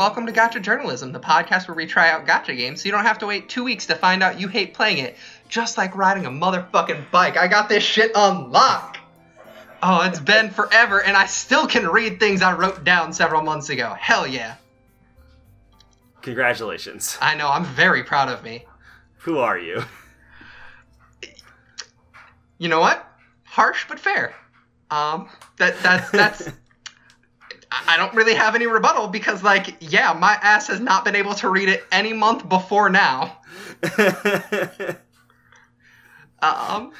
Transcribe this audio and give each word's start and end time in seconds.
Welcome 0.00 0.24
to 0.24 0.32
Gotcha 0.32 0.60
Journalism, 0.60 1.12
the 1.12 1.20
podcast 1.20 1.68
where 1.68 1.74
we 1.74 1.84
try 1.84 2.08
out 2.08 2.26
gacha 2.26 2.56
games 2.56 2.80
so 2.80 2.86
you 2.86 2.90
don't 2.90 3.04
have 3.04 3.18
to 3.18 3.26
wait 3.26 3.50
two 3.50 3.62
weeks 3.62 3.84
to 3.88 3.94
find 3.94 4.22
out 4.22 4.40
you 4.40 4.48
hate 4.48 4.72
playing 4.72 4.96
it. 4.96 5.14
Just 5.50 5.76
like 5.76 5.94
riding 5.94 6.24
a 6.24 6.30
motherfucking 6.30 7.10
bike. 7.10 7.36
I 7.36 7.48
got 7.48 7.68
this 7.68 7.84
shit 7.84 8.16
on 8.16 8.50
lock. 8.50 8.96
Oh, 9.82 10.00
it's 10.04 10.18
been 10.18 10.48
forever 10.48 11.02
and 11.02 11.18
I 11.18 11.26
still 11.26 11.66
can 11.66 11.86
read 11.86 12.18
things 12.18 12.40
I 12.40 12.54
wrote 12.54 12.82
down 12.82 13.12
several 13.12 13.42
months 13.42 13.68
ago. 13.68 13.94
Hell 14.00 14.26
yeah. 14.26 14.54
Congratulations. 16.22 17.18
I 17.20 17.34
know, 17.34 17.50
I'm 17.50 17.66
very 17.66 18.02
proud 18.02 18.30
of 18.30 18.42
me. 18.42 18.64
Who 19.18 19.36
are 19.36 19.58
you? 19.58 19.84
You 22.56 22.68
know 22.68 22.80
what? 22.80 23.06
Harsh 23.44 23.84
but 23.86 24.00
fair. 24.00 24.34
Um, 24.90 25.28
that 25.58 25.78
that's 25.82 26.10
that's. 26.10 26.48
I 27.72 27.96
don't 27.96 28.14
really 28.14 28.34
have 28.34 28.54
any 28.54 28.66
rebuttal 28.66 29.08
because, 29.08 29.42
like, 29.42 29.76
yeah, 29.80 30.12
my 30.12 30.32
ass 30.42 30.66
has 30.68 30.80
not 30.80 31.04
been 31.04 31.14
able 31.14 31.34
to 31.34 31.48
read 31.48 31.68
it 31.68 31.84
any 31.92 32.12
month 32.12 32.48
before 32.48 32.90
now. 32.90 33.38
Um. 36.42 36.92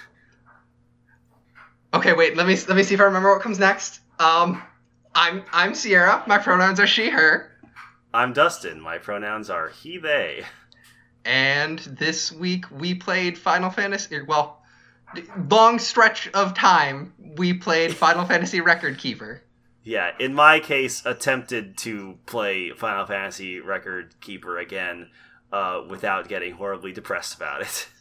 Okay, 1.93 2.13
wait. 2.13 2.37
Let 2.37 2.47
me 2.47 2.57
let 2.69 2.77
me 2.77 2.83
see 2.83 2.95
if 2.95 3.01
I 3.01 3.05
remember 3.05 3.33
what 3.33 3.43
comes 3.43 3.59
next. 3.59 4.01
Um, 4.19 4.63
I'm 5.15 5.45
I'm 5.53 5.75
Sierra. 5.75 6.23
My 6.27 6.39
pronouns 6.39 6.79
are 6.79 6.87
she/her. 6.87 7.51
I'm 8.13 8.33
Dustin. 8.33 8.81
My 8.81 8.99
pronouns 8.99 9.51
are 9.51 9.69
he, 9.69 9.99
they. 9.99 10.45
And 11.25 11.79
this 11.79 12.33
week 12.33 12.71
we 12.71 12.95
played 12.95 13.39
Final 13.39 13.71
Fantasy. 13.71 14.21
Well, 14.23 14.63
long 15.49 15.79
stretch 15.79 16.29
of 16.29 16.55
time 16.55 17.15
we 17.19 17.55
played 17.55 17.95
Final 17.95 18.25
Fantasy 18.25 18.61
Record 18.61 18.99
Keeper. 18.99 19.43
Yeah, 19.91 20.13
in 20.21 20.35
my 20.35 20.61
case, 20.61 21.05
attempted 21.05 21.77
to 21.79 22.17
play 22.25 22.71
Final 22.71 23.07
Fantasy 23.07 23.59
Record 23.59 24.15
Keeper 24.21 24.57
again 24.57 25.11
uh, 25.53 25.83
without 25.89 26.29
getting 26.29 26.53
horribly 26.53 26.93
depressed 26.93 27.35
about 27.35 27.63
it. 27.63 27.89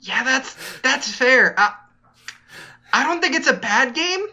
Yeah, 0.00 0.22
that's 0.22 0.54
that's 0.80 1.10
fair. 1.10 1.58
Uh, 1.58 1.70
I 2.92 3.04
don't 3.04 3.22
think 3.22 3.34
it's 3.34 3.46
a 3.46 3.54
bad 3.54 3.94
game, 3.94 4.26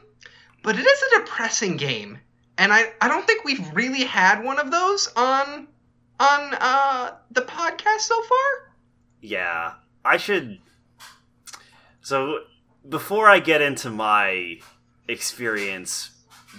but 0.64 0.78
it 0.78 0.86
is 0.86 1.02
a 1.02 1.20
depressing 1.20 1.78
game, 1.78 2.20
and 2.58 2.74
I 2.74 2.92
I 3.00 3.08
don't 3.08 3.26
think 3.26 3.46
we've 3.46 3.74
really 3.74 4.04
had 4.04 4.44
one 4.44 4.60
of 4.60 4.70
those 4.70 5.08
on 5.16 5.68
on 6.20 6.54
uh, 6.60 7.12
the 7.32 7.44
podcast 7.44 8.02
so 8.02 8.22
far. 8.22 8.74
Yeah, 9.22 9.76
I 10.04 10.18
should. 10.18 10.60
So, 12.02 12.40
before 12.90 13.30
I 13.30 13.40
get 13.40 13.62
into 13.62 13.90
my 13.90 14.60
experience 15.08 16.10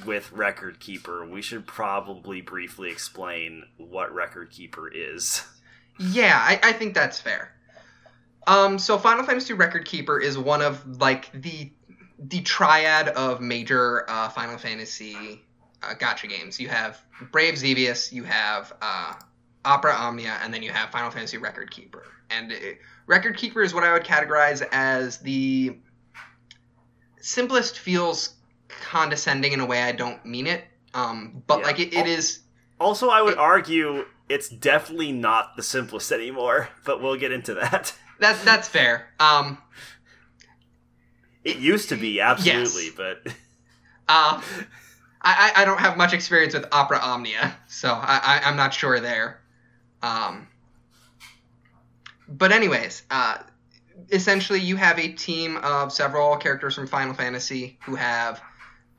with 0.06 0.32
Record 0.32 0.80
Keeper, 0.80 1.26
we 1.26 1.42
should 1.42 1.66
probably 1.66 2.40
briefly 2.40 2.90
explain 2.90 3.64
what 3.76 4.12
Record 4.14 4.50
Keeper 4.50 4.88
is. 4.88 5.44
Yeah, 5.98 6.38
I, 6.38 6.58
I 6.62 6.72
think 6.72 6.94
that's 6.94 7.20
fair. 7.20 7.54
Um, 8.46 8.78
so 8.78 8.98
Final 8.98 9.24
Fantasy 9.24 9.52
Record 9.52 9.84
Keeper 9.84 10.18
is 10.18 10.36
one 10.36 10.62
of 10.62 11.00
like 11.00 11.30
the 11.32 11.70
the 12.18 12.40
triad 12.42 13.08
of 13.08 13.40
major 13.40 14.08
uh, 14.08 14.28
Final 14.28 14.58
Fantasy 14.58 15.42
uh, 15.82 15.94
gacha 15.94 16.28
games. 16.28 16.58
You 16.58 16.68
have 16.68 17.00
Brave 17.30 17.54
Exvius, 17.54 18.12
you 18.12 18.24
have 18.24 18.72
uh, 18.80 19.14
Opera 19.64 19.92
Omnia, 19.92 20.38
and 20.42 20.52
then 20.52 20.62
you 20.62 20.70
have 20.70 20.90
Final 20.90 21.10
Fantasy 21.10 21.38
Record 21.38 21.70
Keeper. 21.70 22.04
And 22.30 22.52
it, 22.52 22.78
Record 23.06 23.36
Keeper 23.36 23.62
is 23.62 23.74
what 23.74 23.84
I 23.84 23.92
would 23.92 24.04
categorize 24.04 24.66
as 24.72 25.18
the 25.18 25.76
simplest 27.20 27.78
feels 27.78 28.34
condescending 28.80 29.52
in 29.52 29.60
a 29.60 29.66
way 29.66 29.82
I 29.82 29.92
don't 29.92 30.24
mean 30.24 30.46
it. 30.46 30.64
Um, 30.94 31.42
but 31.46 31.60
Yeah. 31.60 31.66
like 31.66 31.80
it, 31.80 31.94
it 31.94 32.06
is 32.06 32.40
Also, 32.80 33.08
I 33.08 33.22
would 33.22 33.34
It- 33.34 33.38
argue 33.38 34.04
it's 34.28 34.48
definitely 34.48 35.12
not 35.12 35.56
the 35.56 35.62
simplest 35.62 36.10
anymore, 36.12 36.68
but 36.84 37.00
we'll 37.02 37.16
get 37.16 37.32
into 37.32 37.54
that. 37.54 37.94
that 38.20 38.42
that's 38.44 38.68
fair. 38.68 39.08
Um, 39.20 39.58
It 41.44 41.56
used 41.56 41.88
to 41.90 41.96
be, 41.96 42.20
absolutely, 42.20 42.90
but 42.96 43.26
Uh, 44.08 44.40
I, 45.24 45.52
I 45.56 45.62
I 45.62 45.64
don't 45.64 45.78
have 45.78 45.96
much 45.96 46.12
experience 46.12 46.54
with 46.54 46.66
Opera 46.72 46.98
Omnia, 47.00 47.56
so 47.68 47.88
I, 47.92 48.20
I 48.42 48.48
I'm 48.48 48.56
not 48.56 48.74
sure 48.74 48.98
there. 49.00 49.40
Um, 50.02 50.48
but 52.28 52.50
anyways, 52.52 53.02
uh, 53.10 53.38
essentially 54.10 54.58
you 54.60 54.76
have 54.76 54.98
a 54.98 55.12
team 55.12 55.56
of 55.58 55.92
several 55.92 56.36
characters 56.38 56.74
from 56.74 56.86
Final 56.88 57.14
Fantasy 57.14 57.78
who 57.84 57.94
have 57.94 58.40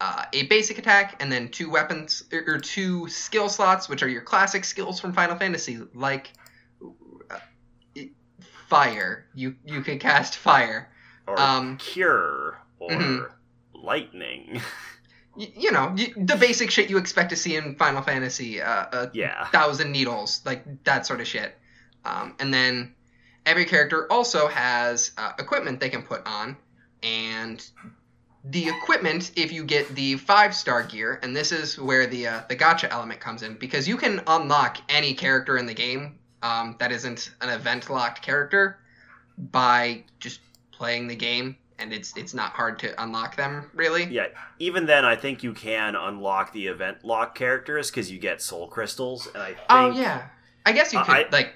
uh, 0.03 0.25
a 0.33 0.43
basic 0.47 0.77
attack 0.77 1.15
and 1.21 1.31
then 1.31 1.47
two 1.47 1.69
weapons 1.69 2.25
or, 2.33 2.55
or 2.55 2.59
two 2.59 3.07
skill 3.07 3.47
slots, 3.47 3.87
which 3.87 4.03
are 4.03 4.09
your 4.09 4.21
classic 4.21 4.65
skills 4.65 4.99
from 4.99 5.13
Final 5.13 5.37
Fantasy, 5.37 5.79
like 5.93 6.33
uh, 7.31 7.37
fire. 8.67 9.27
You 9.33 9.55
you 9.65 9.81
can 9.81 9.99
cast 9.99 10.35
fire. 10.35 10.89
or 11.25 11.39
Um, 11.39 11.77
cure 11.77 12.59
or 12.79 12.89
mhm. 12.89 13.31
lightning. 13.73 14.61
you 15.37 15.71
know 15.71 15.95
the 16.17 16.35
basic 16.35 16.69
shit 16.69 16.89
you 16.89 16.97
expect 16.97 17.29
to 17.29 17.37
see 17.37 17.55
in 17.55 17.77
Final 17.77 18.01
Fantasy, 18.01 18.61
uh, 18.61 19.07
yeah. 19.13 19.47
thousand 19.51 19.93
needles, 19.93 20.41
like 20.45 20.83
that 20.83 21.05
sort 21.05 21.21
of 21.21 21.27
shit. 21.27 21.57
Um, 22.03 22.35
and 22.39 22.53
then 22.53 22.93
every 23.45 23.63
character 23.63 24.11
also 24.11 24.49
has 24.49 25.11
uh, 25.17 25.31
equipment 25.39 25.79
they 25.79 25.89
can 25.89 26.03
put 26.03 26.27
on, 26.27 26.57
and 27.01 27.65
the 28.45 28.67
equipment, 28.67 29.31
if 29.35 29.51
you 29.53 29.63
get 29.63 29.87
the 29.95 30.15
five 30.17 30.53
star 30.53 30.83
gear, 30.83 31.19
and 31.23 31.35
this 31.35 31.51
is 31.51 31.79
where 31.79 32.05
the 32.07 32.27
uh, 32.27 32.41
the 32.49 32.55
gacha 32.55 32.89
element 32.91 33.19
comes 33.19 33.41
in, 33.43 33.55
because 33.55 33.87
you 33.87 33.95
can 33.97 34.21
unlock 34.27 34.77
any 34.89 35.13
character 35.13 35.57
in 35.57 35.65
the 35.65 35.73
game 35.73 36.19
um, 36.41 36.75
that 36.79 36.91
isn't 36.91 37.31
an 37.41 37.49
event 37.49 37.89
locked 37.89 38.21
character 38.21 38.79
by 39.37 40.03
just 40.19 40.41
playing 40.71 41.07
the 41.07 41.15
game, 41.15 41.55
and 41.79 41.93
it's 41.93 42.15
it's 42.17 42.33
not 42.33 42.51
hard 42.51 42.79
to 42.79 43.01
unlock 43.01 43.35
them 43.37 43.71
really. 43.73 44.03
Yeah, 44.05 44.27
even 44.59 44.85
then, 44.85 45.05
I 45.05 45.15
think 45.15 45.41
you 45.41 45.53
can 45.53 45.95
unlock 45.95 46.51
the 46.51 46.67
event 46.67 47.05
lock 47.05 47.35
characters 47.35 47.89
because 47.91 48.11
you 48.11 48.19
get 48.19 48.41
soul 48.41 48.67
crystals, 48.67 49.27
and 49.33 49.41
I 49.41 49.47
think 49.53 49.59
Oh 49.69 49.89
yeah, 49.91 50.27
I 50.65 50.73
guess 50.73 50.91
you 50.91 50.99
Uh, 50.99 51.05
could 51.05 51.15
I- 51.15 51.29
like 51.31 51.53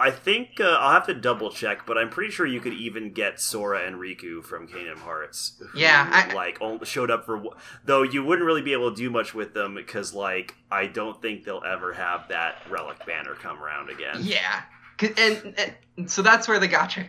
I 0.00 0.10
think 0.10 0.60
uh, 0.60 0.64
I'll 0.80 0.92
have 0.92 1.06
to 1.06 1.14
double 1.14 1.50
check, 1.50 1.84
but 1.86 1.98
I'm 1.98 2.08
pretty 2.10 2.32
sure 2.32 2.46
you 2.46 2.60
could 2.60 2.72
even 2.72 3.12
get 3.12 3.38
Sora 3.40 3.86
and 3.86 3.96
Riku 3.96 4.42
from 4.42 4.66
Kingdom 4.66 4.98
Hearts. 4.98 5.60
who, 5.60 5.78
Yeah, 5.78 6.08
I- 6.10 6.32
like 6.34 6.58
only 6.60 6.86
showed 6.86 7.10
up 7.10 7.26
for 7.26 7.42
though 7.84 8.02
you 8.02 8.24
wouldn't 8.24 8.46
really 8.46 8.62
be 8.62 8.72
able 8.72 8.90
to 8.90 8.96
do 8.96 9.10
much 9.10 9.34
with 9.34 9.52
them 9.54 9.74
because 9.74 10.14
like 10.14 10.54
I 10.70 10.86
don't 10.86 11.20
think 11.20 11.44
they'll 11.44 11.62
ever 11.66 11.92
have 11.92 12.28
that 12.28 12.56
relic 12.70 13.04
banner 13.06 13.34
come 13.34 13.62
around 13.62 13.90
again. 13.90 14.16
Yeah, 14.20 14.62
and, 15.18 15.54
and 15.96 16.10
so 16.10 16.22
that's 16.22 16.48
where 16.48 16.58
the 16.58 16.68
gacha 16.68 17.06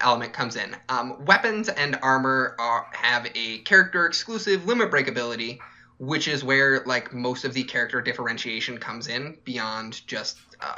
element 0.00 0.32
comes 0.32 0.56
in. 0.56 0.76
Um, 0.88 1.24
weapons 1.24 1.68
and 1.68 1.98
armor 2.02 2.56
are, 2.58 2.86
have 2.92 3.26
a 3.34 3.58
character 3.58 4.06
exclusive 4.06 4.64
limit 4.66 4.90
break 4.90 5.08
ability, 5.08 5.60
which 5.98 6.28
is 6.28 6.42
where 6.44 6.82
like 6.86 7.12
most 7.12 7.44
of 7.44 7.52
the 7.52 7.64
character 7.64 8.00
differentiation 8.00 8.78
comes 8.78 9.08
in 9.08 9.36
beyond 9.44 10.06
just 10.06 10.38
uh, 10.60 10.76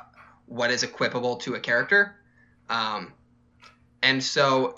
what 0.51 0.71
is 0.71 0.83
equipable 0.83 1.41
to 1.41 1.55
a 1.55 1.61
character. 1.61 2.17
Um, 2.69 3.13
and 4.03 4.23
so 4.23 4.75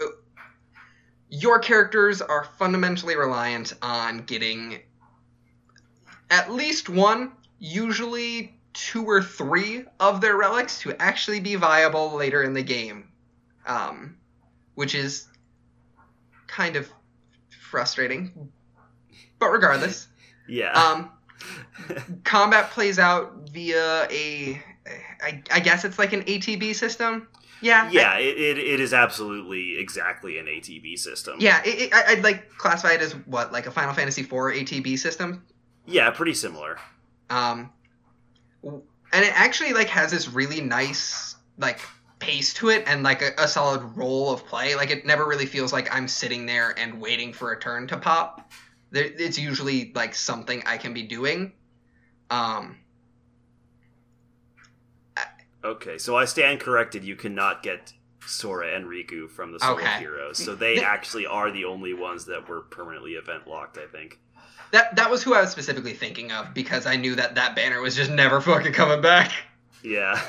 your 1.31 1.59
characters 1.59 2.21
are 2.21 2.45
fundamentally 2.59 3.17
reliant 3.17 3.73
on 3.81 4.19
getting 4.19 4.81
at 6.31 6.53
least 6.53 6.91
one, 6.91 7.33
usually 7.59 8.59
two 8.75 9.05
or 9.05 9.23
three 9.23 9.85
of 9.99 10.21
their 10.21 10.37
relics 10.37 10.79
to 10.81 10.95
actually 11.01 11.41
be 11.41 11.55
viable 11.55 12.15
later 12.15 12.43
in 12.43 12.53
the 12.53 12.63
game, 12.63 13.09
um, 13.67 14.17
which 14.75 14.95
is 14.95 15.27
kind 16.49 16.77
of 16.77 16.87
frustrating. 17.71 18.51
But 19.39 19.49
regardless, 19.49 20.09
Yeah. 20.49 20.73
um, 20.73 21.11
combat 22.25 22.71
plays 22.73 22.99
out 22.99 23.49
via 23.51 24.07
a, 24.11 24.63
I, 24.87 25.43
I 25.53 25.61
guess 25.61 25.85
it's 25.85 25.99
like 25.99 26.13
an 26.13 26.23
ATB 26.23 26.75
system. 26.75 27.29
Yeah. 27.61 27.89
yeah, 27.93 28.19
it, 28.19 28.37
it, 28.37 28.59
it 28.59 28.81
is 28.81 28.93
absolutely 28.93 29.79
exactly 29.79 30.39
an 30.39 30.47
ATB 30.47 30.99
system. 30.99 31.37
Yeah, 31.39 31.63
it, 31.65 31.83
it, 31.83 31.95
I, 31.95 32.13
I'd 32.13 32.25
like 32.25 32.51
classify 32.59 32.95
it 32.95 33.01
as 33.01 33.13
what, 33.13 33.53
like 33.53 33.67
a 33.67 33.71
Final 33.71 33.95
Fantasy 33.95 34.23
IV 34.23 34.31
ATB 34.31 34.99
system. 34.99 35.45
Yeah, 35.87 36.11
pretty 36.11 36.35
similar. 36.35 36.79
Um, 37.31 37.71
and 38.65 39.25
it 39.25 39.33
actually 39.35 39.75
like 39.75 39.89
has 39.89 40.11
this 40.11 40.29
really 40.29 40.61
nice 40.61 41.37
like 41.57 41.81
pace 42.19 42.55
to 42.55 42.69
it 42.69 42.85
and 42.87 43.03
like 43.03 43.23
a, 43.23 43.31
a 43.39 43.49
solid 43.49 43.83
roll 43.97 44.33
of 44.33 44.45
play. 44.47 44.75
Like 44.75 44.91
it 44.91 45.07
never 45.07 45.27
really 45.27 45.47
feels 45.47 45.73
like 45.73 45.95
I'm 45.95 46.09
sitting 46.09 46.47
there 46.47 46.75
and 46.79 47.01
waiting 47.01 47.33
for 47.33 47.53
a 47.53 47.61
turn 47.61 47.87
to 47.89 47.97
pop. 47.97 48.51
There, 48.91 49.05
it's 49.05 49.39
usually 49.39 49.93
like 49.95 50.15
something 50.15 50.63
I 50.67 50.79
can 50.79 50.95
be 50.95 51.03
doing. 51.03 51.53
Um, 52.31 52.79
Okay, 55.65 55.99
so 55.99 56.17
I 56.17 56.25
stand 56.25 56.61
corrected. 56.61 57.05
You 57.05 57.15
cannot 57.17 57.63
get 57.63 57.93
Sora 58.27 58.75
and 58.75 58.87
Riku 58.87 59.31
from 59.31 59.53
the 59.53 59.61
Soul 59.61 59.75
Okay. 59.75 59.99
Heroes, 59.99 60.39
so 60.45 60.55
they 60.55 60.83
actually 60.85 61.27
are 61.27 61.51
the 61.51 61.65
only 61.65 61.95
ones 61.95 62.25
that 62.27 62.49
were 62.49 62.63
permanently 62.63 63.13
event 63.13 63.47
locked. 63.49 63.79
I 63.79 63.87
think. 63.87 64.19
that 64.73 64.97
that 64.97 65.11
was 65.11 65.23
who 65.23 65.35
I 65.35 65.41
was 65.41 65.51
specifically 65.51 65.95
thinking 65.95 66.33
of 66.33 66.53
because 66.55 66.87
I 66.87 66.97
knew 66.97 67.15
that 67.17 67.35
that 67.37 67.55
banner 67.55 67.81
was 67.81 67.95
just 67.95 68.11
never 68.11 68.41
fucking 68.49 68.73
coming 68.73 69.01
back. 69.03 69.33
Yeah. 69.85 70.21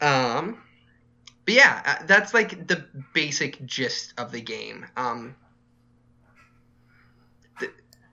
Um, 0.00 0.62
but 1.44 1.54
yeah, 1.54 1.82
uh, 1.84 2.04
that's 2.06 2.32
like 2.34 2.66
the 2.68 2.84
basic 3.12 3.64
gist 3.66 4.14
of 4.16 4.30
the 4.30 4.40
game. 4.40 4.86
Um, 4.96 5.34
the, 7.60 7.70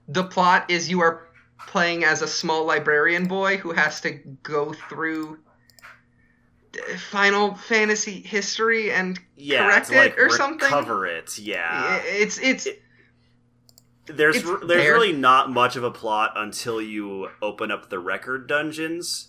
the 0.08 0.24
plot 0.24 0.70
is 0.70 0.88
you 0.90 1.00
are 1.00 1.28
playing 1.68 2.04
as 2.04 2.22
a 2.22 2.28
small 2.28 2.64
librarian 2.64 3.26
boy 3.28 3.56
who 3.56 3.72
has 3.72 4.00
to 4.00 4.10
go 4.42 4.72
through 4.88 5.38
Final 7.10 7.54
Fantasy 7.54 8.20
history 8.20 8.90
and 8.92 9.18
Yeah. 9.36 9.64
correct 9.66 9.88
to, 9.88 9.96
like, 9.96 10.12
it 10.12 10.18
or 10.20 10.30
something. 10.30 10.68
Cover 10.68 11.06
it. 11.06 11.38
Yeah. 11.38 11.96
It's 12.04 12.38
it's 12.38 12.66
there's 14.06 14.36
it's 14.36 14.44
there's 14.46 14.60
there. 14.66 14.92
really 14.94 15.12
not 15.12 15.50
much 15.50 15.76
of 15.76 15.82
a 15.84 15.90
plot 15.90 16.32
until 16.36 16.80
you 16.80 17.28
open 17.42 17.70
up 17.70 17.88
the 17.90 17.98
record 17.98 18.46
dungeons, 18.46 19.28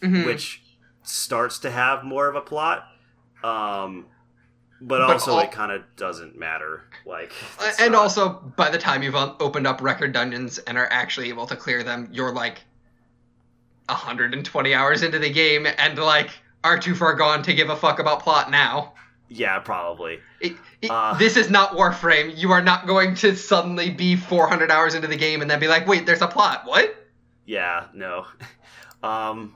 mhm. 0.00 0.24
which 0.26 0.62
starts 1.02 1.58
to 1.60 1.70
have 1.70 2.02
more 2.04 2.26
of 2.28 2.34
a 2.34 2.40
plot. 2.40 2.86
Um, 3.44 4.06
but, 4.80 4.98
But 4.98 5.00
also 5.02 5.32
all- 5.32 5.40
it 5.40 5.52
kind 5.52 5.70
of 5.72 5.82
doesn't 5.96 6.38
matter. 6.38 6.84
Like, 7.04 7.32
and 7.78 7.92
not- 7.92 8.02
also 8.02 8.28
by 8.56 8.70
the 8.70 8.78
time 8.78 9.02
you've 9.02 9.14
un- 9.14 9.34
opened 9.40 9.66
up 9.66 9.80
record 9.82 10.12
dungeons 10.12 10.58
and 10.58 10.76
are 10.78 10.88
actually 10.90 11.28
able 11.28 11.46
to 11.46 11.56
clear 11.56 11.82
them, 11.82 12.08
you're 12.10 12.32
like 12.32 12.58
120 13.88 14.74
hours 14.74 15.02
into 15.02 15.18
the 15.18 15.30
game 15.30 15.66
and 15.78 15.98
like 15.98 16.30
are 16.66 16.78
too 16.78 16.94
far 16.94 17.14
gone 17.14 17.42
to 17.44 17.54
give 17.54 17.70
a 17.70 17.76
fuck 17.76 17.98
about 17.98 18.20
plot 18.20 18.50
now. 18.50 18.92
yeah, 19.28 19.58
probably. 19.58 20.20
It, 20.40 20.56
it- 20.82 20.90
Uh. 20.90 21.16
this 21.18 21.36
is 21.36 21.50
not 21.50 21.72
Warframe. 21.72 22.36
You 22.36 22.52
are 22.52 22.62
not 22.62 22.86
going 22.86 23.14
to 23.16 23.34
suddenly 23.36 23.90
be 23.90 24.14
400 24.16 24.70
hours 24.70 24.94
into 24.94 25.08
the 25.08 25.16
game 25.16 25.42
and 25.42 25.50
then 25.50 25.58
be 25.60 25.66
like, 25.68 25.86
wait, 25.86 26.06
there's 26.06 26.22
a 26.22 26.28
plot. 26.28 26.62
What? 26.66 26.94
Yeah, 27.46 27.86
no. 27.94 28.26
Um, 29.02 29.54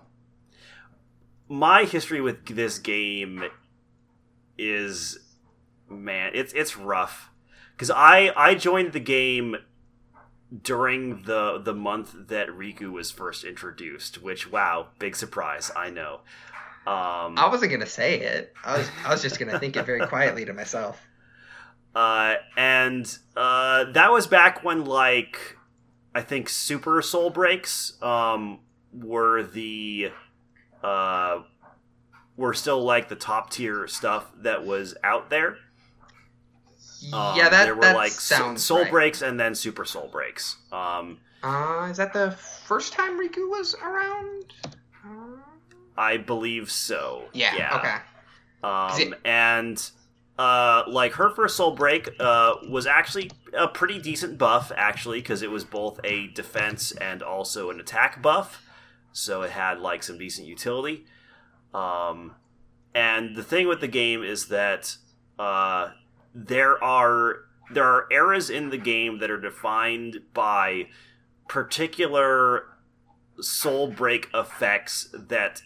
my 1.49 1.85
history 1.85 2.21
with 2.21 2.45
this 2.47 2.79
game 2.79 3.45
is 4.59 5.19
man, 5.89 6.31
it's 6.35 6.53
it's 6.53 6.77
rough 6.77 7.31
because 7.73 7.91
I 7.91 8.33
I 8.37 8.55
joined 8.55 8.93
the 8.93 9.01
game 9.01 9.57
during 10.63 11.23
the 11.23 11.59
the 11.59 11.75
month 11.75 12.15
that 12.29 12.49
Rikku 12.49 12.93
was 12.93 13.11
first 13.11 13.43
introduced, 13.45 14.23
which 14.23 14.51
wow, 14.53 14.89
big 14.99 15.17
surprise, 15.17 15.71
I 15.75 15.91
know. 15.91 16.21
Um, 16.91 17.39
I 17.39 17.47
wasn't 17.49 17.71
gonna 17.71 17.87
say 17.87 18.21
it. 18.21 18.53
I 18.65 18.79
was 18.79 18.91
I 19.05 19.11
was 19.13 19.23
just 19.23 19.39
gonna 19.39 19.59
think 19.59 19.77
it 19.77 19.85
very 19.87 20.05
quietly 20.07 20.45
to 20.47 20.53
myself. 20.53 21.01
Uh, 21.93 22.35
and 22.57 23.19
uh, 23.37 23.91
that 23.91 24.13
was 24.13 24.29
back 24.29 24.63
when 24.63 24.85
like 24.85 25.57
I 26.15 26.21
think 26.23 26.49
Super 26.49 27.03
Soul 27.03 27.31
Breaks 27.31 28.01
um, 28.01 28.61
were 28.93 29.43
the 29.43 30.13
uh, 30.85 31.41
were 32.37 32.55
still 32.55 32.85
like 32.85 33.09
the 33.09 33.17
top 33.17 33.51
tier 33.51 33.89
stuff 33.89 34.31
that 34.43 34.65
was 34.65 34.95
out 35.03 35.31
there. 35.31 35.57
Um, 37.13 37.37
yeah, 37.37 37.49
that 37.49 37.65
there 37.65 37.75
were 37.75 37.81
that 37.83 37.97
like 37.97 38.13
Soul- 38.13 38.39
sounds 38.39 38.65
Soul 38.65 38.83
right. 38.83 38.91
Breaks 38.93 39.21
and 39.23 39.41
then 39.41 39.57
Super 39.57 39.85
Soul 39.85 40.09
Breaks. 40.13 40.59
Um, 40.71 41.19
Uh, 41.43 41.89
is 41.91 41.97
that 41.97 42.13
the 42.13 42.31
first 42.31 42.93
time 42.93 43.19
Rikku 43.19 43.51
was 43.51 43.75
around? 43.83 44.53
I 45.97 46.17
believe 46.17 46.71
so. 46.71 47.25
yeah, 47.57 47.77
Okay. 47.79 47.97
Um, 48.63 49.13
it- 49.13 49.21
and 49.25 49.91
uh, 50.39 50.85
like 50.89 51.13
her 51.15 51.31
first 51.31 51.57
soul 51.57 51.73
break 51.75 52.09
uh, 52.19 52.55
was 52.69 52.87
actually 52.87 53.31
a 53.57 53.69
pretty 53.69 53.99
decent 53.99 54.39
buff, 54.39 54.73
actually, 54.75 55.21
because 55.21 55.43
it 55.43 55.51
was 55.51 55.65
both 55.65 56.01
a 56.05 56.29
defense 56.29 56.93
and 56.93 57.23
also 57.23 57.69
an 57.71 57.79
attack 57.81 58.23
buff. 58.23 58.63
So 59.13 59.43
it 59.43 59.51
had 59.51 59.81
like 59.81 60.03
some 60.03 60.17
decent 60.19 60.47
utility. 60.47 61.05
Um, 61.75 62.37
and 62.95 63.37
the 63.37 63.43
thing 63.43 63.69
with 63.69 63.81
the 63.81 63.89
game 63.89 64.23
is 64.23 64.47
that 64.49 64.97
uh, 65.39 65.91
there 66.35 66.83
are 66.83 67.41
there 67.73 67.85
are 67.85 68.07
eras 68.11 68.51
in 68.51 68.71
the 68.71 68.79
game 68.79 69.19
that 69.19 69.31
are 69.31 69.41
defined 69.41 70.21
by 70.35 70.87
particular 71.49 72.65
soul 73.41 73.89
break 73.89 74.29
effects 74.35 75.09
that 75.13 75.63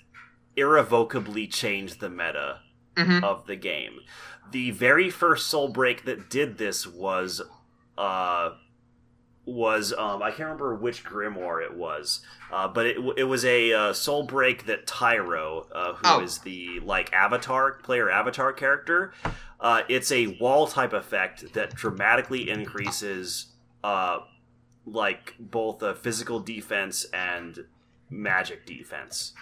irrevocably 0.57 1.47
change 1.47 1.99
the 1.99 2.11
meta 2.11 2.61
hmm 2.97 3.25
of 3.25 3.47
the 3.47 3.57
game. 3.57 4.01
The 4.53 4.71
very 4.71 5.11
first 5.11 5.49
Soul 5.49 5.69
Break 5.69 6.05
that 6.05 6.31
did 6.31 6.59
this 6.59 6.87
was 6.87 7.43
uh 7.99 8.51
was 9.47 9.93
um 9.93 10.23
I 10.23 10.31
can't 10.31 10.41
remember 10.45 10.75
which 10.75 11.05
grimoire 11.05 11.63
it 11.65 11.75
was. 11.77 12.21
Uh, 12.53 12.69
but 12.69 12.87
it, 12.87 12.97
it 13.17 13.25
was 13.25 13.45
a 13.45 13.73
uh, 13.73 13.93
soul 13.93 14.23
break 14.25 14.67
that 14.67 14.87
Tyro, 14.87 15.67
uh, 15.75 15.95
who 15.95 16.21
is 16.21 16.39
Oh. 16.39 16.43
the 16.45 16.81
like 16.81 17.13
avatar 17.13 17.73
player 17.73 18.09
avatar 18.11 18.53
character, 18.53 19.13
uh, 19.61 19.83
it's 19.89 20.13
a 20.13 20.29
wall 20.41 20.67
type 20.69 20.93
effect 20.93 21.53
that 21.55 21.75
dramatically 21.75 22.49
increases 22.49 23.47
uh, 23.83 24.21
like 24.87 25.35
both 25.41 25.83
a 25.83 25.95
physical 25.95 26.39
defense 26.41 27.05
and 27.13 27.65
magic 28.09 28.65
defense 28.67 29.33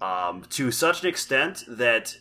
um, 0.00 0.42
to 0.50 0.70
such 0.70 1.02
an 1.02 1.08
extent 1.08 1.64
that 1.68 2.18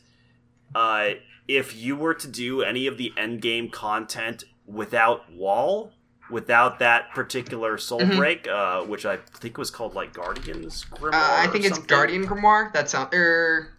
uh, 0.74 1.10
if 1.48 1.76
you 1.76 1.96
were 1.96 2.14
to 2.14 2.28
do 2.28 2.62
any 2.62 2.88
of 2.88 2.98
the 2.98 3.14
end 3.18 3.42
game 3.42 3.70
content 3.70 4.44
without 4.66 5.32
wall, 5.32 5.92
without 6.32 6.80
that 6.80 7.12
particular 7.14 7.78
soul 7.78 8.02
Mhm. 8.02 8.18
break, 8.18 8.48
uh, 8.48 8.82
which 8.82 9.06
I 9.06 9.18
think 9.18 9.58
was 9.58 9.70
called 9.70 9.94
like 9.94 10.12
Guardian's 10.14 10.84
Grimoire. 10.86 11.14
Uh, 11.14 11.36
I 11.44 11.48
think 11.48 11.66
it's 11.66 11.76
something. 11.76 11.88
Guardian 11.88 12.26
Grimoire. 12.28 12.74
That 12.74 12.90
sound 12.90 13.14
er, 13.14 13.74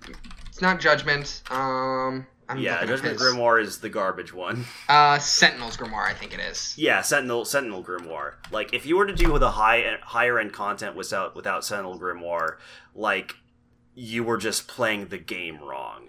it's 0.46 0.62
not 0.62 0.78
Judgment. 0.80 1.42
Um, 1.50 2.26
I'm 2.48 2.58
Yeah, 2.58 2.84
Judgment 2.84 3.18
Grimoire 3.18 3.60
is 3.60 3.80
the 3.80 3.88
garbage 3.88 4.32
one. 4.32 4.64
Uh, 4.88 5.18
Sentinel's 5.18 5.76
Grimoire, 5.76 6.06
I 6.06 6.14
think 6.14 6.32
it 6.32 6.38
is. 6.38 6.74
Yeah, 6.78 7.02
Sentinel 7.02 7.44
Sentinel 7.44 7.82
Grimoire. 7.82 8.34
Like 8.52 8.72
if 8.72 8.86
you 8.86 8.96
were 8.96 9.06
to 9.06 9.12
do 9.14 9.32
with 9.32 9.42
a 9.42 9.50
high 9.50 9.98
higher 10.04 10.38
end 10.38 10.52
content 10.52 10.94
without 10.94 11.34
without 11.34 11.64
Sentinel 11.64 11.98
Grimoire, 11.98 12.58
like 12.94 13.34
you 13.96 14.22
were 14.22 14.36
just 14.36 14.68
playing 14.68 15.06
the 15.08 15.18
game 15.18 15.58
wrong. 15.58 16.08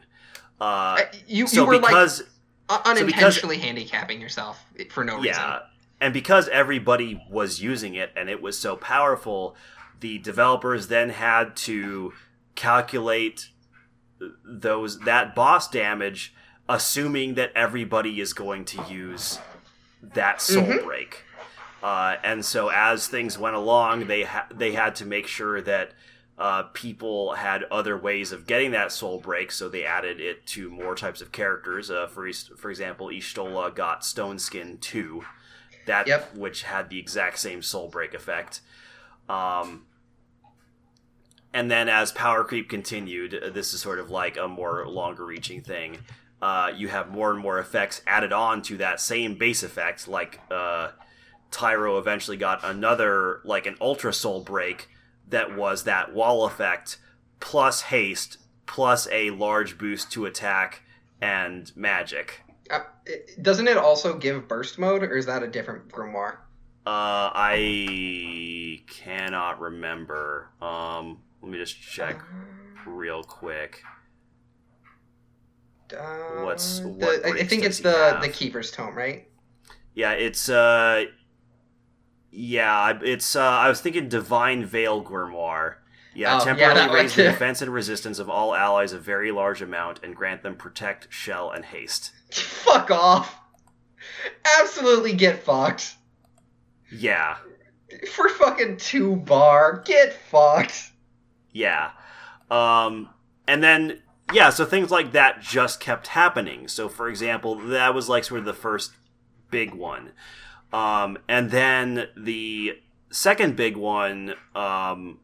Uh, 0.61 0.63
Uh, 0.63 1.01
you 1.27 1.47
so 1.47 1.61
you 1.61 1.67
were 1.67 1.79
because 1.79 2.21
like 2.69 2.85
un- 2.85 2.97
unintentionally 2.97 3.57
handicapping 3.57 4.19
yourself 4.21 4.63
for 4.91 5.03
no 5.03 5.15
reason. 5.15 5.27
yeah, 5.41 5.59
and 6.01 6.13
because 6.13 6.47
everybody 6.49 7.23
was 7.29 7.61
using 7.61 7.95
it 7.95 8.11
and 8.15 8.29
it 8.29 8.41
was 8.41 8.59
so 8.59 8.75
powerful, 8.75 9.55
the 10.01 10.17
developers 10.19 10.89
then 10.89 11.09
had 11.09 11.55
to 11.55 12.13
calculate 12.55 13.49
those 14.43 14.99
that 15.01 15.35
boss 15.35 15.69
damage, 15.69 16.33
assuming 16.67 17.35
that 17.35 17.51
everybody 17.55 18.19
is 18.19 18.33
going 18.33 18.65
to 18.65 18.83
use 18.89 19.39
that 20.01 20.41
soul 20.41 20.63
Mhm. 20.63 20.83
break. 20.83 21.23
Uh, 21.83 22.15
and 22.23 22.43
so 22.43 22.69
as 22.69 23.07
things 23.07 23.37
went 23.37 23.55
along, 23.55 24.07
they 24.07 24.23
ha- 24.23 24.47
they 24.51 24.71
had 24.73 24.95
to 24.95 25.05
make 25.05 25.27
sure 25.27 25.61
that 25.61 25.91
uh, 26.37 26.63
people 26.73 27.33
had 27.33 27.63
other 27.71 27.97
ways 27.97 28.31
of 28.31 28.45
getting 28.45 28.71
that 28.71 28.91
soul 28.91 29.19
break, 29.19 29.51
so 29.51 29.67
they 29.67 29.83
added 29.83 30.19
it 30.19 30.45
to 30.45 30.69
more 30.69 30.93
types 30.95 31.21
of 31.21 31.31
characters. 31.31 31.89
Uh, 31.89 32.07
for 32.07 32.31
for 32.57 32.69
example, 32.69 33.07
Y'shtola 33.07 33.73
got 33.73 34.05
Stone 34.05 34.39
Skin 34.39 34.77
two, 34.79 35.23
that 35.87 36.07
Yep. 36.07 36.35
which 36.35 36.63
had 36.63 36.89
the 36.89 36.99
exact 36.99 37.39
same 37.39 37.61
soul 37.61 37.87
break 37.87 38.13
effect. 38.13 38.61
Um, 39.27 39.85
and 41.53 41.71
then 41.71 41.89
as 41.89 42.11
power 42.11 42.43
creep 42.43 42.69
continued, 42.69 43.33
uh, 43.33 43.49
this 43.49 43.73
is 43.73 43.81
sort 43.81 43.97
of 43.99 44.11
like 44.11 44.37
a 44.37 44.47
more 44.47 44.87
longer 44.87 45.25
reaching 45.25 45.61
thing. 45.61 45.99
Uh, 46.39 46.71
you 46.75 46.87
have 46.89 47.09
more 47.09 47.31
and 47.31 47.39
more 47.39 47.57
effects 47.57 48.01
added 48.05 48.31
on 48.31 48.61
to 48.61 48.77
that 48.77 48.99
same 49.01 49.33
base 49.33 49.63
effect, 49.63 50.07
like 50.07 50.39
uh, 50.51 50.91
Tyro 51.49 51.97
eventually 51.97 52.37
got 52.37 52.63
another, 52.63 53.41
like 53.43 53.65
an 53.65 53.75
Ultra 53.81 54.13
Soul 54.13 54.41
break 54.43 54.87
that 55.29 55.55
was 55.55 55.83
that 55.83 56.13
wall 56.13 56.45
effect 56.45 56.97
plus 57.39 57.81
haste 57.83 58.37
plus 58.65 59.07
a 59.11 59.29
large 59.31 59.77
boost 59.77 60.11
to 60.11 60.25
attack 60.25 60.81
and 61.21 61.71
magic. 61.75 62.41
Uh, 62.69 62.79
doesn't 63.41 63.67
it 63.67 63.77
also 63.77 64.17
give 64.17 64.47
burst 64.47 64.77
mode, 64.77 65.03
or 65.03 65.15
is 65.15 65.25
that 65.25 65.41
a 65.43 65.47
different 65.47 65.87
Grimoire? 65.89 66.37
Uh, 66.85 67.31
I 67.33 68.81
cannot 68.87 69.59
remember. 69.61 70.49
Um, 70.61 71.19
let 71.41 71.51
me 71.51 71.57
just 71.57 71.79
check 71.81 72.21
real 72.85 73.23
quick. 73.23 73.83
Uh, 75.97 76.43
What's- 76.43 76.81
what 76.81 77.25
I- 77.25 77.29
I 77.39 77.43
think 77.45 77.63
it's 77.63 77.79
the 77.79 77.91
have? 77.91 78.21
the 78.21 78.27
Keeper's 78.29 78.71
Tome, 78.71 78.95
right? 78.95 79.27
Yeah, 79.93 80.11
it's 80.11 80.49
uh, 80.49 81.05
yeah, 82.31 82.99
it's 83.01 83.35
uh, 83.35 83.41
I 83.41 83.69
was 83.69 83.81
thinking 83.81 84.09
Divine 84.09 84.65
Veil 84.65 85.03
Grimoire. 85.03 85.75
Yeah, 86.15 86.39
Oh, 86.41 86.43
temporarily 86.43 86.81
one 86.87 86.91
raise 86.95 87.15
the 87.15 87.23
defense 87.23 87.61
and 87.61 87.71
resistance 87.71 88.17
of 88.17 88.27
all 88.29 88.55
allies 88.55 88.91
a 88.91 88.97
very 88.97 89.31
large 89.31 89.61
amount 89.61 89.99
and 90.03 90.15
grant 90.15 90.41
them 90.41 90.55
protect, 90.55 91.07
shell, 91.13 91.51
and 91.51 91.63
haste. 91.63 92.11
Fuck 92.31 92.89
off! 92.89 93.39
Absolutely 94.59 95.13
get 95.13 95.43
fucked. 95.43 95.95
Yeah. 96.91 97.37
For 98.11 98.29
fucking 98.29 98.77
two 98.77 99.15
bar. 99.17 99.81
Get 99.85 100.13
fucked. 100.13 100.91
Yeah. 101.51 101.91
Um, 102.49 103.09
and 103.47 103.63
then, 103.63 104.01
yeah, 104.33 104.49
so 104.49 104.65
things 104.65 104.91
like 104.91 105.11
that 105.11 105.41
just 105.41 105.79
kept 105.79 106.07
happening. 106.07 106.67
So, 106.67 106.89
for 106.89 107.09
example, 107.09 107.55
that 107.55 107.93
was 107.93 108.07
like 108.09 108.23
sort 108.23 108.39
of 108.39 108.45
the 108.45 108.53
first 108.53 108.93
big 109.51 109.73
one. 109.73 110.11
Um, 110.73 111.17
and 111.27 111.51
then 111.51 112.07
the 112.17 112.79
second 113.09 113.55
big 113.55 113.77
one, 113.77 114.33
um, 114.55 115.19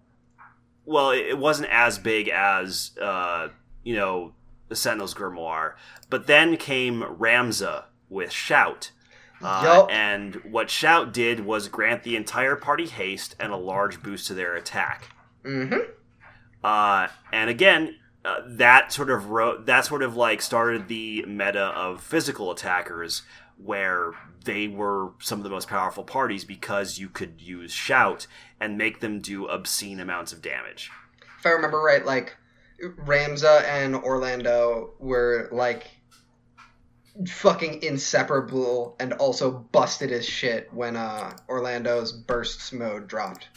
well, 0.86 1.12
it 1.12 1.38
wasn't 1.38 1.70
as 1.70 1.98
big 1.98 2.30
as, 2.30 2.92
uh, 3.02 3.50
you 3.84 3.96
know, 3.96 4.34
the 4.70 4.76
Sentinel's 4.76 5.14
Grimoire. 5.14 5.74
But 6.10 6.28
then 6.28 6.58
came 6.58 7.02
Ramza 7.04 7.86
with 8.10 8.32
Shout. 8.32 8.92
Uh, 9.42 9.62
Yup. 9.64 9.92
And 9.92 10.36
what 10.44 10.70
Shout 10.70 11.14
did 11.14 11.42
was 11.42 11.68
grant 11.68 12.04
the 12.04 12.16
entire 12.16 12.56
party 12.56 12.88
haste 12.88 13.36
and 13.40 13.52
a 13.52 13.58
large 13.58 14.02
boost 14.02 14.28
to 14.28 14.34
their 14.34 14.56
attack. 14.56 15.10
Mm-hmm. 15.44 15.92
Uh, 16.64 17.08
and 17.34 17.50
again, 17.50 17.96
uh, 18.24 18.38
that 18.46 18.94
sort 18.94 19.10
of 19.10 19.30
ro- 19.32 19.62
that 19.62 19.86
sort 19.86 20.02
of 20.02 20.16
like 20.16 20.42
started 20.42 20.88
the 20.88 21.26
meta 21.28 21.66
of 21.66 22.02
physical 22.02 22.52
attackers, 22.52 23.24
where 23.64 24.12
they 24.46 24.68
were 24.68 25.12
some 25.20 25.40
of 25.40 25.44
the 25.44 25.50
most 25.50 25.68
powerful 25.70 26.04
parties 26.04 26.44
because 26.44 26.98
you 26.98 27.08
could 27.10 27.42
use 27.42 27.72
shout 27.72 28.28
and 28.60 28.78
make 28.78 29.00
them 29.00 29.20
do 29.22 29.46
obscene 29.48 30.00
amounts 30.00 30.34
of 30.34 30.42
damage. 30.42 30.90
If 31.40 31.46
I 31.46 31.50
remember 31.52 31.80
right, 31.80 32.06
like 32.06 32.36
Ramza 33.06 33.64
and 33.64 33.96
Orlando 33.96 34.94
were 35.00 35.48
like 35.52 35.88
fucking 37.28 37.84
inseparable 37.84 38.96
and 39.00 39.14
also 39.14 39.52
busted 39.72 40.12
as 40.12 40.26
shit 40.26 40.74
when 40.74 40.96
uh 40.96 41.36
Orlando's 41.48 42.12
bursts 42.12 42.74
mode 42.74 43.08
dropped. 43.08 43.48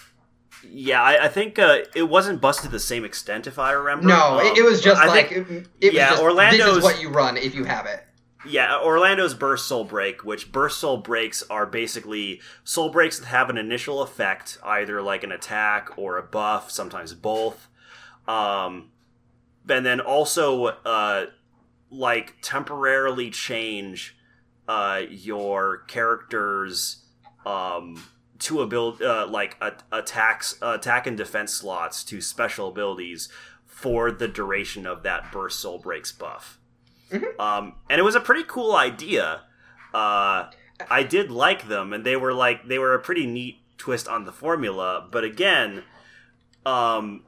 Yeah, 0.68 1.02
I, 1.02 1.26
I 1.26 1.28
think 1.28 1.58
uh, 1.58 1.80
it 1.94 2.04
wasn't 2.04 2.40
busted 2.40 2.64
to 2.64 2.72
the 2.72 2.80
same 2.80 3.04
extent, 3.04 3.46
if 3.46 3.58
I 3.58 3.72
remember. 3.72 4.06
No, 4.08 4.38
Um, 4.40 4.46
it, 4.46 4.58
it 4.58 4.62
was 4.64 4.80
just 4.80 5.00
I 5.00 5.06
like 5.06 5.28
think- 5.28 5.50
it, 5.50 5.68
it 5.80 5.92
yeah, 5.92 6.10
was 6.10 6.18
just, 6.18 6.22
Orlando's- 6.22 6.66
This 6.66 6.76
is 6.78 6.82
what 6.82 7.00
you 7.00 7.10
run 7.10 7.36
if 7.36 7.54
you 7.54 7.64
have 7.64 7.84
it. 7.86 8.02
Yeah, 8.46 8.78
Orlando's 8.78 9.34
Burst 9.34 9.66
Soul 9.66 9.84
Break, 9.84 10.24
which 10.24 10.52
Burst 10.52 10.78
Soul 10.78 10.98
Breaks 10.98 11.42
are 11.50 11.66
basically 11.66 12.40
soul 12.64 12.90
breaks 12.90 13.18
that 13.18 13.26
have 13.26 13.50
an 13.50 13.58
initial 13.58 14.02
effect, 14.02 14.58
either 14.62 15.02
like 15.02 15.24
an 15.24 15.32
attack 15.32 15.90
or 15.96 16.16
a 16.16 16.22
buff, 16.22 16.70
sometimes 16.70 17.12
both. 17.14 17.68
Um, 18.28 18.90
and 19.68 19.84
then 19.84 20.00
also, 20.00 20.66
uh, 20.66 21.26
like, 21.90 22.34
temporarily 22.40 23.30
change 23.30 24.16
uh, 24.68 25.02
your 25.08 25.78
character's 25.88 27.04
um, 27.44 28.04
two 28.38 28.60
ability, 28.60 29.04
uh, 29.04 29.26
like, 29.26 29.56
a- 29.60 29.82
attacks, 29.92 30.58
attack 30.62 31.06
and 31.06 31.16
defense 31.16 31.52
slots 31.52 32.04
to 32.04 32.20
special 32.20 32.68
abilities 32.68 33.28
for 33.66 34.10
the 34.10 34.28
duration 34.28 34.86
of 34.86 35.02
that 35.02 35.32
Burst 35.32 35.60
Soul 35.60 35.78
Breaks 35.78 36.12
buff. 36.12 36.58
Um, 37.38 37.74
and 37.88 37.98
it 37.98 38.02
was 38.02 38.14
a 38.14 38.20
pretty 38.20 38.44
cool 38.44 38.74
idea. 38.74 39.42
Uh, 39.94 40.50
I 40.90 41.02
did 41.02 41.30
like 41.30 41.68
them, 41.68 41.92
and 41.92 42.04
they 42.04 42.16
were 42.16 42.34
like 42.34 42.66
they 42.66 42.78
were 42.78 42.94
a 42.94 42.98
pretty 42.98 43.26
neat 43.26 43.58
twist 43.78 44.08
on 44.08 44.24
the 44.24 44.32
formula. 44.32 45.06
But 45.10 45.24
again, 45.24 45.84
um, 46.64 47.24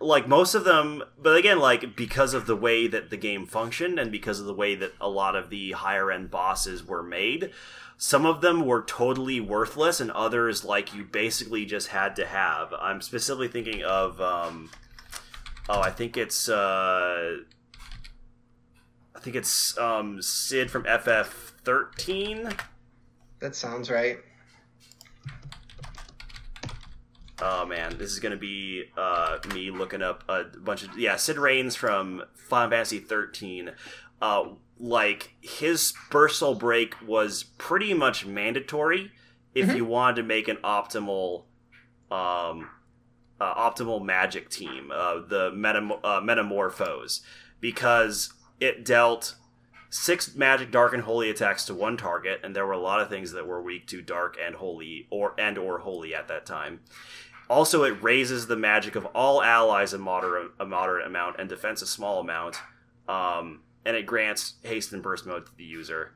like 0.00 0.28
most 0.28 0.54
of 0.54 0.64
them, 0.64 1.02
but 1.18 1.36
again, 1.36 1.58
like 1.58 1.96
because 1.96 2.34
of 2.34 2.46
the 2.46 2.56
way 2.56 2.86
that 2.86 3.10
the 3.10 3.16
game 3.16 3.46
functioned, 3.46 3.98
and 3.98 4.12
because 4.12 4.40
of 4.40 4.46
the 4.46 4.54
way 4.54 4.74
that 4.74 4.92
a 5.00 5.08
lot 5.08 5.36
of 5.36 5.50
the 5.50 5.72
higher 5.72 6.10
end 6.10 6.30
bosses 6.30 6.84
were 6.84 7.02
made, 7.02 7.50
some 7.96 8.26
of 8.26 8.40
them 8.40 8.66
were 8.66 8.82
totally 8.82 9.40
worthless, 9.40 10.00
and 10.00 10.10
others 10.10 10.64
like 10.64 10.94
you 10.94 11.04
basically 11.04 11.64
just 11.64 11.88
had 11.88 12.16
to 12.16 12.26
have. 12.26 12.72
I'm 12.78 13.00
specifically 13.00 13.48
thinking 13.48 13.82
of. 13.82 14.20
Um, 14.20 14.70
oh, 15.68 15.80
I 15.80 15.90
think 15.90 16.16
it's. 16.16 16.48
Uh, 16.48 17.38
think 19.22 19.36
it's 19.36 19.76
um, 19.78 20.20
Cid 20.20 20.70
from 20.70 20.84
FF13. 20.84 22.58
That 23.40 23.54
sounds 23.54 23.90
right. 23.90 24.18
Oh 27.40 27.66
man, 27.66 27.98
this 27.98 28.12
is 28.12 28.20
gonna 28.20 28.36
be 28.36 28.84
uh, 28.96 29.38
me 29.52 29.70
looking 29.70 30.02
up 30.02 30.22
a 30.28 30.44
bunch 30.44 30.84
of 30.84 30.96
yeah 30.96 31.16
Cid 31.16 31.38
Raines 31.38 31.74
from 31.74 32.22
Final 32.34 32.70
Fantasy 32.70 32.98
13. 33.00 33.72
Uh, 34.20 34.44
like 34.78 35.34
his 35.40 35.92
soul 36.28 36.54
break 36.54 36.94
was 37.06 37.42
pretty 37.58 37.94
much 37.94 38.24
mandatory 38.26 39.10
if 39.54 39.68
Mhm. 39.68 39.76
you 39.76 39.84
wanted 39.84 40.16
to 40.16 40.22
make 40.22 40.46
an 40.48 40.56
optimal 40.58 41.44
um, 42.10 42.68
uh, 43.40 43.70
optimal 43.70 44.04
magic 44.04 44.48
team, 44.50 44.92
uh, 44.94 45.14
the 45.26 45.50
metam- 45.52 45.98
uh, 46.04 46.20
Metamorphose, 46.20 47.22
because 47.60 48.32
it 48.62 48.84
dealt 48.84 49.34
six 49.90 50.34
magic, 50.34 50.70
dark, 50.70 50.94
and 50.94 51.02
holy 51.02 51.28
attacks 51.28 51.64
to 51.66 51.74
one 51.74 51.96
target, 51.96 52.40
and 52.42 52.56
there 52.56 52.66
were 52.66 52.72
a 52.72 52.78
lot 52.78 53.00
of 53.00 53.08
things 53.08 53.32
that 53.32 53.46
were 53.46 53.60
weak 53.60 53.86
to 53.88 54.00
dark 54.00 54.36
and 54.42 54.54
holy 54.54 55.06
or 55.10 55.34
and 55.38 55.58
or 55.58 55.78
holy 55.80 56.14
at 56.14 56.28
that 56.28 56.46
time. 56.46 56.80
Also, 57.50 57.82
it 57.84 58.02
raises 58.02 58.46
the 58.46 58.56
magic 58.56 58.94
of 58.94 59.04
all 59.06 59.42
allies 59.42 59.92
a 59.92 59.98
moderate 59.98 60.52
a 60.58 60.64
moderate 60.64 61.06
amount 61.06 61.36
and 61.38 61.48
defense 61.48 61.82
a 61.82 61.86
small 61.86 62.20
amount, 62.20 62.56
um, 63.08 63.60
and 63.84 63.96
it 63.96 64.06
grants 64.06 64.54
haste 64.62 64.92
and 64.92 65.02
burst 65.02 65.26
mode 65.26 65.44
to 65.46 65.56
the 65.56 65.64
user. 65.64 66.12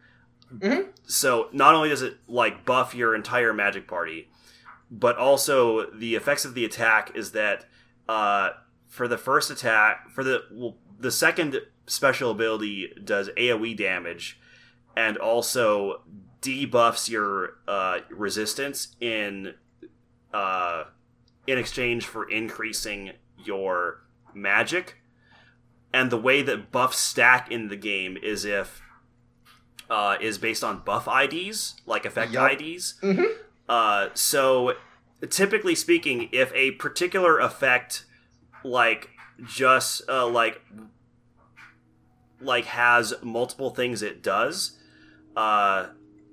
Mhm. 0.55 0.89
So 1.05 1.49
not 1.53 1.75
only 1.75 1.89
does 1.89 2.03
it 2.03 2.19
like 2.29 2.65
buff 2.65 2.95
your 2.95 3.15
entire 3.15 3.53
magic 3.53 3.89
party, 3.89 4.31
but 4.91 5.17
also 5.17 5.91
the 5.91 6.15
effects 6.15 6.45
of 6.45 6.55
the 6.55 6.65
attack 6.65 7.11
is 7.17 7.33
that 7.33 7.65
uh, 8.09 8.51
for 8.87 9.09
the 9.09 9.19
first 9.19 9.51
attack, 9.51 10.09
for 10.11 10.23
the 10.23 10.45
well, 10.53 10.77
the 10.99 11.11
second 11.11 11.61
special 11.87 12.31
ability 12.31 12.93
does 13.03 13.29
AOE 13.37 13.77
damage, 13.77 14.39
and 14.97 15.17
also 15.17 16.03
debuffs 16.43 17.09
your 17.09 17.59
uh, 17.67 18.01
resistance 18.11 18.97
in 19.01 19.55
uh, 20.33 20.85
in 21.47 21.59
exchange 21.59 22.07
for 22.07 22.29
increasing 22.31 23.13
your 23.45 24.03
magic. 24.35 24.97
And 25.93 26.11
the 26.11 26.19
way 26.19 26.43
that 26.43 26.71
buffs 26.71 26.99
stack 26.99 27.51
in 27.51 27.69
the 27.69 27.77
game 27.77 28.19
is 28.23 28.45
if 28.45 28.83
uh, 29.89 30.17
is 30.21 30.37
based 30.37 30.63
on 30.65 30.81
buff 30.81 31.09
IDs, 31.09 31.77
like 31.87 32.05
effect 32.05 32.33
Yup. 32.33 32.53
IDs. 32.53 32.95
Mhm. 33.03 33.25
Uh, 33.69 34.09
so 34.15 34.75
typically 35.31 35.75
speaking, 35.75 36.29
if 36.33 36.53
a 36.55 36.73
particular 36.73 37.39
effect 37.39 38.05
like 38.65 39.11
just 39.47 40.03
uh, 40.09 40.27
like 40.27 40.61
like 42.47 42.65
has 42.67 43.13
multiple 43.23 43.71
things 43.71 44.03
it 44.03 44.23
does, 44.23 44.79
uh, 45.37 45.89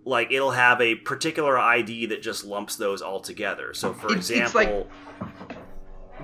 like 0.05 0.31
it'll 0.31 0.51
have 0.51 0.79
a 0.81 0.95
particular 0.95 1.57
ID 1.57 2.05
that 2.07 2.21
just 2.21 2.43
lumps 2.45 2.75
those 2.75 3.01
all 3.01 3.19
together. 3.19 3.73
So, 3.73 3.93
for 3.93 4.07
It's- 4.11 4.29
it's 4.29 4.53
like- 4.55 4.67
example, 4.69 4.89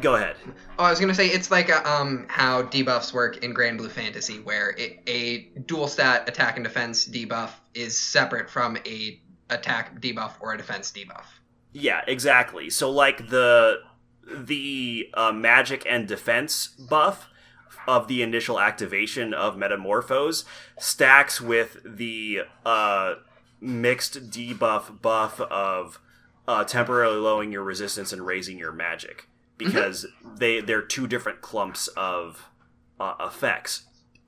go 0.01 0.15
ahead. 0.15 0.35
Oh, 0.77 0.83
I 0.85 0.89
was 0.89 0.99
gonna 0.99 1.13
say 1.15 1.27
it's 1.27 1.51
like 1.51 1.69
uh 1.69 1.81
um 1.85 2.25
how 2.29 2.63
debuffs 2.63 3.13
work 3.13 3.37
in 3.43 3.53
Granblue 3.53 3.89
Fantasy, 3.91 4.39
where 4.39 4.71
it, 4.77 4.99
a 5.07 5.49
dual 5.65 5.87
stat 5.87 6.27
attack 6.29 6.55
and 6.57 6.63
defense 6.63 7.07
debuff 7.07 7.51
is 7.73 7.99
separate 7.99 8.49
from 8.49 8.77
a 8.85 9.21
attack 9.49 9.99
debuff 9.99 10.33
or 10.39 10.53
a 10.53 10.57
defense 10.57 10.91
debuff. 10.91 11.25
Yeah, 11.73 12.01
exactly. 12.07 12.69
So 12.69 12.89
like 12.91 13.29
the 13.29 13.77
the 14.31 15.09
uh, 15.15 15.31
magic 15.31 15.85
and 15.89 16.07
defense 16.07 16.67
buff 16.67 17.28
of 17.87 18.07
the 18.07 18.21
initial 18.21 18.59
activation 18.59 19.33
of 19.33 19.57
Metamorphose 19.57 20.45
stacks 20.77 21.41
with 21.41 21.77
the 21.83 22.41
uh, 22.65 23.15
mixed 23.61 24.29
debuff 24.29 25.01
buff 25.01 25.39
of 25.41 25.99
uh, 26.47 26.63
temporarily 26.63 27.17
lowering 27.17 27.51
your 27.51 27.63
resistance 27.63 28.11
and 28.13 28.25
raising 28.25 28.57
your 28.57 28.71
magic. 28.71 29.27
Because 29.57 30.05
they 30.23 30.61
they're 30.61 30.81
two 30.81 31.05
different 31.05 31.41
clumps 31.41 31.89
of 31.89 32.49
uh, 32.97 33.15
effects. 33.19 33.83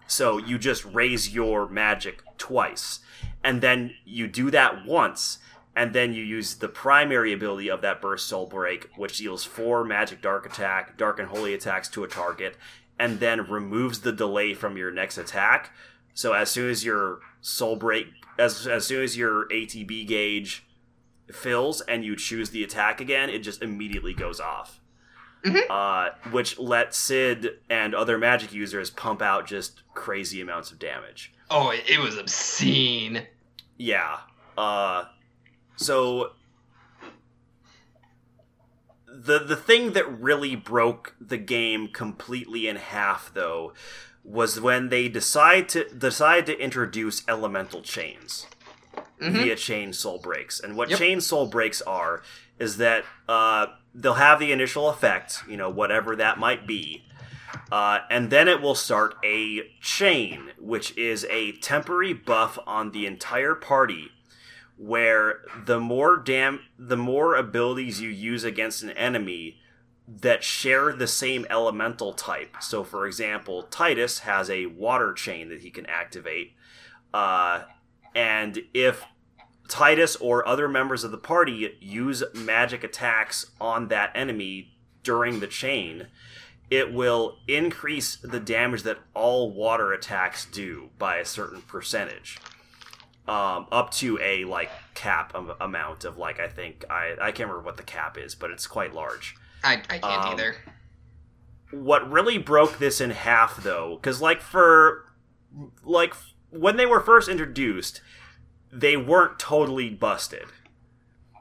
So 0.06 0.38
you 0.38 0.58
just 0.58 0.84
raise 0.84 1.34
your 1.34 1.70
magic 1.70 2.22
twice, 2.38 3.00
and 3.42 3.62
then 3.62 3.94
you 4.04 4.28
do 4.28 4.52
that 4.52 4.86
once, 4.86 5.38
and 5.74 5.94
then 5.94 6.14
you 6.14 6.22
use 6.22 6.56
the 6.56 6.68
primary 6.68 7.32
ability 7.32 7.70
of 7.70 7.82
that 7.82 8.02
burst 8.02 8.28
soul 8.28 8.46
break, 8.46 8.90
which 8.98 9.20
deals 9.20 9.46
four 9.46 9.86
magic 9.86 10.22
dark 10.22 10.46
attack, 10.46 10.98
dark 10.98 11.18
and 11.18 11.30
holy 11.30 11.54
attacks 11.54 11.88
to 11.90 12.04
a 12.04 12.10
target, 12.10 12.58
and 13.02 13.20
then 13.20 13.50
removes 13.50 14.02
the 14.02 14.12
delay 14.12 14.54
from 14.54 14.78
your 14.78 14.92
next 14.92 15.18
attack. 15.18 15.72
So 16.14 16.34
as 16.34 16.52
soon 16.52 16.70
as 16.70 16.86
your 16.86 17.20
soul 17.42 17.76
break, 17.76 18.06
as 18.38 18.68
as 18.68 18.86
soon 18.86 19.02
as 19.04 19.18
your 19.18 19.48
ATB 19.50 20.08
gauge 20.08 20.68
fills 21.34 21.82
and 21.82 22.06
you 22.06 22.16
choose 22.16 22.52
the 22.52 22.64
attack 22.64 23.02
again, 23.02 23.30
it 23.30 23.40
just 23.40 23.64
immediately 23.64 24.14
goes 24.14 24.40
off. 24.40 24.80
Mhm. 25.44 25.64
Uh, 25.68 26.12
which 26.30 26.60
lets 26.60 26.96
Cid 26.98 27.58
and 27.72 27.96
other 27.96 28.20
magic 28.20 28.54
users 28.54 28.92
pump 28.92 29.24
out 29.24 29.48
just 29.48 29.82
crazy 29.96 30.40
amounts 30.40 30.72
of 30.72 30.78
damage. 30.78 31.34
Oh, 31.50 31.72
it, 31.72 31.84
it 31.90 32.00
was 32.00 32.16
obscene. 32.18 33.26
Yeah. 33.78 34.18
Uh, 34.56 35.06
so 35.76 36.34
the 39.14 39.40
the 39.40 39.56
thing 39.56 39.94
that 39.94 40.08
really 40.22 40.56
broke 40.56 41.16
the 41.20 41.38
game 41.38 41.88
completely 41.88 42.68
in 42.68 42.76
half, 42.78 43.32
though, 43.34 43.74
was 44.24 44.60
when 44.60 44.90
they 44.90 45.08
decide 45.10 45.68
to 45.70 45.90
decide 45.90 46.46
to 46.46 46.58
introduce 46.60 47.24
elemental 47.28 47.82
chains 47.82 48.46
Mhm. 49.20 49.34
via 49.34 49.56
chain 49.56 49.94
soul 49.94 50.20
breaks. 50.20 50.60
And 50.60 50.76
what 50.76 50.90
Yep. 50.90 51.00
chain 51.00 51.22
soul 51.22 51.48
breaks 51.48 51.82
are 51.84 52.22
is 52.60 52.78
that 52.78 53.04
uh, 53.28 53.68
they'll 53.94 54.16
have 54.16 54.40
the 54.40 54.52
initial 54.52 54.90
effect, 54.90 55.44
you 55.48 55.58
know, 55.58 55.70
whatever 55.70 56.16
that 56.16 56.38
might 56.38 56.68
be, 56.68 57.04
uh, 57.72 58.00
and 58.10 58.30
then 58.30 58.48
it 58.48 58.62
will 58.62 58.76
start 58.76 59.16
a 59.24 59.72
chain, 59.82 60.52
which 60.60 60.96
is 60.98 61.26
a 61.30 61.54
temporary 61.54 62.14
buff 62.14 62.58
on 62.68 62.92
the 62.92 63.06
entire 63.06 63.56
party. 63.56 64.12
Where 64.84 65.42
the 65.66 65.80
more 65.80 66.18
dam, 66.18 66.62
the 66.80 66.98
more 66.98 67.36
abilities 67.36 68.02
you 68.02 68.10
use 68.10 68.44
against 68.44 68.82
an 68.82 68.90
enemy 68.92 69.60
that 70.08 70.44
share 70.44 70.92
the 70.92 71.06
same 71.06 71.46
elemental 71.52 72.14
type. 72.14 72.58
So, 72.60 72.84
for 72.84 73.06
example, 73.06 73.68
Tidus 73.70 74.22
has 74.22 74.50
a 74.50 74.66
water 74.66 75.14
chain 75.14 75.50
that 75.50 75.62
he 75.62 75.70
can 75.70 75.86
activate, 75.86 76.54
uh, 77.14 77.66
and 78.16 78.64
if 78.74 79.04
Tidus 79.68 80.18
or 80.20 80.48
other 80.48 80.68
members 80.68 81.04
of 81.04 81.12
the 81.12 81.18
party 81.18 81.78
use 81.80 82.24
magic 82.34 82.84
attacks 82.84 83.52
on 83.62 83.88
that 83.90 84.12
enemy 84.16 84.74
during 85.04 85.42
the 85.42 85.48
chain, 85.48 86.08
it 86.72 86.92
will 86.92 87.38
increase 87.48 88.16
the 88.16 88.40
damage 88.40 88.82
that 88.84 88.98
all 89.14 89.54
water 89.54 89.94
attacks 89.94 90.46
do 90.46 90.90
by 90.98 91.18
a 91.18 91.26
certain 91.26 91.62
percentage. 91.62 92.40
Um, 93.28 93.68
up 93.72 93.92
to 93.96 94.20
a 94.20 94.46
like 94.46 94.70
cap 94.96 95.34
am- 95.36 95.54
amount 95.62 96.06
of 96.06 96.18
like 96.18 96.40
I 96.40 96.48
think 96.48 96.84
I 96.90 97.16
I 97.22 97.32
can't 97.32 97.50
remember 97.50 97.62
what 97.62 97.78
the 97.78 97.84
cap 97.84 98.18
is, 98.18 98.34
but 98.36 98.50
it's 98.52 98.66
quite 98.68 98.94
large. 98.94 99.36
I, 99.64 99.74
I 99.90 100.00
can't 100.00 100.04
Um, 100.26 100.34
either. 100.34 100.56
What 101.72 102.10
really 102.12 102.38
broke 102.38 102.80
this 102.80 103.00
in 103.00 103.12
half 103.12 103.62
though, 103.64 103.96
because 103.96 104.22
like 104.22 104.42
for 104.42 105.06
like 105.84 106.14
when 106.50 106.76
they 106.78 106.86
were 106.86 107.00
first 107.00 107.30
introduced, 107.30 108.02
they 108.74 108.98
weren't 108.98 109.40
totally 109.40 109.90
busted. 109.90 110.46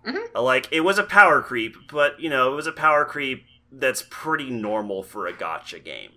Mhm. 0.06 0.34
Like 0.34 0.68
it 0.70 0.80
was 0.82 0.98
a 0.98 1.02
power 1.04 1.42
creep, 1.42 1.76
but 1.90 2.20
you 2.20 2.28
know 2.30 2.52
it 2.52 2.56
was 2.56 2.66
a 2.66 2.72
power 2.72 3.04
creep 3.04 3.44
that's 3.72 4.04
pretty 4.10 4.50
normal 4.50 5.02
for 5.02 5.26
a 5.26 5.32
gacha 5.32 5.82
game. 5.82 6.12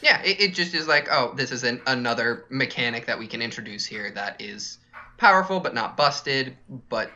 Yeah, 0.00 0.22
it, 0.22 0.40
it 0.40 0.54
just 0.54 0.74
is 0.74 0.88
like, 0.88 1.08
oh, 1.10 1.32
this 1.36 1.52
is 1.52 1.62
an, 1.62 1.80
another 1.86 2.46
mechanic 2.50 3.06
that 3.06 3.18
we 3.18 3.26
can 3.26 3.40
introduce 3.42 3.84
here 3.86 4.10
that 4.12 4.40
is 4.40 4.78
powerful 5.22 5.60
but 5.60 5.72
not 5.72 5.96
busted, 5.96 6.56
but 6.88 7.10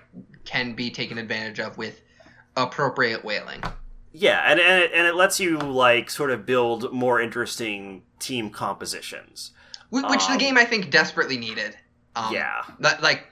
can 0.45 0.75
be 0.75 0.91
taken 0.91 1.19
advantage 1.19 1.59
of 1.59 1.77
with 1.77 2.01
appropriate 2.57 3.25
whaling. 3.25 3.63
Yeah, 4.13 4.41
and 4.47 4.61
and 4.61 4.83
it, 4.85 4.93
and 4.95 5.07
it 5.07 5.17
lets 5.17 5.41
you 5.41 5.59
like 5.59 6.09
sort 6.09 6.31
of 6.31 6.47
build 6.47 6.93
more 6.93 7.21
interesting 7.21 8.03
team 8.21 8.49
compositions. 8.51 9.51
Wh- 9.91 10.09
Which 10.09 10.23
Um, 10.23 10.33
the 10.33 10.39
game 10.39 10.57
I 10.57 10.65
think 10.65 10.91
desperately 10.91 11.37
needed. 11.37 11.77
Um, 12.15 12.33
yeah, 12.33 12.63
that 12.79 13.03
like 13.03 13.27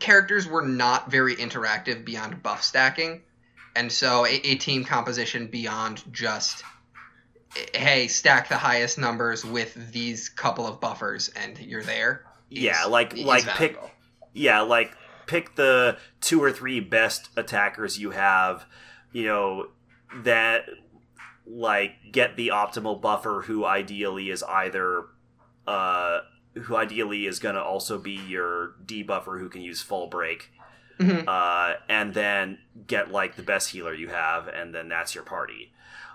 characters 0.00 0.48
were 0.48 0.62
not 0.62 1.10
very 1.10 1.36
interactive 1.36 2.04
beyond 2.04 2.42
buff 2.42 2.64
stacking, 2.64 3.20
and 3.76 3.92
so 3.92 4.24
a, 4.26 4.40
a 4.42 4.54
team 4.56 4.84
composition 4.84 5.46
beyond 5.48 6.02
just 6.12 6.64
hey 7.74 8.08
stack 8.08 8.48
the 8.48 8.56
highest 8.56 8.96
numbers 8.96 9.44
with 9.44 9.92
these 9.92 10.28
couple 10.30 10.66
of 10.66 10.80
buffers 10.80 11.28
and 11.28 11.58
you're 11.58 11.82
there. 11.82 12.24
Yeah, 12.50 12.84
like 12.84 13.16
like 13.16 13.46
pick 13.56 13.78
yeah, 14.34 14.60
like 14.60 14.94
pick 15.26 15.54
the 15.56 15.96
two 16.20 16.42
or 16.42 16.50
three 16.52 16.80
best 16.80 17.28
attackers 17.36 17.98
you 17.98 18.10
have, 18.10 18.66
you 19.12 19.24
know, 19.24 19.68
that 20.24 20.66
like 21.46 21.92
get 22.12 22.36
the 22.36 22.48
optimal 22.48 23.00
buffer 23.00 23.42
who 23.46 23.64
ideally 23.64 24.30
is 24.30 24.42
either 24.44 25.04
uh 25.66 26.20
who 26.54 26.76
ideally 26.76 27.26
is 27.26 27.38
going 27.38 27.54
to 27.54 27.62
also 27.62 27.98
be 27.98 28.12
your 28.12 28.74
debuffer 28.84 29.38
who 29.38 29.48
can 29.48 29.60
use 29.62 29.80
full 29.80 30.06
break 30.08 30.50
Mhm. 30.98 31.24
uh 31.26 31.76
and 31.88 32.12
then 32.12 32.58
get 32.86 33.10
like 33.10 33.36
the 33.36 33.42
best 33.42 33.70
healer 33.70 33.94
you 33.94 34.08
have 34.08 34.48
and 34.48 34.74
then 34.74 34.88
that's 34.88 35.14
your 35.14 35.24
party. 35.24 35.72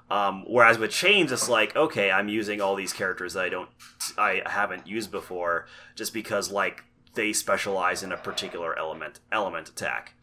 Um, 0.09 0.43
whereas 0.47 0.77
with 0.77 0.91
chains, 0.91 1.31
it's 1.31 1.49
like 1.49 1.75
okay, 1.75 2.11
I'm 2.11 2.29
using 2.29 2.61
all 2.61 2.75
these 2.75 2.93
characters 2.93 3.33
that 3.33 3.45
I 3.45 3.49
don't, 3.49 3.69
I 4.17 4.41
haven't 4.45 4.87
used 4.87 5.11
before, 5.11 5.67
just 5.95 6.13
because 6.13 6.51
like 6.51 6.83
they 7.15 7.33
specialize 7.33 8.03
in 8.03 8.11
a 8.11 8.17
particular 8.17 8.77
element 8.77 9.19
element 9.31 9.69
attack. 9.69 10.13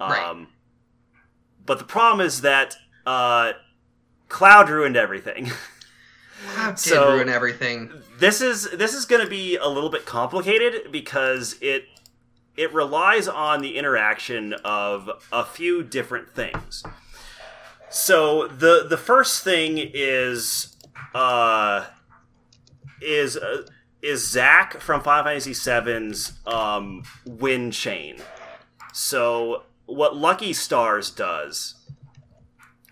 Um, 0.00 0.10
Right. 0.10 0.46
But 1.64 1.78
the 1.78 1.84
problem 1.84 2.26
is 2.26 2.40
that 2.40 2.74
uh, 3.06 3.52
Cloud 4.28 4.68
ruined 4.68 4.96
everything. 4.96 5.50
Cloud 6.54 6.76
did 6.76 6.92
ruin 6.92 7.28
everything. 7.28 7.90
this 8.18 8.40
is 8.40 8.68
this 8.70 8.94
is 8.94 9.04
going 9.04 9.22
to 9.22 9.30
be 9.30 9.56
a 9.56 9.68
little 9.68 9.90
bit 9.90 10.06
complicated 10.06 10.90
because 10.90 11.56
it 11.60 11.84
it 12.56 12.72
relies 12.74 13.28
on 13.28 13.62
the 13.62 13.76
interaction 13.76 14.54
of 14.64 15.08
a 15.32 15.44
few 15.44 15.82
different 15.82 16.34
things. 16.34 16.82
So 17.92 18.48
the 18.48 18.86
the 18.88 18.96
first 18.96 19.44
thing 19.44 19.78
is 19.78 20.76
uh 21.14 21.84
is 23.02 23.36
uh, 23.36 23.66
is 24.00 24.26
Zack 24.28 24.80
from 24.80 25.02
Final 25.02 25.24
Fantasy 25.24 25.52
VII's 25.52 26.32
um, 26.46 27.04
wind 27.26 27.74
chain. 27.74 28.16
So 28.94 29.64
what 29.84 30.16
Lucky 30.16 30.54
Stars 30.54 31.10
does 31.10 31.74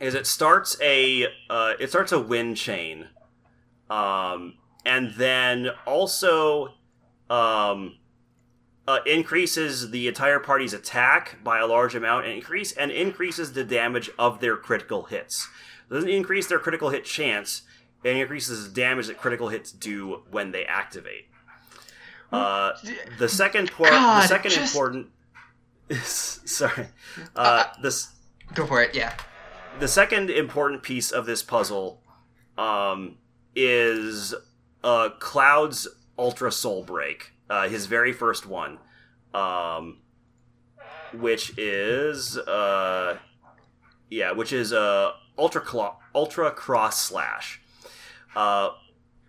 is 0.01 0.15
it 0.15 0.27
starts 0.27 0.77
a 0.83 1.29
uh, 1.49 1.73
it 1.81 1.89
starts 1.89 2.13
a 2.13 2.21
wind 2.21 2.59
chain, 2.59 3.09
um, 3.89 4.55
and 4.85 5.15
then 5.15 5.71
also 5.87 6.75
um, 7.31 7.97
uh, 8.91 8.99
increases 9.07 9.91
the 9.91 10.09
entire 10.09 10.41
party's 10.41 10.73
attack 10.73 11.39
by 11.45 11.59
a 11.61 11.67
large 11.67 11.95
amount, 11.95 12.25
and 12.27 12.35
increase 12.35 12.73
and 12.73 12.91
increases 12.91 13.53
the 13.53 13.65
damage 13.65 14.11
of 14.19 14.41
their 14.41 14.57
critical 14.57 15.05
hits. 15.05 15.47
It 15.91 15.95
doesn't 15.95 16.09
increase 16.11 16.47
their 16.47 16.59
critical 16.59 16.91
hit 16.91 17.05
chance. 17.05 17.63
and 18.05 18.17
increases 18.19 18.69
the 18.73 18.75
damage 18.81 19.07
that 19.09 19.19
critical 19.19 19.49
hits 19.49 19.71
do 19.73 20.23
when 20.31 20.53
they 20.53 20.65
activate. 20.65 21.27
Uh, 22.33 22.73
the 23.19 23.29
second 23.29 23.71
part, 23.73 23.91
the 23.91 24.27
second 24.27 24.53
just- 24.53 24.75
important. 24.75 25.09
sorry, 26.05 26.87
uh, 27.35 27.65
this 27.83 28.15
Go 28.55 28.65
for 28.67 28.81
it. 28.83 28.95
Yeah. 28.95 29.13
the 29.81 29.89
second 29.89 30.31
important 30.31 30.83
piece 30.83 31.11
of 31.11 31.27
this 31.27 31.43
puzzle 31.43 32.01
um, 32.57 33.17
is 33.57 34.35
uh, 34.85 35.09
Cloud's 35.19 35.89
Ultra 36.19 36.53
Soul 36.53 36.85
Break, 36.85 37.33
uh, 37.51 37.69
his 37.69 37.87
very 37.87 38.13
first 38.13 38.47
one, 38.47 38.79
um, 39.35 39.99
which 41.13 41.53
is 41.59 42.39
uh, 42.39 43.19
yeah, 44.09 44.33
which 44.33 44.53
is 44.53 44.73
uh, 44.73 45.13
Ultra 45.37 45.61
Clo- 45.61 45.97
Ultra 46.15 46.53
Cross 46.53 47.03
Slash, 47.03 47.61
uh, 48.37 48.71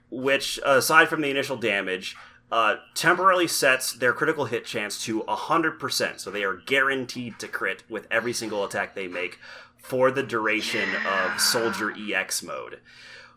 which 0.09 0.59
aside 0.63 1.09
from 1.09 1.21
the 1.21 1.29
initial 1.29 1.57
damage. 1.57 2.15
Uh, 2.51 2.75
temporarily 2.95 3.47
sets 3.47 3.93
their 3.93 4.11
critical 4.11 4.43
hit 4.43 4.65
chance 4.65 5.01
to 5.05 5.21
100%, 5.23 6.19
so 6.19 6.29
they 6.29 6.43
are 6.43 6.57
guaranteed 6.57 7.39
to 7.39 7.47
crit 7.47 7.81
with 7.89 8.05
every 8.11 8.33
single 8.33 8.65
attack 8.65 8.93
they 8.93 9.07
make 9.07 9.39
for 9.77 10.11
the 10.11 10.21
duration 10.21 10.89
of 11.07 11.39
Soldier 11.39 11.95
EX 11.97 12.43
mode. 12.43 12.81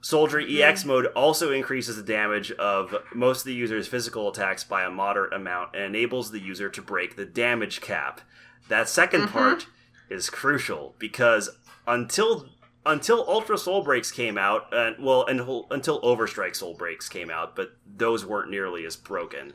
Soldier 0.04 0.38
EX 0.38 0.84
mode 0.84 1.06
also 1.16 1.50
increases 1.50 1.96
the 1.96 2.02
damage 2.02 2.52
of 2.52 2.94
most 3.14 3.40
of 3.40 3.44
the 3.46 3.54
user's 3.54 3.88
physical 3.88 4.28
attacks 4.28 4.62
by 4.62 4.82
a 4.84 4.90
moderate 4.90 5.32
amount 5.32 5.74
and 5.74 5.82
enables 5.82 6.30
the 6.30 6.38
user 6.40 6.68
to 6.68 6.82
break 6.82 7.16
the 7.16 7.24
damage 7.24 7.80
cap. 7.80 8.20
That 8.68 8.86
2nd 8.86 9.22
Mhm. 9.28 9.32
part 9.32 9.66
is 10.10 10.28
crucial 10.28 10.94
because 10.98 11.48
until 11.86 12.50
until 12.86 13.24
Ultra 13.26 13.56
Soul 13.56 13.82
Breaks 13.82 14.10
came 14.10 14.36
out, 14.36 14.66
and 14.70 15.02
well, 15.02 15.24
until, 15.24 15.66
until 15.70 16.02
Overstrike 16.02 16.54
Soul 16.54 16.74
Breaks 16.74 17.08
came 17.08 17.30
out, 17.30 17.56
but 17.56 17.74
those 17.96 18.26
weren't 18.26 18.50
nearly 18.50 18.84
as 18.84 18.94
broken. 18.94 19.54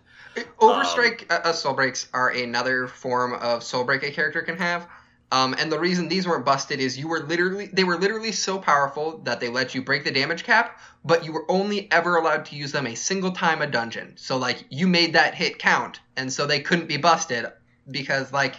Overstrike 0.60 1.32
uh, 1.32 1.42
uh, 1.44 1.54
soul 1.54 1.76
breaks 1.76 2.08
are 2.12 2.30
another 2.30 2.88
form 2.88 3.34
of 3.34 3.64
soul 3.64 3.84
break 3.84 4.02
a 4.02 4.10
character 4.10 4.42
can 4.42 4.58
have. 4.58 4.88
Um, 5.32 5.56
and 5.60 5.72
the 5.72 5.80
reason 5.80 6.08
these 6.08 6.28
weren't 6.28 6.46
busted 6.46 6.80
is 6.80 6.98
you 6.98 7.08
were 7.08 7.20
literally 7.20 7.68
they 7.68 7.84
were 7.84 7.98
literally 7.98 8.32
so 8.32 8.58
powerful 8.58 9.20
that 9.26 9.40
they 9.40 9.48
let 9.48 9.76
you 9.76 9.84
break 9.84 10.04
the 10.04 10.12
damage 10.12 10.44
cap, 10.44 10.80
but 11.06 11.24
you 11.24 11.32
were 11.32 11.46
only 11.50 11.92
ever 11.92 12.16
allowed 12.18 12.46
to 12.46 12.56
use 12.56 12.72
them 12.72 12.88
a 12.88 12.96
single 12.96 13.32
time 13.32 13.62
a 13.62 13.68
dungeon. 13.68 14.14
So 14.16 14.38
like 14.38 14.66
you 14.70 14.88
made 14.88 15.14
that 15.14 15.36
hit 15.36 15.60
count, 15.60 16.00
and 16.18 16.34
so 16.34 16.48
they 16.48 16.60
couldn't 16.60 16.88
be 16.88 16.98
busted 16.98 17.46
because 17.92 18.34
like 18.34 18.56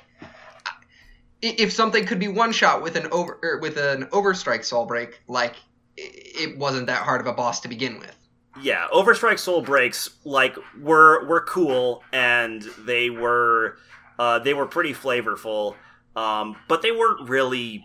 if 1.43 1.73
something 1.73 2.05
could 2.07 2.21
be 2.21 2.29
one 2.29 2.53
shot 2.53 2.83
with 2.83 2.97
an 2.97 3.09
over 3.11 3.41
er, 3.43 3.59
with 3.61 3.77
an 3.77 4.05
overstrike 4.07 4.65
soul 4.65 4.87
break, 4.87 5.21
like 5.27 5.57
it 5.97 6.57
wasn't 6.57 6.87
that 6.87 7.03
hard 7.03 7.21
of 7.21 7.27
a 7.27 7.33
boss 7.33 7.61
to 7.61 7.69
begin 7.69 7.99
with. 7.99 8.17
yeah, 8.63 8.87
Overstrike 8.93 9.39
Soul 9.39 9.63
Breaks 9.63 10.11
like 10.25 10.57
were 10.81 11.27
were 11.27 11.43
cool 11.43 12.03
and 12.13 12.63
they 12.79 13.11
were 13.11 13.77
uh, 14.19 14.39
they 14.39 14.55
were 14.55 14.67
pretty 14.67 14.93
flavorful, 14.93 15.75
um, 16.17 16.57
but 16.69 16.83
they 16.83 16.91
weren't 16.93 17.29
really 17.29 17.85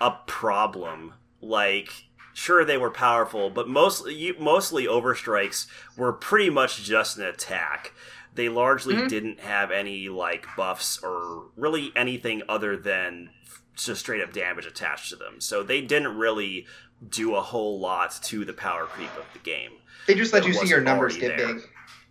a 0.00 0.10
problem. 0.26 1.14
Like, 1.40 2.06
sure 2.34 2.64
they 2.64 2.76
were 2.78 2.90
powerful, 2.90 3.50
but 3.50 3.68
mostly 3.68 4.32
mostly 4.38 4.86
overstrikes 4.86 5.66
were 5.96 6.12
pretty 6.12 6.50
much 6.50 6.82
just 6.82 7.16
an 7.18 7.24
attack. 7.24 7.92
They 8.34 8.48
largely 8.50 8.94
Mhm. 8.96 9.08
didn't 9.08 9.40
have 9.40 9.70
any 9.70 10.08
like 10.08 10.46
buffs 10.56 11.02
or 11.02 11.46
really 11.56 11.92
anything 11.96 12.42
other 12.48 12.76
than 12.76 13.30
just 13.74 14.00
straight 14.00 14.22
up 14.22 14.32
damage 14.32 14.66
attached 14.66 15.08
to 15.10 15.16
them. 15.16 15.40
So 15.40 15.62
they 15.62 15.80
didn't 15.80 16.16
really 16.16 16.66
do 17.08 17.34
a 17.34 17.40
whole 17.42 17.78
lot 17.80 18.18
to 18.24 18.44
the 18.44 18.52
power 18.54 18.84
creep 18.86 19.14
of 19.18 19.24
the 19.32 19.38
game. 19.38 19.72
They 20.06 20.14
just 20.14 20.32
let 20.32 20.46
you 20.46 20.52
see 20.54 20.66
your 20.68 20.80
numbers 20.80 21.16
get 21.16 21.36
there. 21.36 21.54
big. 21.54 21.62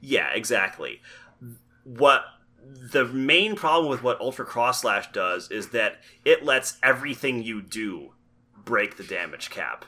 Yeah, 0.01 0.29
exactly. 0.33 1.01
What 1.83 2.23
the 2.91 3.05
main 3.05 3.55
problem 3.55 3.89
with 3.89 4.03
what 4.03 4.19
Ultra 4.19 4.45
Cross 4.45 4.81
Slash 4.81 5.11
does 5.11 5.51
is 5.51 5.69
that 5.69 6.01
it 6.23 6.43
lets 6.43 6.77
everything 6.81 7.43
you 7.43 7.61
do 7.61 8.11
break 8.63 8.97
the 8.97 9.03
damage 9.03 9.49
cap. 9.49 9.85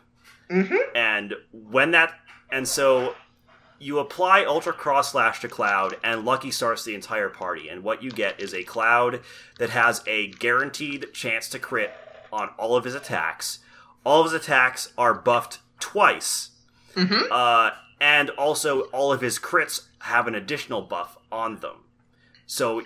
Mm-hmm. 0.50 0.76
And 0.96 1.36
when 1.52 1.92
that 1.92 2.14
and 2.52 2.68
so 2.68 3.16
you 3.80 4.00
apply 4.00 4.44
Ultra 4.44 4.74
Cross 4.74 5.12
Slash 5.12 5.42
to 5.42 5.48
Cloud 5.48 5.98
and 6.04 6.26
Lucky 6.26 6.52
Stars 6.52 6.84
the 6.84 6.96
entire 6.96 7.30
party, 7.30 7.70
and 7.70 7.84
what 7.84 8.02
you 8.02 8.12
get 8.12 8.40
is 8.40 8.54
a 8.54 8.64
Cloud 8.64 9.22
that 9.60 9.72
has 9.72 10.02
a 10.08 10.28
guaranteed 10.28 11.14
chance 11.14 11.50
to 11.50 11.60
crit 11.60 11.94
on 12.32 12.50
all 12.58 12.76
of 12.76 12.86
his 12.86 12.96
attacks. 12.96 13.60
All 14.04 14.22
of 14.22 14.32
his 14.32 14.42
attacks 14.42 14.94
are 14.98 15.14
buffed 15.14 15.60
twice. 15.80 16.52
Mm-hmm. 16.96 17.32
Uh, 17.32 17.72
and 18.00 18.30
also, 18.32 18.82
all 18.92 19.12
of 19.12 19.22
his 19.22 19.38
crits 19.40 19.88
have 20.02 20.28
an 20.28 20.36
additional 20.36 20.82
buff 20.82 21.18
on 21.32 21.60
them. 21.60 21.84
So 22.48 22.84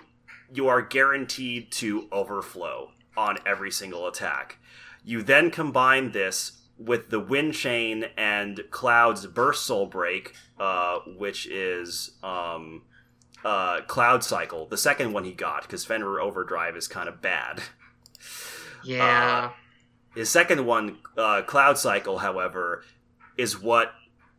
you 0.52 0.68
are 0.68 0.82
guaranteed 0.82 1.72
to 1.72 2.08
overflow 2.12 2.90
on 3.16 3.38
every 3.46 3.70
single 3.70 4.06
attack. 4.06 4.58
You 5.04 5.22
then 5.22 5.50
combine 5.50 6.12
this 6.12 6.62
with 6.78 7.10
the 7.10 7.20
Wind 7.20 7.54
Chain 7.54 8.06
and 8.16 8.64
Cloud's 8.70 9.26
Burst 9.26 9.64
Soul 9.64 9.86
Break, 9.86 10.34
uh, 10.58 10.98
which 11.16 11.46
is 11.46 12.12
um, 12.22 12.82
uh, 13.44 13.82
Cloud 13.82 14.24
Cycle, 14.24 14.66
the 14.66 14.76
second 14.76 15.12
one 15.12 15.24
he 15.24 15.32
got, 15.32 15.62
because 15.62 15.84
Fenrir 15.84 16.20
Overdrive 16.20 16.76
is 16.76 16.88
kind 16.88 17.08
of 17.08 17.22
bad. 17.22 17.62
Yeah. 18.84 19.52
His 20.14 20.28
second 20.28 20.66
one, 20.66 20.98
uh, 21.16 21.42
Cloud 21.42 21.78
Cycle, 21.78 22.18
however, 22.18 22.84
is 23.38 23.60
what 23.60 23.92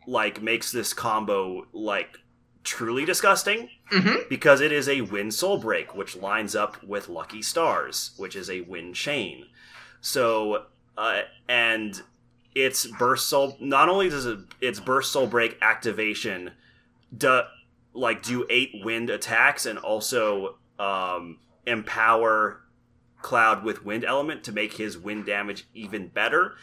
like 0.06 0.42
makes 0.42 0.72
this 0.72 0.94
combo 0.94 1.66
like 1.72 2.20
truly 2.63 3.06
disgusting 3.06 3.69
mm-hmm. 3.91 4.28
because 4.30 4.62
it 4.62 4.71
is 4.71 4.88
a 4.88 5.02
wind 5.02 5.34
soul 5.34 5.58
break, 5.58 5.95
which 5.95 6.15
lines 6.15 6.56
up 6.56 6.84
with 6.84 7.10
Lucky 7.10 7.41
Stars, 7.41 8.12
which 8.17 8.36
is 8.36 8.49
a 8.49 8.62
wind 8.62 8.95
chain. 8.95 9.45
So, 10.02 10.65
uh, 10.97 11.21
and 11.47 12.02
its 12.56 12.86
burst 12.86 13.28
soul. 13.28 13.58
Not 13.60 13.89
only 13.89 14.10
does 14.10 14.26
it, 14.26 14.39
its 14.62 14.80
burst 14.80 15.12
soul 15.12 15.28
break 15.28 15.58
activation, 15.62 16.52
do 17.15 17.41
like 17.93 18.23
do 18.23 18.45
eight 18.49 18.71
wind 18.84 19.10
attacks 19.10 19.65
and 19.65 19.78
also 19.80 20.58
um, 20.80 21.39
empower 21.65 22.62
Cloud 23.21 23.63
with 23.63 23.86
wind 23.86 24.04
element 24.04 24.43
to 24.43 24.52
make 24.52 24.73
his 24.73 24.97
wind 24.97 25.26
damage 25.26 25.65
even 25.73 26.08
better, 26.08 26.56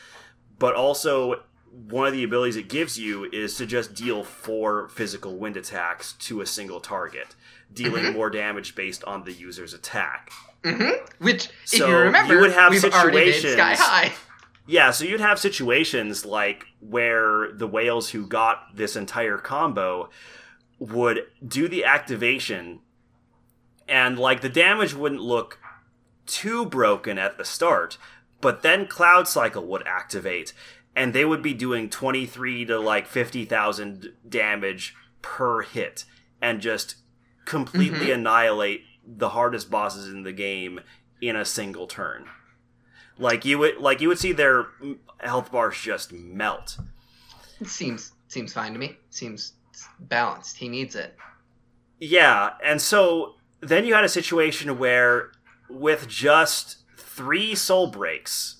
but 0.58 0.74
also 0.74 1.42
one 1.72 2.06
of 2.06 2.12
the 2.12 2.24
abilities 2.24 2.56
it 2.56 2.68
gives 2.68 2.98
you 2.98 3.24
is 3.32 3.56
to 3.56 3.66
just 3.66 3.94
deal 3.94 4.24
four 4.24 4.88
physical 4.88 5.36
wind 5.38 5.56
attacks 5.56 6.12
to 6.14 6.40
a 6.40 6.46
single 6.46 6.80
target, 6.80 7.34
dealing 7.72 8.04
Mhm. 8.04 8.12
more 8.14 8.28
damage 8.30 8.74
based 8.74 9.04
on 9.04 9.24
the 9.24 9.32
user's 9.32 9.72
attack. 9.72 10.32
Mm-hmm. 10.64 11.24
Which, 11.24 11.46
if 11.46 11.68
So, 11.68 11.88
you 11.88 11.96
remember, 11.96 12.34
you 12.34 12.40
would 12.40 12.52
have 12.52 12.70
we've 12.72 12.84
already 12.84 13.16
been 13.30 13.32
situations- 13.34 13.52
sky 13.54 13.74
high. 13.76 14.12
Yeah, 14.66 14.90
so 14.90 15.04
you'd 15.04 15.20
have 15.20 15.38
situations 15.38 16.24
like 16.24 16.66
where 16.80 17.50
the 17.52 17.66
whales 17.66 18.10
who 18.10 18.26
got 18.26 18.76
this 18.76 18.94
entire 18.94 19.38
combo 19.38 20.10
would 20.78 21.26
do 21.46 21.66
the 21.68 21.84
activation, 21.84 22.80
and 23.88 24.18
like 24.18 24.40
the 24.42 24.48
damage 24.48 24.94
wouldn't 24.94 25.20
look 25.22 25.58
too 26.26 26.64
broken 26.66 27.18
at 27.18 27.36
the 27.38 27.44
start, 27.44 27.96
but 28.40 28.62
then 28.62 28.86
Cloud 28.86 29.26
Cycle 29.28 29.66
would 29.66 29.86
activate, 29.86 30.52
and 30.96 31.12
they 31.12 31.24
would 31.24 31.42
be 31.42 31.54
doing 31.54 31.88
23 31.88 32.64
to 32.66 32.78
like 32.78 33.06
50,000 33.06 34.12
damage 34.28 34.94
per 35.22 35.62
hit, 35.62 36.04
and 36.40 36.60
just 36.60 36.96
completely 37.44 38.06
Mhm. 38.08 38.14
annihilate 38.14 38.84
the 39.06 39.30
hardest 39.30 39.70
bosses 39.70 40.08
in 40.08 40.22
the 40.22 40.32
game 40.32 40.80
in 41.20 41.36
a 41.36 41.44
single 41.44 41.86
turn. 41.86 42.28
Like 43.18 43.44
you 43.44 43.58
would, 43.58 43.76
like 43.78 44.00
you 44.00 44.08
would 44.08 44.18
see 44.18 44.32
their 44.32 44.68
health 45.18 45.52
bars 45.52 45.78
just 45.80 46.12
melt. 46.12 46.78
It 47.60 47.68
seems 47.68 48.12
seems 48.28 48.52
fine 48.52 48.72
to 48.72 48.78
me. 48.78 48.96
Seems 49.10 49.54
balanced. 49.98 50.56
He 50.58 50.68
needs 50.68 50.94
it. 50.94 51.16
Yeah, 51.98 52.54
and 52.64 52.80
so 52.80 53.34
then 53.60 53.84
you 53.84 53.92
had 53.94 54.04
a 54.04 54.08
situation 54.08 54.78
where, 54.78 55.32
with 55.68 56.08
just 56.08 56.78
three 56.96 57.54
soul 57.54 57.88
breaks, 57.88 58.59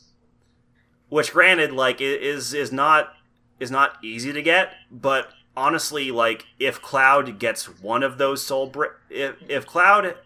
which 1.10 1.32
granted, 1.32 1.72
like 1.72 2.00
is 2.00 2.54
is 2.54 2.72
not 2.72 3.12
is 3.60 3.70
not 3.70 3.98
easy 4.02 4.32
to 4.32 4.40
get, 4.42 4.72
but 4.90 5.32
honestly, 5.56 6.10
like 6.10 6.46
if 6.58 6.80
Cloud 6.80 7.38
gets 7.38 7.66
one 7.82 8.02
of 8.02 8.16
those 8.16 8.42
soul 8.46 8.66
break, 8.68 8.92
if 9.10 9.36
if 9.48 9.66
Cloud, 9.66 10.16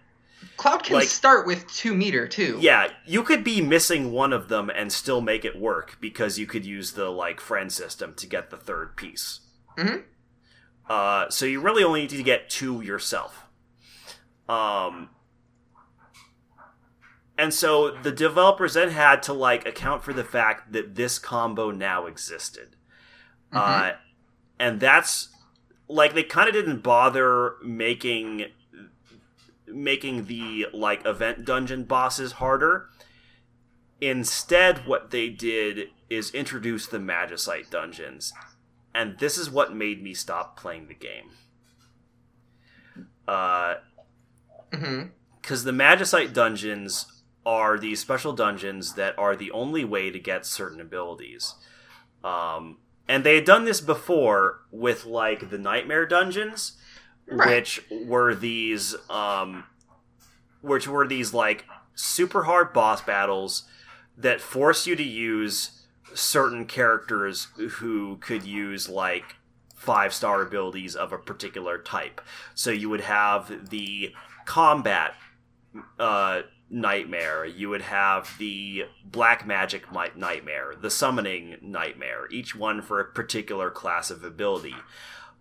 Cloud 0.57 0.85
can 0.85 0.97
Like- 0.97 1.09
start 1.09 1.47
with 1.47 1.67
two 1.73 1.95
meter 1.95 2.29
too. 2.29 2.59
yeah, 2.61 2.93
you 3.07 3.23
could 3.25 3.43
be 3.43 3.61
missing 3.61 4.13
one 4.13 4.33
of 4.33 4.49
them 4.49 4.71
and 4.71 4.93
still 4.93 5.21
make 5.21 5.45
it 5.45 5.59
work 5.59 5.97
because 6.01 6.39
you 6.39 6.47
could 6.47 6.65
use 6.65 6.93
the 6.93 7.09
like 7.11 7.41
friend 7.41 7.73
system 7.73 8.15
to 8.15 8.27
get 8.27 8.51
the 8.51 8.57
third 8.57 8.95
piece. 8.97 9.41
Mhm. 9.77 10.05
Uh, 10.89 11.29
so 11.31 11.47
you 11.47 11.61
really 11.61 11.83
only 11.83 12.03
need 12.03 12.11
to 12.11 12.23
get 12.23 12.51
two 12.51 12.83
yourself. 12.83 13.47
Um, 14.49 15.09
and 17.37 17.53
so 17.53 17.91
the 17.91 18.13
developers 18.13 18.75
then 18.75 18.91
had 18.91 19.23
to 19.25 19.33
like 19.33 19.67
account 19.67 20.05
for 20.05 20.13
the 20.13 20.25
fact 20.25 20.73
that 20.73 20.95
this 20.95 21.19
combo 21.19 21.71
now 21.71 22.07
existed. 22.07 22.77
Uh, 23.53 23.93
and 24.59 24.81
that's 24.81 25.29
like 25.89 26.15
they 26.15 26.23
kind 26.23 26.49
of 26.49 26.55
didn't 26.55 26.83
bother 26.83 27.55
making 27.63 28.47
making 29.67 30.27
the 30.27 30.67
like 30.73 31.05
event 31.07 31.45
dungeon 31.45 31.85
bosses 31.85 32.33
harder. 32.33 32.89
Instead, 34.01 34.87
what 34.87 35.11
they 35.11 35.29
did 35.29 35.89
is 36.11 36.31
introduce 36.33 36.87
the 36.87 36.99
Magicite 36.99 37.71
dungeons, 37.71 38.33
and 38.95 39.19
this 39.19 39.39
is 39.39 39.51
what 39.51 39.75
made 39.75 40.03
me 40.03 40.15
stop 40.15 40.59
playing 40.59 40.89
the 40.89 40.95
game. 40.95 41.31
Uh, 43.27 43.77
because 44.71 45.65
the 45.65 45.73
Magicite 45.73 46.33
dungeons 46.33 47.07
are 47.47 47.79
these 47.79 48.01
special 48.01 48.33
dungeons 48.33 48.95
that 48.95 49.19
are 49.19 49.37
the 49.37 49.51
only 49.51 49.85
way 49.85 50.11
to 50.11 50.19
get 50.19 50.47
certain 50.47 50.81
abilities. 50.81 51.55
Um, 52.23 52.79
and 53.07 53.23
they 53.25 53.35
had 53.35 53.45
done 53.45 53.65
this 53.65 53.81
before 53.81 54.61
with 54.71 55.05
like 55.05 55.51
the 55.51 55.59
Nightmare 55.59 56.07
dungeons, 56.07 56.79
Right. 57.27 57.49
which 57.57 57.83
were 57.91 58.35
these, 58.35 58.95
um, 59.11 59.65
which 60.61 60.87
were 60.89 61.07
these 61.07 61.33
like 61.35 61.65
super 61.95 62.45
hard 62.45 62.73
boss 62.73 63.01
battles 63.03 63.65
that 64.17 64.41
force 64.41 64.87
you 64.87 64.97
to 64.97 65.03
use 65.03 65.87
certain 66.15 66.65
characters 66.67 67.49
who 67.57 68.17
could 68.19 68.45
use 68.45 68.89
like 68.89 69.37
five 69.75 70.15
star 70.15 70.41
abilities 70.43 70.95
of 70.97 71.13
a 71.13 71.19
particular 71.19 71.77
type. 71.79 72.21
So 72.55 72.71
you 72.71 72.89
would 72.89 73.03
have 73.03 73.71
the 73.71 74.15
combat 74.47 75.15
uh, 75.99 76.43
nightmare. 76.75 77.45
You 77.45 77.71
would 77.71 77.83
have 77.83 78.35
the 78.39 78.87
black 79.05 79.47
magic 79.47 79.85
nightmare, 79.93 80.75
the 80.79 80.91
summoning 80.91 81.57
nightmare, 81.63 82.27
each 82.31 82.55
one 82.55 82.83
for 82.83 83.01
a 83.01 83.05
particular 83.05 83.71
class 83.71 84.11
of 84.11 84.25
ability. 84.25 84.75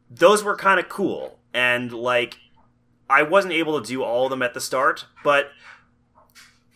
Those 0.10 0.43
were 0.43 0.56
kind 0.56 0.80
of 0.80 0.88
cool. 0.88 1.39
And, 1.54 1.91
like, 1.91 2.38
I 3.10 3.24
wasn't 3.24 3.56
able 3.56 3.82
to 3.82 3.88
do 3.88 4.04
all 4.04 4.26
of 4.26 4.30
them 4.30 4.43
at 4.43 4.54
the 4.54 4.62
start, 4.62 5.08
but, 5.24 5.50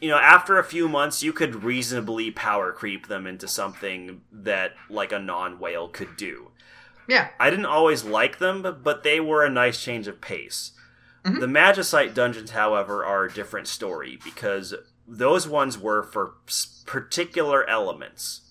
you 0.02 0.10
know, 0.10 0.18
after 0.18 0.58
a 0.58 0.64
few 0.64 0.90
months, 0.90 1.22
you 1.22 1.34
could 1.34 1.64
reasonably 1.64 2.32
power 2.32 2.72
creep 2.72 3.08
them 3.08 3.28
into 3.28 3.48
something 3.48 4.22
that, 4.32 4.74
like, 4.90 5.12
a 5.12 5.20
non 5.20 5.60
whale 5.60 5.88
could 5.88 6.18
do. 6.18 6.52
Yeah. 7.08 7.30
I 7.40 7.50
didn't 7.50 7.66
always 7.66 8.04
like 8.04 8.40
them, 8.40 8.80
but 8.84 9.04
they 9.04 9.20
were 9.20 9.46
a 9.46 9.50
nice 9.50 9.82
change 9.82 10.08
of 10.08 10.20
pace. 10.20 10.72
Mhm. 11.28 11.40
The 11.40 11.48
Magicite 11.48 12.14
dungeons, 12.14 12.52
however, 12.52 13.04
are 13.06 13.26
a 13.26 13.32
different 13.32 13.68
story 13.68 14.18
because 14.24 14.74
those 15.08 15.48
ones 15.48 15.78
were 15.78 16.04
for 16.04 16.36
particular 16.86 17.68
elements. 17.70 18.42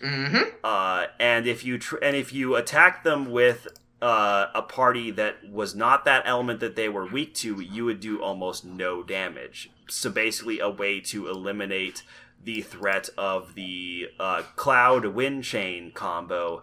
hmm 0.00 0.42
Uh, 0.62 1.06
and 1.18 1.46
if 1.46 1.64
you 1.64 1.78
tr- 1.78 1.96
and 2.02 2.14
if 2.16 2.32
you 2.32 2.54
attack 2.56 3.02
them 3.04 3.30
with 3.30 3.66
uh, 4.02 4.48
a 4.54 4.60
party 4.60 5.10
that 5.10 5.48
was 5.48 5.74
not 5.74 6.04
that 6.04 6.22
element 6.26 6.60
that 6.60 6.76
they 6.76 6.88
were 6.88 7.06
weak 7.06 7.34
to, 7.34 7.60
you 7.60 7.84
would 7.86 7.98
do 8.00 8.20
almost 8.22 8.62
no 8.64 9.02
damage. 9.02 9.70
So 9.88 10.10
basically, 10.10 10.60
a 10.60 10.68
way 10.68 11.00
to 11.00 11.28
eliminate 11.28 12.02
the 12.44 12.60
threat 12.60 13.08
of 13.16 13.54
the 13.54 14.08
uh, 14.20 14.42
cloud 14.54 15.06
wind 15.06 15.44
chain 15.44 15.92
combo 15.92 16.62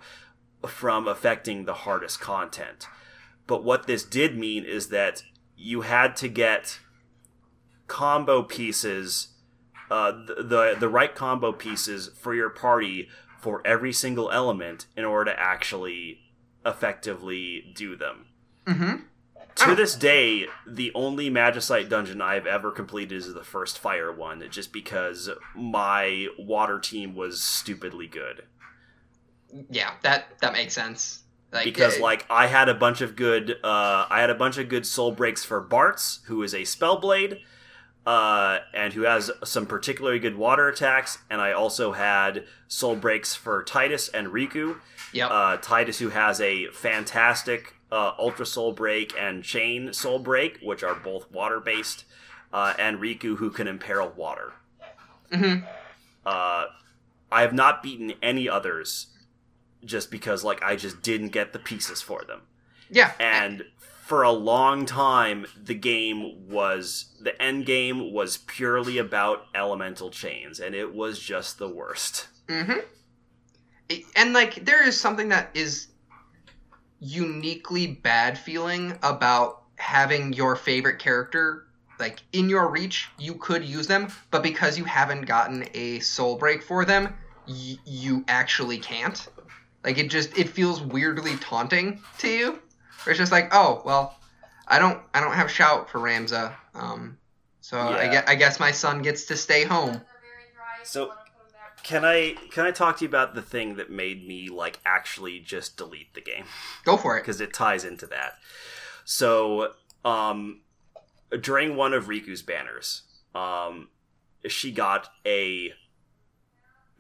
from 0.68 1.08
affecting 1.08 1.66
the 1.66 1.74
hardest 1.74 2.20
content. 2.22 2.88
But 3.48 3.64
what 3.64 3.88
this 3.88 4.04
did 4.04 4.38
mean 4.38 4.64
is 4.64 4.90
that 4.90 5.24
you 5.56 5.82
had 5.82 6.16
to 6.18 6.28
get 6.28 6.80
combo 7.88 8.44
pieces, 8.44 9.30
uh, 9.92 10.12
the, 10.12 10.36
the 10.44 10.76
the 10.80 10.90
right 10.90 11.14
combo 11.14 11.52
pieces 11.52 12.10
for 12.20 12.34
your 12.34 12.50
party 12.50 13.10
for 13.40 13.62
every 13.66 13.92
single 13.94 14.32
element 14.32 14.86
in 14.96 15.04
order 15.06 15.32
to 15.32 15.40
actually 15.40 16.20
effectively 16.66 17.72
do 17.76 17.96
them. 17.96 18.26
Mm-hmm. 18.66 18.96
To 19.56 19.72
Oh. 19.72 19.76
this 19.76 19.96
day, 19.96 20.48
the 20.66 20.92
only 20.96 21.30
Magicite 21.30 21.88
dungeon 21.88 22.22
I've 22.22 22.48
ever 22.48 22.72
completed 22.72 23.16
is 23.16 23.32
the 23.34 23.44
first 23.44 23.78
fire 23.78 24.12
one, 24.12 24.44
just 24.50 24.74
because 24.74 25.30
my 25.56 26.28
water 26.40 26.80
team 26.80 27.14
was 27.16 27.42
stupidly 27.44 28.08
good. 28.08 28.46
Yeah, 29.70 29.92
that 30.02 30.40
that 30.40 30.54
makes 30.54 30.74
sense. 30.74 31.23
Like 31.54 31.66
because 31.66 32.00
uh, 32.00 32.02
like 32.02 32.26
I 32.30 32.48
had 32.48 32.68
a 32.68 32.74
bunch 32.74 33.02
of 33.02 33.16
good 33.16 33.58
uh, 33.64 34.08
I 34.10 34.22
had 34.22 34.30
a 34.32 34.36
bunch 34.36 34.58
of 34.58 34.70
good 34.70 34.86
soul 34.86 35.12
breaks 35.12 35.44
for 35.44 35.64
Bartz, 35.64 36.24
who 36.26 36.42
is 36.42 36.54
a 36.54 36.62
spellblade, 36.62 37.42
uh, 38.06 38.60
and 38.74 38.92
who 38.94 39.04
has 39.04 39.30
some 39.44 39.66
particularly 39.68 40.20
good 40.20 40.36
water 40.36 40.68
attacks, 40.68 41.20
and 41.30 41.40
I 41.40 41.52
also 41.52 41.92
had 41.92 42.46
soul 42.68 42.96
breaks 42.96 43.36
for 43.36 43.64
Tidus 43.64 44.10
and 44.14 44.30
Rikku. 44.30 44.78
Yep. 45.14 45.30
Uh, 45.30 45.58
Tidus, 45.58 46.00
who 46.00 46.10
has 46.10 46.42
a 46.42 46.68
fantastic 46.70 47.76
uh, 47.92 48.14
Ultra 48.18 48.48
Soul 48.48 48.74
Break 48.74 49.14
and 49.18 49.44
Chain 49.44 49.94
Soul 49.94 50.18
Break, 50.18 50.58
which 50.64 50.82
are 50.82 50.96
both 50.96 51.32
water 51.32 51.60
based, 51.60 52.06
uh, 52.52 52.74
and 52.80 52.98
Rikku, 52.98 53.38
who 53.38 53.52
can 53.52 53.68
imperil 53.68 54.12
water. 54.16 54.54
Mhm. 55.32 55.68
Uh, 56.26 56.66
I 57.32 57.42
have 57.42 57.54
not 57.54 57.84
beaten 57.84 58.14
any 58.22 58.50
others 58.50 59.08
just 59.86 60.12
because 60.12 60.44
like 60.44 60.62
I 60.64 60.76
just 60.76 61.02
didn't 61.02 61.30
get 61.30 61.54
the 61.54 61.60
pieces 61.60 62.02
for 62.02 62.24
them. 62.24 62.42
yeah. 62.90 63.12
And 63.20 63.66
for 64.04 64.24
a 64.24 64.32
long 64.32 64.86
time 64.86 65.46
the 65.56 65.74
game 65.74 66.50
was 66.50 67.16
the 67.22 67.42
end 67.42 67.66
game 67.66 68.12
was 68.12 68.38
purely 68.38 68.98
about 68.98 69.46
elemental 69.56 70.10
chains 70.10 70.60
and 70.60 70.76
it 70.76 70.94
was 70.94 71.20
just 71.20 71.58
the 71.58 71.70
worst. 71.70 72.28
Mm-hmm. 72.48 72.80
And 74.16 74.34
like, 74.34 74.66
there 74.66 74.86
is 74.88 75.00
something 75.00 75.30
that 75.30 75.50
is 75.54 75.88
uniquely 77.00 77.88
bad 77.88 78.38
feeling 78.38 78.98
about 79.04 79.64
having 79.76 80.34
your 80.34 80.56
favorite 80.56 81.00
character 81.00 81.66
like 82.00 82.22
in 82.32 82.50
your 82.50 82.70
reach. 82.70 83.10
You 83.20 83.36
could 83.36 83.64
use 83.64 83.88
them, 83.88 84.08
but 84.32 84.42
because 84.42 84.78
you 84.78 84.84
haven't 84.84 85.26
gotten 85.26 85.68
a 85.74 86.00
soul 86.00 86.38
break 86.38 86.64
for 86.64 86.86
them, 86.86 87.14
y- 87.48 87.78
you 87.86 88.24
actually 88.28 88.80
can't. 88.80 89.28
Like 89.84 89.98
it 89.98 90.10
just 90.10 90.38
it 90.38 90.50
feels 90.50 90.82
weirdly 90.82 91.36
taunting 91.38 92.02
to 92.20 92.28
you. 92.28 92.52
Where 93.04 93.12
it's 93.12 93.18
just 93.18 93.32
like, 93.32 93.50
oh 93.52 93.82
well, 93.86 94.18
I 94.68 94.80
don't 94.80 95.00
I 95.14 95.20
don't 95.20 95.34
have 95.34 95.52
shout 95.52 95.90
for 95.90 96.00
Ramza. 96.00 96.54
Um, 96.74 97.18
so 97.62 97.80
I, 97.80 98.08
guess, 98.08 98.24
I 98.28 98.36
guess 98.36 98.60
my 98.60 98.72
son 98.72 99.02
gets 99.02 99.26
to 99.26 99.38
stay 99.38 99.64
home. 99.64 100.02
So 100.84 101.12
can 101.84 102.06
I 102.06 102.36
can 102.52 102.66
I 102.66 102.72
talk 102.72 102.98
to 102.98 103.06
you 103.06 103.10
about 103.10 103.36
the 103.36 103.42
thing 103.42 103.76
that 103.76 103.90
made 103.90 104.26
me 104.28 104.50
like 104.50 104.80
actually 104.86 105.40
just 105.40 105.78
delete 105.78 106.14
the 106.14 106.22
game? 106.22 106.46
Go 106.86 106.98
for 106.98 107.18
it. 107.18 107.22
because 107.22 107.42
it 107.42 107.54
ties 107.54 107.84
into 107.84 108.08
that. 108.08 108.38
So, 109.06 109.74
um, 110.06 110.62
during 111.42 111.76
one 111.76 111.94
of 111.94 112.06
Rikku's 112.06 112.42
banners, 112.42 113.02
um, 113.36 113.90
she 114.48 114.72
got 114.72 115.10
a 115.26 115.74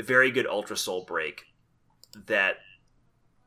very 0.02 0.32
good 0.32 0.46
Ultra 0.48 0.76
Soul 0.76 1.06
break 1.06 1.46
that 2.26 2.58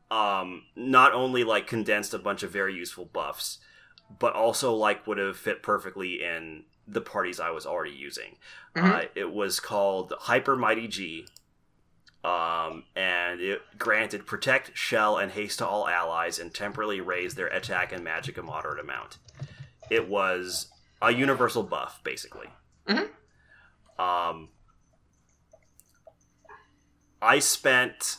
um, 0.09 0.63
not 0.75 1.13
only 1.13 1.43
like 1.43 1.67
condensed 1.67 2.13
a 2.13 2.19
bunch 2.19 2.43
of 2.43 2.51
very 2.51 2.73
useful 2.73 3.05
buffs, 3.05 3.59
but 4.19 4.33
also 4.33 4.73
like 4.73 5.05
would 5.05 5.17
have 5.17 5.37
fit 5.37 5.61
perfectly 5.61 6.23
in 6.23 6.63
the 6.87 7.01
parties 7.01 7.39
I 7.39 7.49
was 7.49 7.65
already 7.65 7.91
using. 7.91 8.37
Uh, 8.75 8.79
Mhm. 8.79 9.09
it 9.15 9.31
was 9.31 9.59
called 9.59 10.13
Hyper 10.19 10.55
Mighty 10.55 10.87
G, 10.87 11.27
um, 12.23 12.85
and 12.95 13.41
it 13.41 13.61
granted 13.77 14.25
protect, 14.25 14.77
shell, 14.77 15.17
and 15.17 15.31
haste 15.33 15.59
to 15.59 15.67
all 15.67 15.87
allies, 15.87 16.39
and 16.39 16.53
temporarily 16.53 17.01
raise 17.01 17.35
their 17.35 17.47
attack 17.47 17.91
and 17.91 18.03
magic 18.03 18.37
a 18.37 18.41
moderate 18.41 18.79
amount. 18.79 19.17
It 19.89 20.07
was 20.07 20.71
a 21.01 21.11
universal 21.11 21.63
buff, 21.63 22.01
basically. 22.03 22.49
Mhm. 22.87 23.09
Um, 23.99 24.49
I 27.21 27.39
spent 27.39 28.17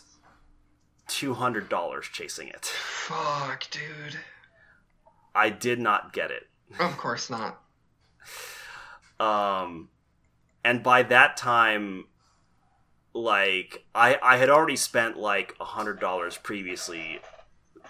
two 1.08 1.34
hundred 1.34 1.68
dollars 1.68 2.06
chasing 2.12 2.48
it. 2.48 2.64
Fuck, 2.66 3.68
dude. 3.70 4.18
I 5.34 5.50
did 5.50 5.78
not 5.80 6.12
get 6.12 6.30
it. 6.30 6.44
Of 6.78 6.96
course 6.96 7.28
not. 7.30 7.60
um 9.20 9.88
and 10.64 10.82
by 10.82 11.02
that 11.02 11.36
time 11.36 12.04
like 13.14 13.84
i 13.94 14.18
i 14.22 14.36
had 14.36 14.48
already 14.50 14.76
spent 14.76 15.16
like 15.16 15.54
a 15.60 15.64
hundred 15.64 15.98
dollars 15.98 16.36
previously 16.36 17.18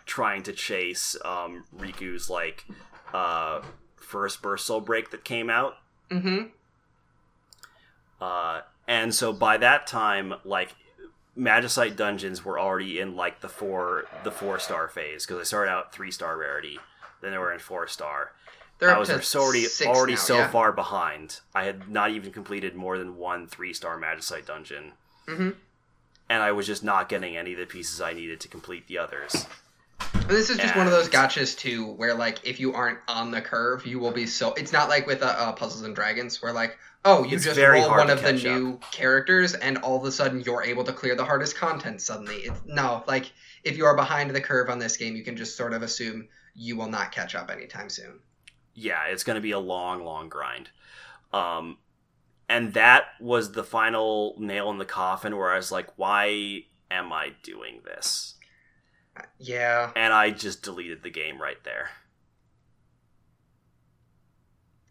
trying 0.07 0.43
to 0.43 0.53
chase 0.53 1.17
um 1.25 1.65
rikku's 1.77 2.31
like 2.31 2.65
uh 3.13 3.61
first 3.97 4.41
burst 4.41 4.65
soul 4.67 4.81
break 4.81 5.11
that 5.11 5.25
came 5.25 5.51
out 5.51 5.75
Mm-hmm. 6.11 6.45
uh 8.21 8.61
and 8.87 9.15
so 9.15 9.33
by 9.33 9.57
that 9.59 9.87
time 9.87 10.33
like 10.45 10.75
magicite 11.39 11.95
dungeons 11.97 12.45
were 12.45 12.59
already 12.59 12.99
in 12.99 13.15
like 13.15 13.41
the 13.41 13.49
four 13.49 14.05
the 14.25 14.31
four 14.33 14.59
star 14.59 14.89
phase 14.89 15.25
because 15.25 15.41
i 15.41 15.45
started 15.45 15.71
out 15.71 15.93
three 15.93 16.11
star 16.11 16.37
rarity 16.37 16.79
then 17.21 17.31
they 17.31 17.39
were 17.39 17.53
in 17.53 17.59
four 17.61 17.87
star 17.87 18.33
They're 18.79 18.95
I 18.95 18.99
was 18.99 19.09
so 19.27 19.41
already 19.41 19.67
already 19.87 20.13
now, 20.15 20.19
so 20.19 20.37
yeah. 20.39 20.51
far 20.51 20.73
behind. 20.73 21.41
I 21.55 21.65
had 21.65 21.89
not 21.89 22.11
even 22.11 22.31
completed 22.33 22.75
more 22.75 22.97
than 22.99 23.17
one 23.17 23.47
three 23.49 23.73
star 23.73 23.99
Magicite 23.99 24.47
dungeon, 24.47 24.93
Mhm. 25.27 25.55
and 26.31 26.43
I 26.43 26.53
was 26.53 26.67
just 26.67 26.85
not 26.85 27.09
getting 27.09 27.37
any 27.37 27.53
of 27.55 27.59
the 27.59 27.67
pieces 27.67 28.01
I 28.01 28.13
needed 28.13 28.39
to 28.41 28.49
complete 28.49 28.87
the 28.87 28.99
others. 28.99 29.47
But 30.13 30.29
this 30.29 30.49
is 30.51 30.59
just 30.59 30.77
one 30.77 30.87
of 30.87 30.93
those 30.93 31.09
gachas 31.09 31.57
too, 31.59 31.87
where 31.95 32.15
like 32.15 32.39
if 32.45 32.61
you 32.61 32.73
aren't 32.73 32.99
on 33.09 33.31
the 33.33 33.41
curve, 33.41 33.85
you 33.85 33.99
will 33.99 34.13
be 34.13 34.27
so. 34.27 34.55
It's 34.55 34.73
not 34.73 34.89
like 34.89 35.07
with 35.09 35.23
uh, 35.23 35.27
uh, 35.27 35.53
Puzzles 35.53 35.83
and 35.83 35.95
Dragons, 35.97 36.41
where 36.41 36.53
like 36.53 36.79
oh 37.09 37.25
you 37.25 37.37
It's 37.37 37.45
just 37.45 37.57
very 37.57 37.81
roll 37.81 37.91
one 37.91 38.11
of 38.11 38.23
the 38.23 38.31
up. 38.31 38.35
new 38.35 38.79
characters, 38.91 39.55
and 39.55 39.79
all 39.79 39.97
of 39.99 40.05
a 40.05 40.13
sudden 40.13 40.41
you're 40.41 40.63
able 40.63 40.85
to 40.85 40.93
clear 40.93 41.15
the 41.17 41.25
hardest 41.25 41.57
content 41.57 42.01
suddenly. 42.03 42.37
It's 42.37 42.61
no 42.67 43.03
like 43.07 43.33
if 43.65 43.77
you 43.77 43.85
are 43.87 43.97
behind 43.97 44.31
the 44.31 44.41
curve 44.41 44.69
on 44.71 44.79
this 44.79 44.97
game, 44.97 45.17
you 45.17 45.25
can 45.25 45.37
just 45.37 45.57
sort 45.57 45.73
of 45.75 45.83
assume 45.83 46.29
you 46.55 46.77
will 46.77 46.89
not 46.89 47.13
catch 47.13 47.35
up 47.35 47.51
anytime 47.51 47.89
soon. 47.91 48.21
Yeah, 48.75 49.07
it's 49.09 49.25
going 49.25 49.35
to 49.37 49.41
be 49.43 49.51
a 49.51 49.59
long, 49.59 50.05
long 50.05 50.29
grind. 50.29 50.71
Um, 51.33 51.79
and 52.49 52.75
that 52.75 53.07
was 53.21 53.53
the 53.53 53.65
final 53.65 54.37
nail 54.39 54.71
in 54.71 54.79
the 54.79 54.85
coffin 54.87 55.37
where 55.37 55.51
I 55.53 55.57
was 55.57 55.73
like, 55.73 55.89
why 55.97 56.65
am 56.91 57.13
I 57.13 57.33
doing 57.43 57.83
this? 57.85 58.37
Yeah, 59.39 59.95
And 59.95 60.13
I 60.15 60.31
just 60.31 60.63
deleted 60.63 61.03
the 61.03 61.11
game 61.11 61.41
right 61.43 61.63
there. 61.65 61.91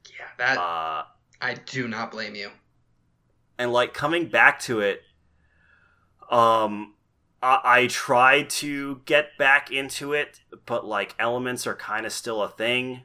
yeah, 0.10 0.28
that 0.38 0.58
Uh, 0.58 1.04
I 1.41 1.54
do 1.56 1.88
not 1.88 2.12
blame 2.12 2.36
you. 2.36 2.52
and 3.60 3.71
like 3.73 3.93
coming 3.93 4.28
back 4.30 4.60
to 4.62 4.80
it 4.82 5.02
um 6.30 6.93
I, 7.41 7.60
I 7.63 7.88
tried 7.88 8.50
to 8.52 9.02
get 9.06 9.38
back 9.38 9.71
into 9.71 10.13
it 10.13 10.41
but 10.65 10.86
like 10.86 11.15
elements 11.19 11.65
are 11.67 11.76
kind 11.76 12.06
of 12.06 12.12
still 12.13 12.41
a 12.43 12.50
thing 12.50 13.04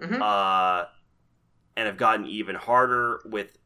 Mhm. 0.00 0.20
uh 0.20 0.86
and 1.76 1.86
have 1.86 1.96
gotten 1.96 2.26
even 2.26 2.56
harder 2.56 3.20
with 3.24 3.56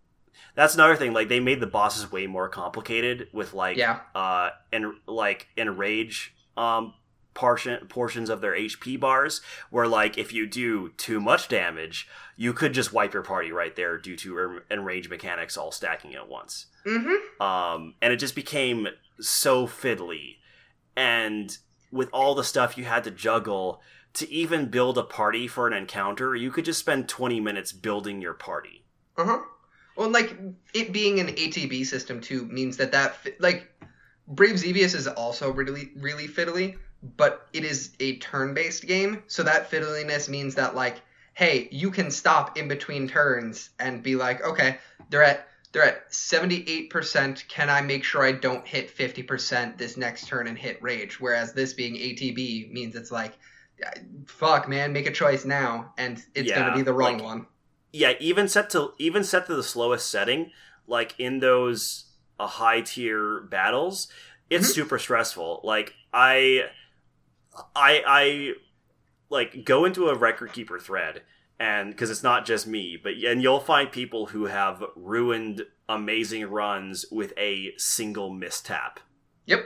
that's 0.55 0.75
another 0.75 0.97
thing 0.97 1.13
like 1.13 1.29
they 1.29 1.41
made 1.41 1.61
the 1.61 1.67
bosses 1.67 2.11
way 2.13 2.27
more 2.27 2.49
complicated 2.49 3.29
with 3.33 3.53
like 3.55 3.77
Yeah, 3.77 4.01
uh 4.15 4.51
and 4.73 4.95
like 5.07 5.49
enrage 5.57 6.35
um 6.57 6.95
portion 7.35 7.87
portions 7.87 8.29
of 8.29 8.41
their 8.41 8.55
HP 8.55 8.99
bars 8.99 9.41
where 9.71 9.87
like 9.87 10.19
if 10.19 10.33
you 10.33 10.47
do 10.47 10.91
too 10.97 11.21
much 11.21 11.49
damage 11.49 12.09
you 12.37 12.53
could 12.53 12.73
just 12.73 12.93
wipe 12.93 13.15
your 13.15 13.23
party 13.23 13.53
right 13.53 13.77
there 13.77 13.99
due 13.99 14.17
to 14.17 14.39
en- 14.39 14.79
enrage 14.79 15.09
mechanics 15.09 15.57
all 15.57 15.71
stacking 15.71 16.15
at 16.15 16.29
once 16.29 16.67
mm-hmm. 16.87 17.43
um 17.43 17.95
and 18.03 18.13
it 18.13 18.17
just 18.17 18.35
became 18.35 18.89
so 19.21 19.67
fiddly 19.67 20.37
and 20.97 21.59
with 21.93 22.09
all 22.13 22.35
the 22.35 22.45
stuff 22.45 22.77
you 22.77 22.85
had 22.85 23.05
to 23.05 23.11
juggle 23.11 23.81
to 24.13 24.29
even 24.31 24.67
build 24.67 24.99
a 24.99 25.05
party 25.05 25.47
for 25.47 25.69
an 25.69 25.73
encounter 25.73 26.35
you 26.35 26.51
could 26.51 26.65
just 26.65 26.81
spend 26.81 27.09
20 27.09 27.39
minutes 27.41 27.73
building 27.73 28.21
your 28.21 28.35
party 28.35 28.85
Uh 29.17 29.25
huh. 29.25 29.39
Well, 29.97 30.09
like 30.09 30.35
it 30.73 30.93
being 30.93 31.21
an 31.21 31.29
ATB 31.29 31.85
system 31.85 32.21
too 32.21 32.47
means 32.47 32.79
that 32.79 32.93
that 32.93 33.17
like 33.39 33.71
Brave 34.27 34.55
Exvius 34.55 34.95
is 34.95 35.07
also 35.07 35.53
really 35.53 35.91
really 35.97 36.27
fiddly, 36.27 36.77
but 37.17 37.49
it 37.53 37.65
is 37.65 37.91
a 38.01 38.17
turn-based 38.19 38.87
game, 38.87 39.23
so 39.27 39.43
that 39.43 39.71
fiddliness 39.71 40.29
means 40.29 40.55
that 40.57 40.75
like, 40.75 41.01
hey, 41.35 41.69
you 41.71 41.91
can 41.91 42.11
stop 42.11 42.59
in 42.59 42.69
between 42.69 43.09
turns 43.09 43.71
and 43.79 44.03
be 44.03 44.17
like, 44.17 44.43
okay, 44.45 44.79
they're 45.09 45.23
at 45.23 45.47
they're 45.73 45.85
at 45.85 46.11
78%. 46.11 47.47
Can 47.49 47.71
I 47.71 47.81
make 47.81 48.03
sure 48.03 48.25
I 48.25 48.33
don't 48.33 48.67
hit 48.67 48.93
50% 48.97 49.79
this 49.79 49.97
next 49.97 50.27
turn 50.27 50.49
and 50.49 50.59
hit 50.59 50.83
rage? 50.83 51.21
Whereas 51.21 51.53
this 51.53 51.75
being 51.75 51.95
ATB 51.95 52.73
means 52.73 52.97
it's 52.97 53.13
like, 53.13 53.35
fuck, 54.27 54.69
man, 54.69 54.93
make 54.93 55.07
a 55.07 55.13
choice 55.13 55.45
now, 55.45 55.93
and 55.97 56.23
it's 56.35 56.49
Yeah, 56.49 56.59
gonna 56.59 56.75
be 56.77 56.83
the 56.83 56.93
wrong 56.93 57.15
like- 57.19 57.23
one. 57.23 57.47
yeah 57.93 58.13
even 58.21 58.49
set 58.49 58.71
to 58.71 58.93
even 58.99 59.25
set 59.25 59.47
to 59.47 59.55
the 59.55 59.63
slowest 59.65 60.11
setting 60.11 60.51
like 60.87 61.15
in 61.19 61.39
those 61.41 62.05
uh, 62.39 62.47
high 62.47 62.81
tier 62.81 63.41
battles 63.41 64.07
it's 64.49 64.71
Mhm. 64.71 64.75
super 64.75 64.99
stressful 64.99 65.61
like 65.65 65.95
i 66.13 66.67
i 67.77 68.03
i 68.07 68.53
like 69.29 69.65
go 69.65 69.85
into 69.85 70.09
a 70.09 70.15
record 70.17 70.53
keeper 70.53 70.79
thread 70.79 71.23
and 71.59 71.91
because 71.91 72.11
it's 72.11 72.23
not 72.23 72.45
just 72.47 72.67
me 72.67 72.97
but 73.01 73.15
and 73.15 73.43
you'll 73.43 73.61
find 73.61 73.93
people 73.93 74.27
who 74.27 74.47
have 74.47 74.83
ruined 74.97 75.63
amazing 75.89 76.45
runs 76.49 77.05
with 77.11 77.33
a 77.37 77.73
single 77.77 78.31
mistap 78.31 78.99
Yep. 79.47 79.65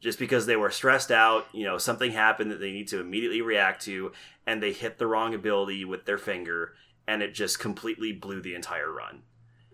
just 0.00 0.18
because 0.18 0.46
they 0.46 0.56
were 0.56 0.70
stressed 0.70 1.10
out, 1.12 1.46
you 1.52 1.64
know, 1.64 1.78
something 1.78 2.10
happened 2.12 2.50
that 2.50 2.58
they 2.60 2.72
need 2.72 2.88
to 2.88 3.00
immediately 3.00 3.40
react 3.40 3.82
to, 3.84 4.10
and 4.46 4.60
they 4.62 4.72
hit 4.72 4.98
the 4.98 5.06
wrong 5.06 5.32
ability 5.34 5.84
with 5.84 6.04
their 6.06 6.18
finger, 6.18 6.74
and 7.06 7.22
it 7.22 7.32
just 7.34 7.60
completely 7.60 8.10
blew 8.12 8.40
the 8.42 8.54
entire 8.56 8.90
run. 8.92 9.22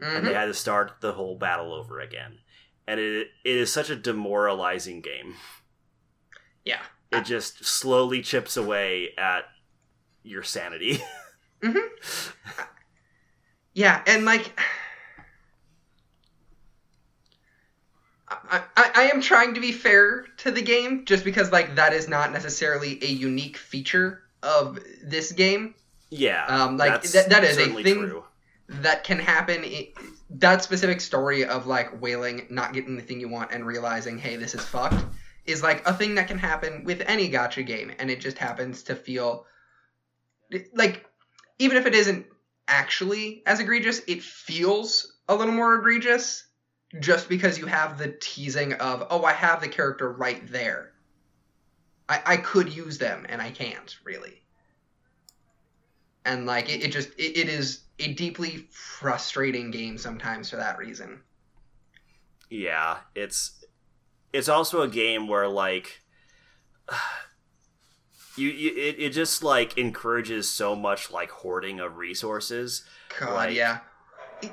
And 0.02 0.26
they 0.26 0.32
Mhm. 0.32 0.34
had 0.34 0.44
to 0.46 0.54
start 0.54 1.00
the 1.00 1.12
whole 1.14 1.36
battle 1.38 1.72
over 1.72 1.98
again. 1.98 2.40
And 2.86 3.00
it, 3.00 3.28
it 3.42 3.56
is 3.56 3.72
such 3.72 3.88
a 3.90 3.96
demoralizing 3.96 5.00
game. 5.00 5.36
Yeah. 6.64 6.82
It 7.12 7.24
just 7.24 7.64
slowly 7.64 8.22
chips 8.22 8.56
away 8.56 9.10
at 9.18 9.44
your 10.22 10.42
sanity. 10.42 11.00
Yeah, 13.72 14.02
and 14.06 14.24
like, 14.24 14.58
I, 18.28 18.62
I, 18.76 18.90
I 18.94 19.02
am 19.14 19.20
trying 19.20 19.54
to 19.54 19.60
be 19.60 19.72
fair 19.72 20.26
to 20.38 20.50
the 20.50 20.62
game, 20.62 21.04
just 21.04 21.24
because 21.24 21.50
like 21.52 21.74
that 21.76 21.92
is 21.92 22.08
not 22.08 22.32
necessarily 22.32 22.98
a 23.02 23.06
unique 23.06 23.56
feature 23.56 24.22
of 24.42 24.78
this 25.04 25.32
game. 25.32 25.74
yeah. 26.10 26.46
Um, 26.46 26.76
like, 26.76 27.02
that- 27.02 27.28
that 27.30 27.44
is 27.44 27.58
a 27.58 27.66
thing- 27.82 27.98
true. 27.98 28.24
That 28.68 29.02
can 29.02 29.18
happen. 29.18 29.64
i 29.64 29.88
that 30.30 30.62
specific 30.62 31.00
story 31.00 31.44
of 31.44 31.66
like 31.66 32.00
wailing, 32.00 32.46
not 32.50 32.72
getting 32.72 32.94
the 32.96 33.02
thing 33.02 33.18
you 33.18 33.28
want, 33.28 33.50
and 33.50 33.66
realizing, 33.66 34.16
hey, 34.16 34.36
this 34.36 34.54
is 34.54 34.64
fucked, 34.64 35.04
is 35.50 35.62
like 35.62 35.86
a 35.86 35.92
thing 35.92 36.14
that 36.16 36.28
can 36.28 36.38
happen 36.38 36.84
with 36.84 37.02
any 37.06 37.30
gacha 37.30 37.64
game, 37.64 37.92
and 37.98 38.10
it 38.10 38.20
just 38.20 38.38
happens 38.38 38.82
to 38.84 38.94
feel 38.94 39.46
like 40.74 41.06
even 41.58 41.76
if 41.76 41.86
it 41.86 41.94
isn't 41.94 42.26
actually 42.66 43.42
as 43.46 43.60
egregious, 43.60 44.00
it 44.06 44.22
feels 44.22 45.18
a 45.28 45.34
little 45.34 45.54
more 45.54 45.74
egregious 45.74 46.44
just 46.98 47.28
because 47.28 47.58
you 47.58 47.66
have 47.66 47.98
the 47.98 48.16
teasing 48.20 48.72
of, 48.74 49.06
oh, 49.10 49.24
I 49.24 49.32
have 49.32 49.60
the 49.60 49.68
character 49.68 50.10
right 50.10 50.44
there. 50.50 50.92
I, 52.08 52.22
I 52.26 52.36
could 52.38 52.74
use 52.74 52.98
them 52.98 53.26
and 53.28 53.40
I 53.40 53.50
can't 53.50 53.96
really. 54.04 54.42
And 56.24 56.46
like 56.46 56.68
it, 56.68 56.82
it 56.82 56.92
just 56.92 57.10
it, 57.18 57.38
it 57.38 57.48
is 57.48 57.80
a 57.98 58.12
deeply 58.12 58.68
frustrating 58.70 59.70
game 59.70 59.96
sometimes 59.96 60.50
for 60.50 60.56
that 60.56 60.78
reason. 60.78 61.22
Yeah, 62.50 62.98
it's 63.14 63.64
it's 64.32 64.48
also 64.48 64.82
a 64.82 64.88
game 64.88 65.26
where 65.28 65.48
like 65.48 66.00
you, 68.36 68.48
you 68.48 68.70
it, 68.70 68.96
it 68.98 69.10
just 69.10 69.42
like 69.42 69.76
encourages 69.76 70.48
so 70.48 70.74
much 70.76 71.10
like 71.10 71.30
hoarding 71.30 71.80
of 71.80 71.96
resources. 71.96 72.84
God, 73.18 73.34
Like- 73.34 73.56
yeah. 73.56 73.78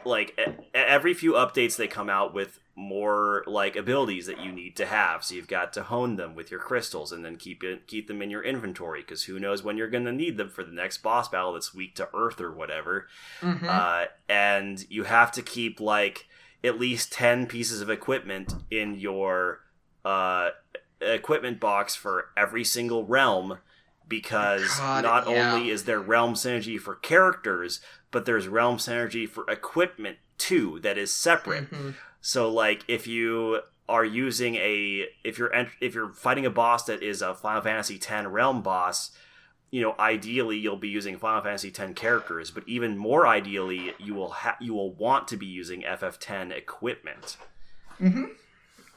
Like 0.04 0.38
every 0.74 1.14
few 1.14 1.32
updates 1.34 1.78
they 1.78 1.88
come 1.88 2.10
out 2.10 2.34
with 2.34 2.60
more 2.76 3.46
like 3.48 3.78
abilities 3.78 4.26
that 4.26 4.42
you 4.44 4.52
need 4.52 4.76
to 4.76 4.86
have. 4.86 5.24
So 5.24 5.34
you've 5.34 5.48
got 5.48 5.72
to 5.74 5.84
hone 5.84 6.18
them 6.18 6.36
with 6.36 6.52
your 6.52 6.60
crystals 6.60 7.14
and 7.14 7.24
then 7.24 7.38
keep 7.38 7.64
it 7.64 7.88
keep 7.88 8.10
them 8.10 8.22
in 8.22 8.30
your 8.30 8.44
inventory 8.44 9.00
because 9.00 9.24
who 9.24 9.40
knows 9.40 9.64
when 9.64 9.78
you're 9.78 9.90
going 9.90 10.04
to 10.04 10.12
need 10.12 10.36
them 10.36 10.50
for 10.50 10.66
the 10.66 10.74
next 10.74 10.98
boss 10.98 11.30
battle 11.30 11.54
that's 11.54 11.74
weak 11.74 11.96
to 11.96 12.10
earth 12.14 12.42
or 12.42 12.52
whatever. 12.52 13.08
Mhm. 13.40 13.64
uh, 13.64 14.08
and 14.28 14.86
you 14.90 15.06
have 15.06 15.32
to 15.32 15.42
keep 15.42 15.80
like 15.80 16.26
at 16.62 16.78
least 16.78 17.14
10 17.14 17.48
pieces 17.48 17.80
of 17.80 17.90
equipment 17.90 18.56
in 18.70 18.96
your 19.00 19.62
uh, 20.08 20.50
equipment 21.02 21.60
box 21.60 21.96
for 21.96 22.30
every 22.36 22.64
single 22.64 23.06
realm 23.06 23.60
because 24.08 24.64
God, 24.78 25.04
not 25.04 25.30
yeah. 25.30 25.54
only 25.54 25.70
is 25.70 25.84
there 25.84 26.00
realm 26.00 26.34
synergy 26.34 26.80
for 26.80 26.96
characters 26.96 27.82
but 28.12 28.26
there's 28.26 28.48
realm 28.48 28.78
synergy 28.78 29.28
for 29.28 29.44
equipment 29.50 30.18
too 30.38 30.80
that 30.82 30.98
is 30.98 31.14
separate 31.14 31.70
Mhm. 31.72 31.96
so 32.22 32.50
like 32.50 32.84
if 32.88 33.06
you 33.06 33.62
are 33.90 34.06
using 34.06 34.56
a 34.56 35.06
if 35.24 35.38
you're 35.38 35.54
ent- 35.54 35.70
if 35.82 35.94
you're 35.94 36.14
fighting 36.14 36.46
a 36.46 36.50
boss 36.50 36.86
that 36.86 37.02
is 37.04 37.22
a 37.22 37.34
Final 37.36 37.62
Fantasy 37.62 37.96
X 37.96 38.26
realm 38.28 38.62
boss, 38.62 39.12
you 39.72 39.82
know 39.82 39.96
ideally 40.00 40.58
you'll 40.58 40.78
be 40.78 40.90
using 40.90 41.18
Final 41.18 41.42
Fantasy 41.42 41.74
X 41.78 41.92
characters, 41.96 42.52
but 42.52 42.64
even 42.68 42.98
more 42.98 43.26
ideally 43.28 43.94
you 44.00 44.14
will 44.14 44.32
ha- 44.32 44.58
you 44.60 44.74
will 44.74 44.94
want 44.94 45.28
to 45.30 45.38
be 45.38 45.46
using 45.46 45.84
FF10 45.84 46.52
equipment. 46.52 47.38
Mhm. 48.02 48.32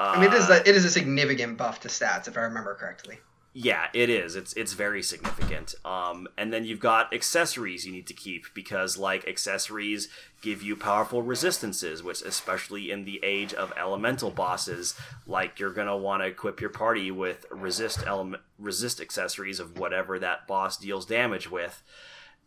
Uh, 0.00 0.14
I 0.16 0.20
mean, 0.20 0.32
it 0.32 0.34
is 0.34 0.48
a, 0.48 0.66
it 0.66 0.74
is 0.74 0.86
a 0.86 0.90
significant 0.90 1.58
buff 1.58 1.80
to 1.80 1.88
stats 1.88 2.26
if 2.26 2.38
I 2.38 2.40
remember 2.40 2.74
correctly. 2.74 3.18
Yeah, 3.52 3.88
it 3.92 4.08
is. 4.08 4.34
It's 4.34 4.54
it's 4.54 4.72
very 4.72 5.02
significant. 5.02 5.74
Um, 5.84 6.26
and 6.38 6.50
then 6.50 6.64
you've 6.64 6.80
got 6.80 7.12
accessories 7.12 7.84
you 7.84 7.92
need 7.92 8.06
to 8.06 8.14
keep 8.14 8.46
because 8.54 8.96
like 8.96 9.28
accessories 9.28 10.08
give 10.40 10.62
you 10.62 10.74
powerful 10.74 11.22
resistances, 11.22 12.02
which 12.02 12.22
especially 12.22 12.90
in 12.90 13.04
the 13.04 13.20
age 13.22 13.52
of 13.52 13.74
elemental 13.76 14.30
bosses, 14.30 14.94
like 15.26 15.58
you're 15.58 15.72
gonna 15.72 15.98
want 15.98 16.22
to 16.22 16.28
equip 16.28 16.62
your 16.62 16.70
party 16.70 17.10
with 17.10 17.44
resist 17.50 18.02
element 18.06 18.42
resist 18.58 19.02
accessories 19.02 19.60
of 19.60 19.78
whatever 19.78 20.18
that 20.18 20.46
boss 20.46 20.78
deals 20.78 21.04
damage 21.04 21.50
with. 21.50 21.82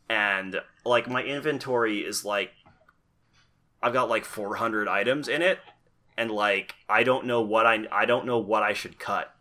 And 0.09 0.59
like 0.83 1.07
my 1.07 1.21
inventory 1.21 1.99
is 1.99 2.25
like 2.25 2.49
I've 3.83 3.93
got 3.93 4.09
like 4.09 4.25
400 4.25 4.87
items 4.87 5.27
in 5.27 5.43
it, 5.43 5.59
and 6.17 6.31
like 6.31 6.73
I 6.87 7.03
don't 7.03 7.25
know 7.25 7.41
what 7.41 7.65
I 7.65 7.85
I 7.91 8.05
don't 8.05 8.25
know 8.25 8.39
what 8.39 8.63
I 8.63 8.73
should 8.73 8.99
cut. 8.99 9.33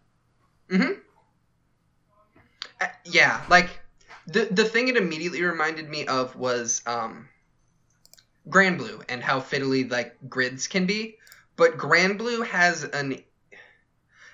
Uh, 2.81 2.87
yeah, 3.05 3.43
like 3.49 3.69
the 4.27 4.49
the 4.51 4.65
thing 4.65 4.89
it 4.89 4.97
immediately 4.97 5.43
reminded 5.43 5.89
me 5.89 6.07
of 6.07 6.37
was 6.37 6.83
um 6.87 7.29
Granblue 8.49 9.05
and 9.09 9.23
how 9.23 9.41
fiddly 9.41 9.89
like 9.91 10.17
grids 10.29 10.67
can 10.67 10.87
be, 10.87 11.17
but 11.57 11.77
Granblue 11.77 12.47
has 12.47 12.83
an 12.85 13.19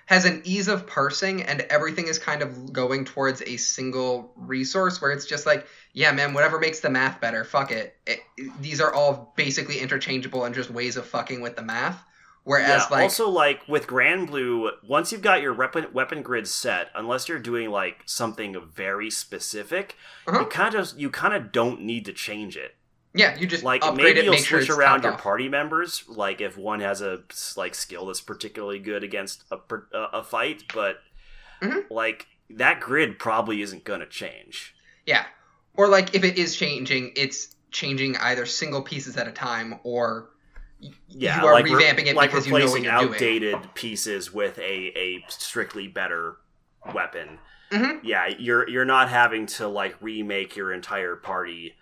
has 0.08 0.24
an 0.24 0.40
ease 0.44 0.68
of 0.68 0.86
parsing 0.86 1.42
and 1.42 1.60
everything 1.68 2.06
is 2.06 2.18
kind 2.18 2.40
of 2.40 2.72
going 2.72 3.04
towards 3.04 3.42
a 3.42 3.58
single 3.58 4.32
resource 4.36 5.02
where 5.02 5.10
it's 5.10 5.26
just 5.26 5.44
like, 5.44 5.66
yeah, 5.92 6.10
man, 6.12 6.32
whatever 6.32 6.58
makes 6.58 6.80
the 6.80 6.88
math 6.88 7.20
better, 7.20 7.44
fuck 7.44 7.70
it. 7.70 7.94
it 8.06 8.20
these 8.58 8.80
are 8.80 8.94
all 8.94 9.34
basically 9.36 9.78
interchangeable 9.80 10.44
and 10.44 10.54
just 10.54 10.70
ways 10.70 10.96
of 10.96 11.04
fucking 11.04 11.42
with 11.42 11.56
the 11.56 11.62
math. 11.62 12.02
Whereas 12.44 12.68
yeah, 12.84 12.86
like 12.90 13.02
also 13.02 13.28
like 13.28 13.66
with 13.68 13.86
Granblue, 13.86 14.70
once 14.86 15.12
you've 15.12 15.20
got 15.22 15.42
your 15.42 15.52
weapon 15.52 15.86
weapon 15.92 16.22
grid 16.22 16.48
set, 16.48 16.88
unless 16.94 17.28
you're 17.28 17.38
doing 17.38 17.70
like 17.70 18.02
something 18.06 18.56
very 18.74 19.10
specific, 19.10 19.96
Uh-huh. 20.26 20.40
you 20.40 20.46
kind 20.46 20.74
of 20.74 20.92
you 20.96 21.10
kind 21.10 21.34
of 21.34 21.52
don't 21.52 21.82
need 21.82 22.04
to 22.06 22.12
change 22.12 22.56
it. 22.56 22.74
yeah, 23.14 23.36
you 23.36 23.46
just 23.46 23.64
Like 23.64 23.82
maybe 23.94 24.20
it, 24.20 24.24
you'll 24.24 24.34
make 24.34 24.44
sure 24.46 24.60
switch 24.60 24.70
it's 24.70 24.78
around 24.78 25.02
your 25.02 25.14
off. 25.14 25.20
party 25.22 25.48
members, 25.48 26.04
like 26.08 26.40
if 26.40 26.56
one 26.56 26.80
has 26.80 27.00
a 27.02 27.22
like 27.56 27.74
skill 27.74 28.06
that's 28.06 28.20
particularly 28.20 28.78
good 28.78 29.02
against 29.04 29.44
a 29.50 29.58
a, 29.92 30.22
fight, 30.24 30.62
but 30.72 30.98
Mhm. 31.62 31.84
like 31.90 32.26
that 32.50 32.80
grid 32.80 33.18
probably 33.18 33.60
isn't 33.60 33.84
going 33.84 34.00
to 34.00 34.06
change. 34.06 34.74
Yeah. 35.04 35.26
Or 35.74 35.86
like 35.88 36.14
if 36.14 36.24
it 36.24 36.38
is 36.38 36.56
changing, 36.56 37.12
it's 37.16 37.54
changing 37.72 38.16
either 38.16 38.46
single 38.46 38.80
pieces 38.82 39.16
at 39.16 39.28
a 39.28 39.32
time 39.32 39.80
or 39.82 40.30
Yeah, 41.08 41.40
you 41.40 41.46
are 41.48 41.52
like 41.54 41.64
re- 41.64 41.72
revamping 41.72 42.06
it 42.06 42.14
like 42.16 42.30
because 42.30 42.46
you 42.46 42.52
know 42.52 42.58
replacing 42.58 42.84
you're 42.84 42.98
doing. 42.98 43.12
outdated 43.12 43.74
pieces 43.74 44.32
with 44.32 44.58
a 44.58 44.92
a 44.96 45.24
strictly 45.28 45.88
better 45.88 46.36
weapon. 46.94 47.38
Mhm. 47.72 48.00
Yeah, 48.04 48.28
you're 48.28 48.68
you're 48.68 48.84
not 48.84 49.08
having 49.10 49.46
to 49.46 49.66
like 49.68 49.96
remake 50.00 50.56
your 50.56 50.72
entire 50.72 51.16
party 51.16 51.74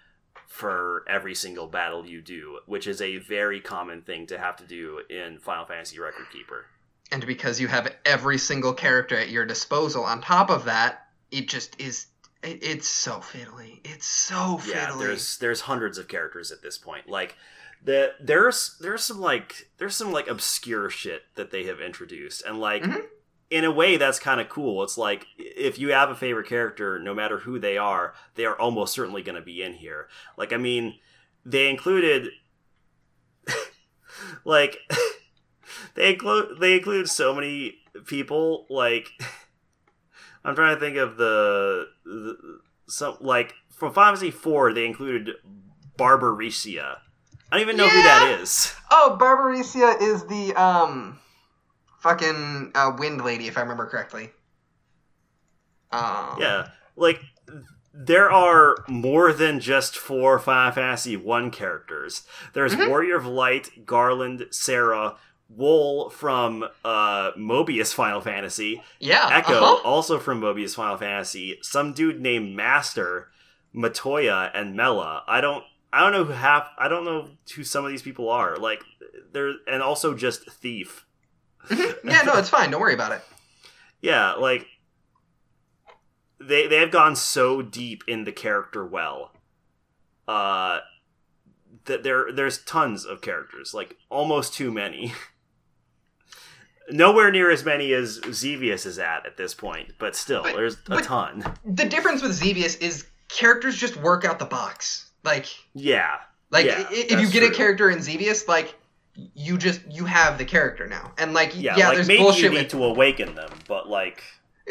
for 0.48 1.04
every 1.08 1.34
single 1.34 1.66
battle 1.66 2.06
you 2.06 2.22
do, 2.22 2.60
which 2.66 2.86
is 2.86 3.02
a 3.02 3.18
very 3.18 3.60
common 3.60 4.00
thing 4.02 4.26
to 4.28 4.38
have 4.38 4.56
to 4.56 4.64
do 4.64 5.02
in 5.10 5.38
Final 5.38 5.66
Fantasy 5.66 5.98
Record 5.98 6.26
Keeper. 6.32 6.64
And 7.12 7.24
because 7.26 7.60
you 7.60 7.68
have 7.68 7.94
every 8.04 8.38
single 8.38 8.72
character 8.72 9.16
at 9.16 9.28
your 9.28 9.44
disposal 9.44 10.02
on 10.04 10.22
top 10.22 10.48
of 10.50 10.64
that, 10.64 11.06
it 11.30 11.48
just 11.48 11.78
is 11.78 12.06
it, 12.42 12.58
it's 12.62 12.88
so 12.88 13.18
fiddly. 13.20 13.80
It's 13.84 14.06
so 14.06 14.58
fiddly. 14.58 14.74
Yeah, 14.74 14.96
there's 14.98 15.36
there's 15.38 15.60
hundreds 15.62 15.98
of 15.98 16.08
characters 16.08 16.50
at 16.50 16.62
this 16.62 16.78
point. 16.78 17.08
Like 17.08 17.36
the 17.86 18.12
there's 18.20 18.76
there's 18.80 19.04
some 19.04 19.20
like 19.20 19.68
there's 19.78 19.96
some 19.96 20.12
like 20.12 20.26
obscure 20.28 20.90
shit 20.90 21.22
that 21.36 21.50
they 21.50 21.64
have 21.64 21.80
introduced, 21.80 22.44
and 22.44 22.58
like 22.60 22.82
Mhm. 22.82 23.02
in 23.50 23.64
a 23.64 23.70
way 23.70 23.96
that's 23.96 24.18
kind 24.18 24.40
of 24.40 24.48
cool. 24.48 24.82
It's 24.82 24.98
like 24.98 25.26
if 25.38 25.78
you 25.78 25.92
have 25.92 26.10
a 26.10 26.14
favorite 26.16 26.48
character, 26.48 26.98
no 26.98 27.14
matter 27.14 27.38
who 27.38 27.58
they 27.58 27.78
are, 27.78 28.14
they 28.34 28.44
are 28.44 28.58
almost 28.58 28.92
certainly 28.92 29.22
going 29.22 29.36
to 29.36 29.42
be 29.52 29.62
in 29.62 29.74
here. 29.74 30.08
Like 30.36 30.52
I 30.52 30.56
mean, 30.56 30.98
they 31.44 31.70
included 31.70 32.28
like 34.44 34.78
they 35.94 36.12
include 36.14 36.58
they 36.60 36.74
include 36.78 37.08
so 37.08 37.34
many 37.34 37.76
people. 38.06 38.66
Like 38.68 39.08
I'm 40.44 40.54
trying 40.54 40.74
to 40.76 40.80
think 40.80 40.96
of 40.96 41.16
the, 41.16 41.86
the 42.04 42.60
some 42.88 43.16
like 43.20 43.54
from 43.70 43.92
Final 43.92 44.16
Fantasy 44.16 44.30
Four 44.30 44.72
they 44.72 44.86
included 44.86 45.30
Barbariccia. 45.98 46.98
I 47.50 47.56
don't 47.56 47.62
even 47.62 47.76
know 47.76 47.88
who 47.88 48.02
that 48.02 48.40
is. 48.40 48.74
Oh, 48.90 49.16
Barbariccia 49.20 50.00
is 50.00 50.24
the 50.26 50.54
um, 50.60 51.18
fucking 52.00 52.72
uh, 52.74 52.92
wind 52.98 53.22
lady, 53.24 53.46
if 53.46 53.56
I 53.56 53.60
remember 53.60 53.86
correctly. 53.86 54.30
Um, 55.92 56.36
Yeah, 56.40 56.68
like 56.96 57.20
there 57.94 58.30
are 58.30 58.76
more 58.88 59.32
than 59.32 59.60
just 59.60 59.96
four 59.96 60.38
Final 60.38 60.72
Fantasy 60.72 61.16
One 61.16 61.50
characters. 61.50 62.26
There's 62.52 62.74
Mhm. 62.74 62.88
Warrior 62.88 63.16
of 63.16 63.26
Light, 63.26 63.86
Garland, 63.86 64.46
Sarah, 64.50 65.16
Wol 65.48 66.10
from 66.10 66.64
uh, 66.84 67.30
Mobius 67.32 67.94
Final 67.94 68.20
Fantasy, 68.20 68.82
yeah. 68.98 69.28
Echo 69.30 69.54
uh-huh. 69.54 69.88
also 69.88 70.18
from 70.18 70.40
Mobius 70.40 70.74
Final 70.74 70.96
Fantasy, 70.96 71.58
some 71.62 71.92
dude 71.92 72.20
named 72.20 72.54
Master, 72.56 73.30
Matoya, 73.74 74.50
and 74.52 74.74
Mela. 74.74 75.22
I 75.28 75.40
don't. 75.40 75.64
I 75.92 76.00
don't 76.00 76.12
know 76.12 76.24
who 76.24 76.32
half. 76.32 76.68
I 76.78 76.88
don't 76.88 77.04
know 77.04 77.30
who 77.54 77.64
some 77.64 77.84
of 77.84 77.90
these 77.90 78.02
people 78.02 78.28
are. 78.28 78.56
Like, 78.56 78.82
they're 79.32 79.54
and 79.66 79.82
also 79.82 80.14
just 80.14 80.50
thief. 80.50 81.06
yeah, 81.70 82.22
no, 82.24 82.34
it's 82.36 82.48
fine. 82.50 82.70
Don't 82.70 82.80
worry 82.80 82.94
about 82.94 83.12
it. 83.12 83.22
Yeah, 84.00 84.34
like 84.34 84.66
they 86.40 86.66
they 86.66 86.76
have 86.78 86.90
gone 86.90 87.16
so 87.16 87.62
deep 87.62 88.04
in 88.06 88.24
the 88.24 88.32
character 88.32 88.84
well. 88.86 89.32
Uh 90.28 90.80
that 91.86 92.02
there 92.02 92.30
there's 92.32 92.58
tons 92.64 93.04
of 93.04 93.20
characters, 93.20 93.72
like 93.72 93.96
almost 94.10 94.54
too 94.54 94.70
many. 94.72 95.12
Nowhere 96.88 97.32
near 97.32 97.50
as 97.50 97.64
many 97.64 97.92
as 97.92 98.20
Exvius 98.20 98.86
is 98.86 98.98
at 98.98 99.26
at 99.26 99.36
this 99.36 99.54
point, 99.54 99.94
but 99.98 100.14
still, 100.14 100.42
But- 100.44 100.54
there's 100.54 100.76
a 100.88 101.00
ton. 101.00 101.44
The 101.64 101.84
difference 101.84 102.22
with 102.22 102.30
Exvius 102.40 102.80
is 102.80 103.06
characters 103.28 103.76
just 103.76 103.96
work 103.96 104.24
out 104.24 104.38
the 104.38 104.44
box. 104.44 105.05
Like, 105.26 105.46
Yeah. 105.74 106.16
like 106.50 106.66
Yeah, 106.66 106.86
if 106.90 107.20
you 107.20 107.28
get 107.28 107.42
a 107.42 107.54
character 107.54 107.90
in 107.90 107.98
Exvius, 107.98 108.48
like 108.48 108.74
you 109.34 109.58
just 109.58 109.80
you 109.90 110.04
have 110.04 110.38
the 110.38 110.44
character 110.44 110.86
now, 110.86 111.12
and 111.18 111.34
like 111.34 111.52
Yeah, 111.54 111.76
yeah, 111.76 111.88
like 111.88 111.96
there's 111.96 112.08
maybe 112.08 112.18
you 112.18 112.24
bullshit 112.24 112.52
need 112.52 112.58
with 112.58 112.68
to 112.68 112.84
awaken 112.84 113.34
them, 113.34 113.50
but 113.66 113.88
like 113.88 114.22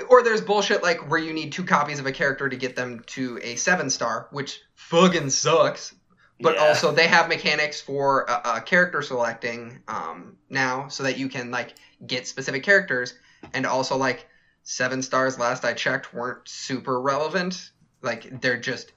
or 0.09 0.23
there's 0.23 0.41
bullshit 0.41 0.83
like 0.83 1.09
where 1.09 1.19
you 1.19 1.33
need 1.33 1.51
two 1.51 1.63
copies 1.63 1.99
of 1.99 2.05
a 2.05 2.11
character 2.11 2.49
to 2.49 2.55
get 2.55 2.75
them 2.75 3.03
to 3.07 3.39
a 3.43 3.55
seven 3.55 3.89
star, 3.89 4.27
which 4.31 4.61
fucking 4.75 5.29
sucks. 5.29 5.93
But 6.39 6.55
yeah. 6.55 6.65
also 6.65 6.91
they 6.91 7.07
have 7.07 7.29
mechanics 7.29 7.79
for 7.79 8.29
uh, 8.29 8.41
uh, 8.43 8.59
character 8.59 9.01
selecting 9.01 9.81
um, 9.87 10.35
now, 10.49 10.89
so 10.89 11.03
that 11.03 11.17
you 11.17 11.29
can 11.29 11.49
like 11.49 11.75
get 12.05 12.27
specific 12.27 12.63
characters, 12.63 13.13
and 13.53 13.65
also 13.65 13.95
like 13.95 14.27
seven 14.63 15.01
stars. 15.01 15.39
Last 15.39 15.63
I 15.63 15.73
checked, 15.73 16.13
weren't 16.13 16.47
super 16.47 16.99
relevant. 16.99 17.71
Like 18.01 18.41
they're 18.41 18.59
just 18.59 18.91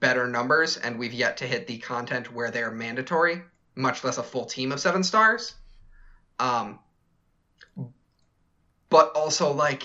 better 0.00 0.26
numbers, 0.26 0.76
and 0.76 0.98
we've 0.98 1.12
yet 1.12 1.38
to 1.38 1.46
hit 1.46 1.66
the 1.66 1.78
content 1.78 2.32
where 2.32 2.50
they're 2.50 2.70
mandatory, 2.70 3.42
much 3.74 4.04
less 4.04 4.18
a 4.18 4.22
full 4.22 4.44
team 4.44 4.72
of 4.72 4.80
seven 4.80 5.02
stars. 5.02 5.54
Um, 6.38 6.78
but 8.88 9.12
also 9.14 9.52
like 9.52 9.84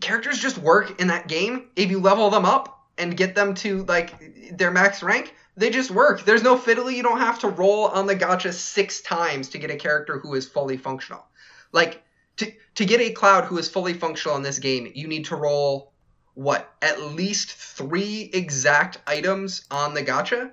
characters 0.00 0.38
just 0.38 0.58
work 0.58 1.00
in 1.00 1.08
that 1.08 1.28
game. 1.28 1.68
If 1.76 1.90
you 1.90 2.00
level 2.00 2.30
them 2.30 2.44
up 2.44 2.86
and 2.98 3.16
get 3.16 3.34
them 3.34 3.54
to 3.54 3.84
like 3.84 4.56
their 4.56 4.70
max 4.70 5.02
rank 5.02 5.34
they 5.56 5.70
just 5.70 5.90
work. 5.90 6.24
There's 6.24 6.42
no 6.42 6.56
fiddly 6.56 6.94
you 6.94 7.02
don't 7.02 7.18
have 7.18 7.40
to 7.40 7.48
roll 7.48 7.84
on 7.86 8.06
the 8.06 8.16
gacha 8.16 8.52
six 8.52 9.00
times 9.02 9.50
to 9.50 9.58
get 9.58 9.70
a 9.70 9.76
character 9.76 10.18
who 10.18 10.34
is 10.34 10.48
fully 10.48 10.76
functional. 10.76 11.24
Like 11.72 12.02
to, 12.38 12.50
to 12.76 12.84
get 12.84 13.00
a 13.00 13.10
cloud 13.10 13.44
who 13.44 13.58
is 13.58 13.68
fully 13.68 13.92
functional 13.92 14.36
in 14.36 14.42
this 14.42 14.58
game 14.58 14.90
you 14.94 15.06
need 15.06 15.26
to 15.26 15.36
roll 15.36 15.91
what 16.34 16.72
at 16.80 17.02
least 17.02 17.50
three 17.52 18.30
exact 18.32 18.98
items 19.06 19.64
on 19.70 19.94
the 19.94 20.02
gacha 20.02 20.50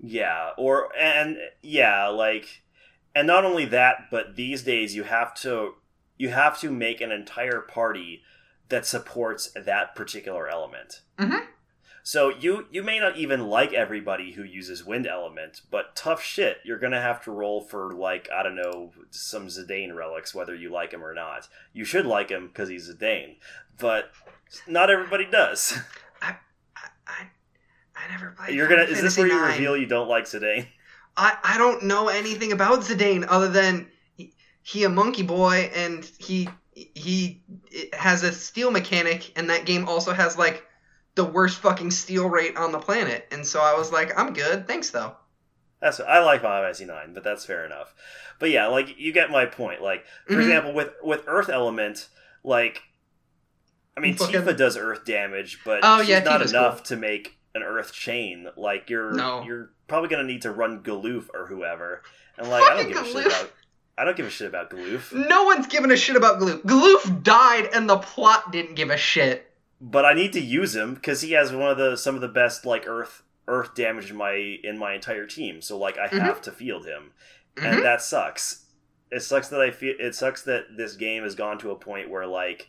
Yeah, 0.00 0.50
or 0.56 0.90
and 0.98 1.36
yeah, 1.62 2.08
like 2.08 2.62
and 3.14 3.26
not 3.26 3.44
only 3.44 3.64
that, 3.66 4.10
but 4.10 4.36
these 4.36 4.62
days 4.62 4.94
you 4.94 5.04
have 5.04 5.34
to 5.42 5.74
you 6.16 6.30
have 6.30 6.58
to 6.60 6.70
make 6.70 7.00
an 7.00 7.12
entire 7.12 7.60
party 7.60 8.22
that 8.68 8.86
supports 8.86 9.50
that 9.54 9.94
particular 9.94 10.48
element. 10.48 11.00
Mhm. 11.18 11.46
So 12.08 12.30
you 12.30 12.64
you 12.70 12.82
may 12.82 12.98
not 12.98 13.18
even 13.18 13.48
like 13.48 13.74
everybody 13.74 14.32
who 14.32 14.42
uses 14.42 14.82
wind 14.82 15.06
element, 15.06 15.60
but 15.70 15.94
tough 15.94 16.22
shit, 16.22 16.56
you're 16.64 16.78
gonna 16.78 17.02
have 17.02 17.22
to 17.24 17.30
roll 17.30 17.60
for 17.60 17.92
like 17.92 18.30
I 18.34 18.42
don't 18.42 18.56
know 18.56 18.92
some 19.10 19.48
Zidane 19.48 19.94
relics, 19.94 20.34
whether 20.34 20.54
you 20.54 20.72
like 20.72 20.92
him 20.92 21.04
or 21.04 21.12
not. 21.12 21.48
You 21.74 21.84
should 21.84 22.06
like 22.06 22.30
him 22.30 22.46
because 22.46 22.70
he's 22.70 22.88
Zidane, 22.88 23.36
but 23.78 24.10
not 24.66 24.88
everybody 24.88 25.26
does. 25.30 25.78
i 26.22 26.34
i, 27.06 27.26
I 27.94 28.10
never 28.10 28.30
played 28.30 28.56
You're 28.56 28.68
gonna 28.68 28.84
is 28.84 29.02
this 29.02 29.18
where 29.18 29.26
you 29.26 29.44
reveal 29.44 29.76
you 29.76 29.84
don't 29.84 30.08
like 30.08 30.24
Zidane? 30.24 30.66
I, 31.18 31.36
I 31.44 31.58
don't 31.58 31.82
know 31.82 32.08
anything 32.08 32.52
about 32.52 32.80
Zidane 32.80 33.26
other 33.28 33.50
than 33.50 33.86
he, 34.16 34.32
he 34.62 34.84
a 34.84 34.88
monkey 34.88 35.24
boy 35.24 35.70
and 35.74 36.10
he 36.18 36.48
he 36.72 37.42
has 37.92 38.22
a 38.22 38.32
steal 38.32 38.70
mechanic 38.70 39.30
and 39.36 39.50
that 39.50 39.66
game 39.66 39.86
also 39.86 40.14
has 40.14 40.38
like 40.38 40.64
the 41.18 41.24
worst 41.24 41.58
fucking 41.58 41.90
steal 41.90 42.28
rate 42.30 42.56
on 42.56 42.72
the 42.72 42.78
planet 42.78 43.26
and 43.32 43.46
so 43.46 43.60
I 43.60 43.74
was 43.76 43.92
like 43.92 44.18
I'm 44.18 44.32
good 44.32 44.66
thanks 44.66 44.90
though 44.90 45.14
That's 45.80 46.00
I 46.00 46.18
like 46.20 46.40
Final 46.42 46.62
Fantasy 46.64 46.86
Nine, 46.86 47.12
but 47.14 47.22
that's 47.22 47.44
fair 47.44 47.64
enough. 47.66 47.94
But 48.40 48.50
yeah, 48.50 48.66
like 48.66 48.98
you 48.98 49.12
get 49.12 49.30
my 49.30 49.46
point. 49.46 49.80
Like 49.82 50.04
for 50.26 50.34
Mhm. 50.34 50.40
example, 50.40 50.72
with 50.74 50.90
with 51.02 51.22
Earth 51.28 51.48
Element, 51.48 52.08
like 52.42 52.82
I 53.96 54.00
mean, 54.00 54.14
Fucking- 54.16 54.42
Tifa 54.42 54.56
does 54.56 54.76
Earth 54.76 55.04
damage, 55.04 55.60
but 55.64 55.80
Oh, 55.82 56.00
she's 56.00 56.08
yeah, 56.10 56.20
not 56.20 56.40
Tifa's 56.40 56.50
enough 56.52 56.76
cool. 56.78 56.84
to 56.86 56.96
make 56.96 57.36
an 57.54 57.62
Earth 57.62 57.92
chain. 57.92 58.48
Like 58.56 58.90
you're 58.90 59.12
No. 59.12 59.42
you're 59.44 59.70
probably 59.86 60.08
gonna 60.08 60.24
need 60.24 60.42
to 60.42 60.50
run 60.52 60.82
Galuf 60.82 61.28
or 61.34 61.46
whoever. 61.46 62.02
And 62.36 62.48
like 62.50 62.62
I 62.64 62.76
don't 62.76 62.92
Fucking 62.92 62.92
give 62.94 63.02
a 63.16 63.22
shit 63.22 63.26
about 63.26 63.52
I 63.98 64.04
don't 64.04 64.16
give 64.16 64.26
a 64.26 64.30
shit 64.30 64.46
about 64.48 64.70
Galuf, 64.70 65.12
no 65.12 65.44
one's 65.44 65.66
giving 65.68 65.90
a 65.90 65.96
shit 65.96 66.16
about 66.16 66.38
Galuf 66.40 66.62
Galuf 66.62 67.22
died 67.22 67.68
and 67.72 67.88
the 67.88 67.98
plot 67.98 68.50
didn't 68.52 68.74
give 68.74 68.90
a 68.90 68.96
shit 68.96 69.47
but 69.80 70.04
I 70.04 70.12
need 70.14 70.32
to 70.34 70.40
use 70.40 70.74
him 70.74 70.94
because 70.94 71.20
he 71.22 71.32
has 71.32 71.52
one 71.52 71.70
of 71.70 71.78
the 71.78 71.96
some 71.96 72.14
of 72.14 72.20
the 72.20 72.28
best 72.28 72.64
like 72.66 72.86
Earth 72.86 73.22
Earth 73.46 73.74
damage 73.74 74.10
in 74.10 74.16
my 74.16 74.32
in 74.34 74.76
my 74.78 74.94
entire 74.94 75.26
team. 75.26 75.60
So 75.62 75.78
like 75.78 75.96
I 75.98 76.08
Mhm. 76.08 76.20
have 76.20 76.42
to 76.42 76.52
field 76.52 76.86
him. 76.86 77.12
Mhm. 77.56 77.64
and 77.74 77.84
that 77.84 78.00
sucks. 78.02 78.66
It 79.10 79.20
sucks 79.22 79.48
that 79.48 79.60
I 79.60 79.70
feel. 79.70 79.94
It 79.98 80.14
sucks 80.14 80.42
that 80.44 80.76
this 80.76 80.94
game 80.94 81.22
has 81.24 81.34
gone 81.34 81.58
to 81.58 81.70
a 81.72 81.76
point 81.76 82.08
where, 82.10 82.26
like, 82.26 82.68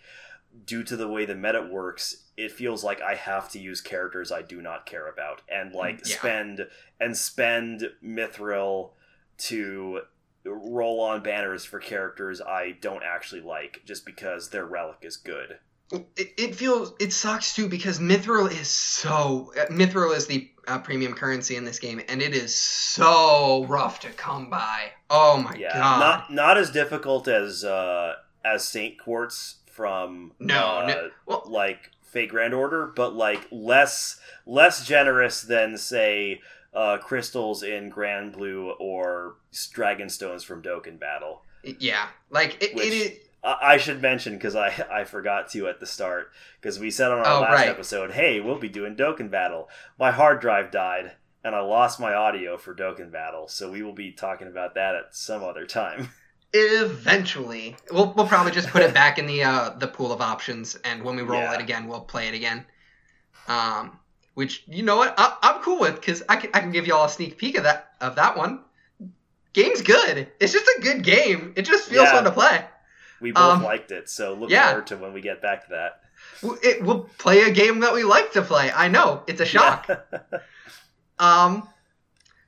due 0.65 0.83
to 0.83 0.95
the 0.95 1.07
way 1.07 1.25
the 1.25 1.35
meta 1.35 1.61
works, 1.61 2.23
it 2.37 2.51
feels 2.51 2.83
like 2.83 2.99
I 3.01 3.13
have 3.15 3.49
to 3.51 3.59
use 3.59 3.81
characters 3.81 4.31
I 4.31 4.41
do 4.41 4.61
not 4.61 4.85
care 4.87 5.07
about, 5.07 5.41
and 5.49 5.73
like 5.73 5.99
Yeah. 6.07 6.17
spend 6.17 6.69
and 6.99 7.15
spend 7.17 7.91
mithril 8.03 8.93
to 9.39 10.01
roll 10.45 11.01
on 11.01 11.21
banners 11.21 11.65
for 11.65 11.79
characters 11.79 12.41
I 12.41 12.71
don't 12.71 13.03
actually 13.03 13.41
like, 13.41 13.81
just 13.85 14.05
because 14.05 14.49
their 14.49 14.65
relic 14.65 14.99
is 15.01 15.17
good. 15.17 15.59
It, 15.91 16.33
it 16.37 16.55
feels 16.55 16.93
it 16.99 17.11
sucks 17.13 17.55
too 17.55 17.67
because 17.67 17.99
mithril 17.99 18.51
is 18.51 18.67
so 18.69 19.51
uh, 19.59 19.65
mithril 19.71 20.15
is 20.15 20.27
the 20.27 20.49
uh, 20.67 20.77
premium 20.79 21.13
currency 21.13 21.55
in 21.55 21.65
this 21.65 21.79
game 21.79 21.99
and 22.07 22.21
it 22.21 22.35
is 22.35 22.55
so 22.55 23.65
rough 23.65 23.99
to 24.01 24.09
come 24.09 24.51
by 24.51 24.91
oh 25.09 25.41
my 25.41 25.55
Yeah, 25.57 25.73
god 25.73 25.99
not 25.99 26.31
not 26.33 26.57
as 26.59 26.69
difficult 26.69 27.27
as 27.27 27.63
uh, 27.63 28.13
as 28.45 28.67
Saint 28.67 28.99
Quartz 28.99 29.55
from 29.71 30.33
No, 30.39 30.59
uh, 30.59 30.85
no. 30.87 31.09
Well- 31.25 31.43
like 31.47 31.89
Fate 32.03 32.29
Grand 32.29 32.53
Order, 32.55 32.87
but 32.95 33.13
like 33.15 33.47
less 33.51 34.19
less 34.45 34.85
generous 34.85 35.41
than 35.41 35.77
say 35.77 36.41
uh, 36.73 36.97
crystals 36.97 37.63
in 37.63 37.91
Granblue 37.91 38.73
or 38.79 39.35
Dragon 39.73 40.09
Stones 40.09 40.43
from 40.43 40.61
Dokkan 40.61 40.99
Battle. 40.99 41.41
yeah 41.79 42.07
like 42.29 42.61
it, 42.63 42.75
Which- 42.75 42.85
it 42.87 42.93
is 42.93 43.11
I, 43.43 43.77
should 43.77 44.01
mention 44.01 44.33
because 44.33 44.55
I 44.55 44.67
I 44.91 45.03
forgot 45.05 45.49
to 45.51 45.67
at 45.67 45.79
the 45.79 45.85
start 45.85 46.31
because 46.61 46.77
we 46.79 46.91
said 46.91 47.11
on 47.11 47.19
our 47.19 47.25
Oh, 47.27 47.41
last 47.41 47.53
right. 47.53 47.67
episode, 47.69 48.11
hey, 48.11 48.39
we'll 48.39 48.59
be 48.59 48.69
doing 48.69 48.95
Dokkan 48.95 49.31
Battle. 49.31 49.69
My 49.97 50.11
hard 50.11 50.39
drive 50.41 50.71
died. 50.71 51.13
And 51.41 51.55
I 51.55 51.61
lost 51.61 52.01
my 52.01 52.13
audio 52.13 52.57
for 52.57 52.75
Dokkan 52.75 53.13
Battle, 53.13 53.47
so 53.47 53.71
we 53.71 53.81
will 53.81 53.93
be 53.93 54.11
talking 54.11 54.47
about 54.49 54.75
that 54.75 54.93
at 54.93 55.15
some 55.15 55.41
other 55.41 55.65
time. 55.65 56.09
eventually 56.53 57.75
we'll, 57.91 58.11
we'll 58.13 58.27
probably 58.27 58.51
just 58.51 58.67
put 58.69 58.81
it 58.81 58.93
back 59.01 59.17
in 59.19 59.25
the 59.25 59.43
uh 59.43 59.69
the 59.77 59.87
pool 59.87 60.11
of 60.11 60.19
options 60.21 60.75
and 60.83 61.03
when 61.03 61.15
we 61.15 61.21
roll 61.21 61.39
Yeah. 61.41 61.53
it 61.53 61.61
again 61.61 61.87
we'll 61.87 62.01
play 62.01 62.27
it 62.27 62.33
again 62.33 62.65
um 63.47 63.99
which 64.33 64.63
you 64.67 64.83
know 64.83 64.97
what 64.97 65.13
I, 65.17 65.35
i'm 65.43 65.61
cool 65.61 65.79
with 65.79 65.95
because 65.95 66.23
I 66.27 66.37
can, 66.37 66.49
I 66.53 66.59
can 66.59 66.71
give 66.71 66.87
y'all 66.87 67.05
a 67.05 67.09
sneak 67.09 67.37
peek 67.37 67.55
of 67.57 67.63
that 67.63 67.91
of 68.01 68.15
that 68.15 68.35
one 68.37 68.61
game's 69.53 69.81
good 69.81 70.27
it's 70.39 70.51
just 70.53 70.65
a 70.77 70.81
good 70.81 71.03
game 71.03 71.53
it 71.55 71.63
just 71.63 71.87
feels 71.89 72.05
Yeah. 72.05 72.13
fun 72.13 72.23
to 72.25 72.31
play 72.31 72.65
We 73.21 73.31
both 73.31 73.57
Um, 73.57 73.63
liked 73.63 73.91
it, 73.91 74.09
so 74.09 74.33
look 74.33 74.49
yeah. 74.49 74.69
forward 74.69 74.87
to 74.87 74.97
when 74.97 75.13
we 75.13 75.21
get 75.21 75.41
back 75.41 75.65
to 75.65 75.69
that. 75.71 76.01
It, 76.63 76.83
we'll 76.83 77.09
play 77.17 77.43
a 77.43 77.51
game 77.51 77.79
that 77.81 77.93
we 77.93 78.03
like 78.03 78.33
to 78.33 78.41
play. 78.41 78.71
I 78.71 78.87
know 78.89 79.23
it's 79.27 79.41
a 79.41 79.45
shock. 79.45 79.89
Um, 81.19 81.67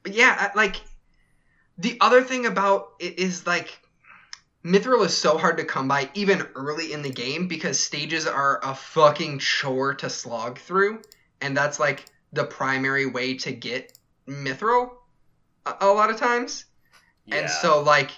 But 0.04 0.14
yeah, 0.14 0.52
like 0.56 0.78
the 1.78 1.98
other 2.00 2.24
thing 2.24 2.46
about 2.46 2.94
it 3.00 3.20
is 3.20 3.46
like 3.46 3.80
Mithril 4.64 5.06
is 5.06 5.16
so 5.18 5.38
hard 5.38 5.58
to 5.58 5.66
come 5.66 5.88
by 5.88 6.10
even 6.14 6.48
early 6.56 6.94
in 6.94 7.02
the 7.02 7.10
game 7.10 7.48
because 7.48 7.80
stages 7.80 8.26
are 8.28 8.60
a 8.64 8.74
fucking 8.76 9.40
chore 9.40 9.96
to 9.96 10.10
slog 10.10 10.58
through, 10.60 11.02
and 11.42 11.56
that's 11.58 11.80
like 11.80 12.06
the 12.32 12.46
primary 12.46 13.08
way 13.08 13.36
to 13.40 13.52
get 13.52 13.98
Mithril 14.28 14.92
a, 15.66 15.74
a 15.82 15.88
lot 15.88 16.10
of 16.10 16.18
times. 16.18 16.66
Yeah. 17.26 17.36
And 17.36 17.50
so 17.50 17.82
like 17.82 18.12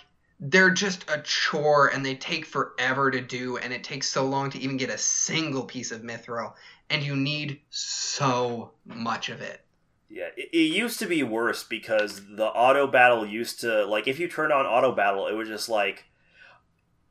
they're 0.45 0.69
just 0.69 1.09
a 1.09 1.21
chore 1.21 1.87
and 1.87 2.05
they 2.05 2.15
take 2.15 2.45
forever 2.45 3.09
to 3.09 3.21
do 3.21 3.55
and 3.57 3.71
it 3.71 3.81
takes 3.81 4.09
so 4.09 4.25
long 4.25 4.49
to 4.49 4.59
even 4.59 4.75
get 4.75 4.89
a 4.89 4.97
single 4.97 5.63
piece 5.63 5.89
of 5.91 6.01
mithril 6.01 6.53
and 6.89 7.01
you 7.01 7.15
need 7.15 7.61
so 7.69 8.71
much 8.85 9.29
of 9.29 9.39
it. 9.39 9.61
Yeah, 10.09 10.27
it, 10.35 10.49
it 10.51 10.75
used 10.75 10.99
to 10.99 11.05
be 11.05 11.23
worse 11.23 11.63
because 11.63 12.21
the 12.35 12.45
auto 12.45 12.87
battle 12.87 13.25
used 13.25 13.61
to 13.61 13.85
like 13.85 14.07
if 14.07 14.19
you 14.19 14.27
turned 14.27 14.51
on 14.51 14.65
auto 14.65 14.91
battle, 14.91 15.27
it 15.27 15.33
was 15.33 15.47
just 15.47 15.69
like 15.69 16.05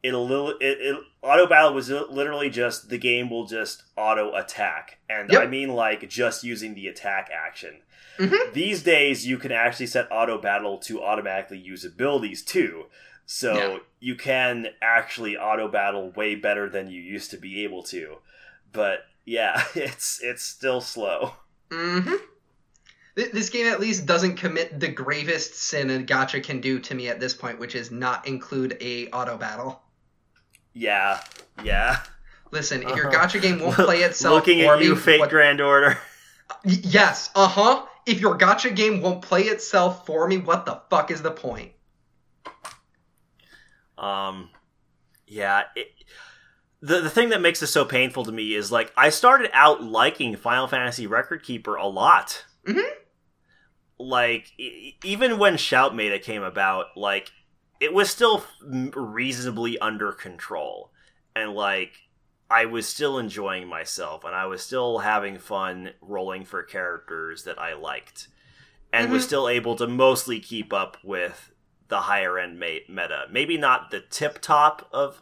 it 0.02 0.12
a 0.12 0.18
little 0.18 0.50
it, 0.50 0.78
it 0.80 0.96
auto 1.22 1.46
battle 1.46 1.72
was 1.72 1.88
literally 1.88 2.50
just 2.50 2.90
the 2.90 2.98
game 2.98 3.30
will 3.30 3.46
just 3.46 3.84
auto 3.96 4.34
attack, 4.34 4.98
and 5.08 5.32
Yep. 5.32 5.40
I 5.42 5.46
mean 5.46 5.70
like 5.70 6.06
just 6.08 6.44
using 6.44 6.74
the 6.74 6.86
attack 6.86 7.30
action. 7.32 7.80
Mhm. 8.18 8.52
These 8.52 8.82
days, 8.82 9.26
you 9.26 9.38
can 9.38 9.52
actually 9.52 9.86
set 9.86 10.06
auto 10.12 10.38
battle 10.38 10.76
to 10.80 11.02
automatically 11.02 11.58
use 11.58 11.84
abilities 11.84 12.42
too. 12.42 12.84
So 13.26 13.54
Yeah. 13.54 13.78
you 14.00 14.14
can 14.16 14.68
actually 14.82 15.36
auto 15.36 15.68
battle 15.68 16.10
way 16.16 16.34
better 16.34 16.68
than 16.68 16.90
you 16.90 17.00
used 17.00 17.30
to 17.30 17.36
be 17.36 17.64
able 17.64 17.82
to. 17.84 18.16
But 18.72 19.04
yeah, 19.24 19.64
it's 19.74 20.20
it's 20.22 20.42
still 20.42 20.80
slow. 20.80 21.34
Mm-hmm. 21.70 22.14
This 23.14 23.50
game 23.50 23.66
at 23.66 23.78
least 23.80 24.06
doesn't 24.06 24.36
commit 24.36 24.80
the 24.80 24.88
gravest 24.88 25.54
sin 25.54 25.90
a 25.90 25.98
gacha 26.02 26.42
can 26.42 26.60
do 26.62 26.78
to 26.80 26.94
me 26.94 27.08
at 27.08 27.20
this 27.20 27.34
point, 27.34 27.58
which 27.58 27.74
is 27.74 27.90
not 27.90 28.26
include 28.26 28.76
a 28.80 29.08
auto 29.08 29.36
battle. 29.36 29.82
Yeah, 30.72 31.20
yeah. 31.62 31.98
Listen, 32.50 32.82
if 32.82 32.96
your 32.96 33.08
Uh-huh. 33.14 33.26
gacha 33.26 33.40
game 33.42 33.60
won't 33.60 33.74
play 33.74 33.98
itself 34.02 34.34
Looking 34.34 34.64
for 34.64 34.74
at 34.74 34.80
me, 34.80 34.86
you, 34.86 34.96
Fate 34.96 35.20
what- 35.20 35.30
Grand 35.30 35.60
Order. 35.60 35.98
Yes, 36.64 37.30
uh 37.34 37.48
huh. 37.48 37.86
If 38.04 38.20
your 38.20 38.36
gacha 38.36 38.74
game 38.74 39.00
won't 39.00 39.22
play 39.22 39.42
itself 39.44 40.04
for 40.06 40.26
me, 40.28 40.36
what 40.38 40.66
the 40.66 40.80
fuck 40.90 41.10
is 41.10 41.22
the 41.22 41.30
point? 41.30 41.72
Um, 44.02 44.50
yeah. 45.26 45.62
It, 45.76 45.88
the 46.80 47.00
the 47.00 47.10
thing 47.10 47.28
that 47.28 47.40
makes 47.40 47.60
this 47.60 47.72
so 47.72 47.84
painful 47.84 48.24
to 48.24 48.32
me 48.32 48.54
is 48.54 48.72
like 48.72 48.92
I 48.96 49.08
started 49.10 49.50
out 49.54 49.82
liking 49.84 50.36
Final 50.36 50.66
Fantasy 50.66 51.06
Record 51.06 51.44
Keeper 51.44 51.76
a 51.76 51.86
lot. 51.86 52.44
Mhm. 52.66 52.82
Like 53.98 54.52
e- 54.58 54.96
even 55.04 55.38
when 55.38 55.54
Shoutmata 55.54 56.20
came 56.20 56.42
about, 56.42 56.86
like 56.96 57.30
it 57.80 57.92
was 57.94 58.10
still 58.10 58.44
reasonably 58.62 59.78
under 59.78 60.10
control, 60.12 60.90
and 61.36 61.52
like 61.52 61.92
I 62.50 62.64
was 62.66 62.88
still 62.88 63.16
enjoying 63.18 63.68
myself, 63.68 64.24
and 64.24 64.34
I 64.34 64.46
was 64.46 64.62
still 64.62 64.98
having 64.98 65.38
fun 65.38 65.90
rolling 66.00 66.44
for 66.44 66.62
characters 66.64 67.44
that 67.44 67.60
I 67.60 67.74
liked, 67.74 68.26
and 68.92 69.10
was 69.12 69.22
Mhm. 69.22 69.26
still 69.26 69.48
able 69.48 69.76
to 69.76 69.86
mostly 69.86 70.40
keep 70.40 70.72
up 70.72 70.96
with 71.04 71.51
the 71.92 72.00
higher 72.00 72.38
end 72.38 72.58
meta. 72.58 73.26
Maybe 73.30 73.58
not 73.58 73.90
the 73.90 74.00
tip 74.00 74.40
top 74.40 74.88
of 74.94 75.20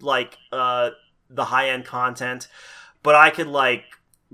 like 0.00 0.38
uh 0.52 0.90
the 1.28 1.46
high 1.46 1.70
end 1.70 1.84
content, 1.84 2.46
but 3.02 3.16
I 3.16 3.30
could 3.30 3.48
like 3.48 3.82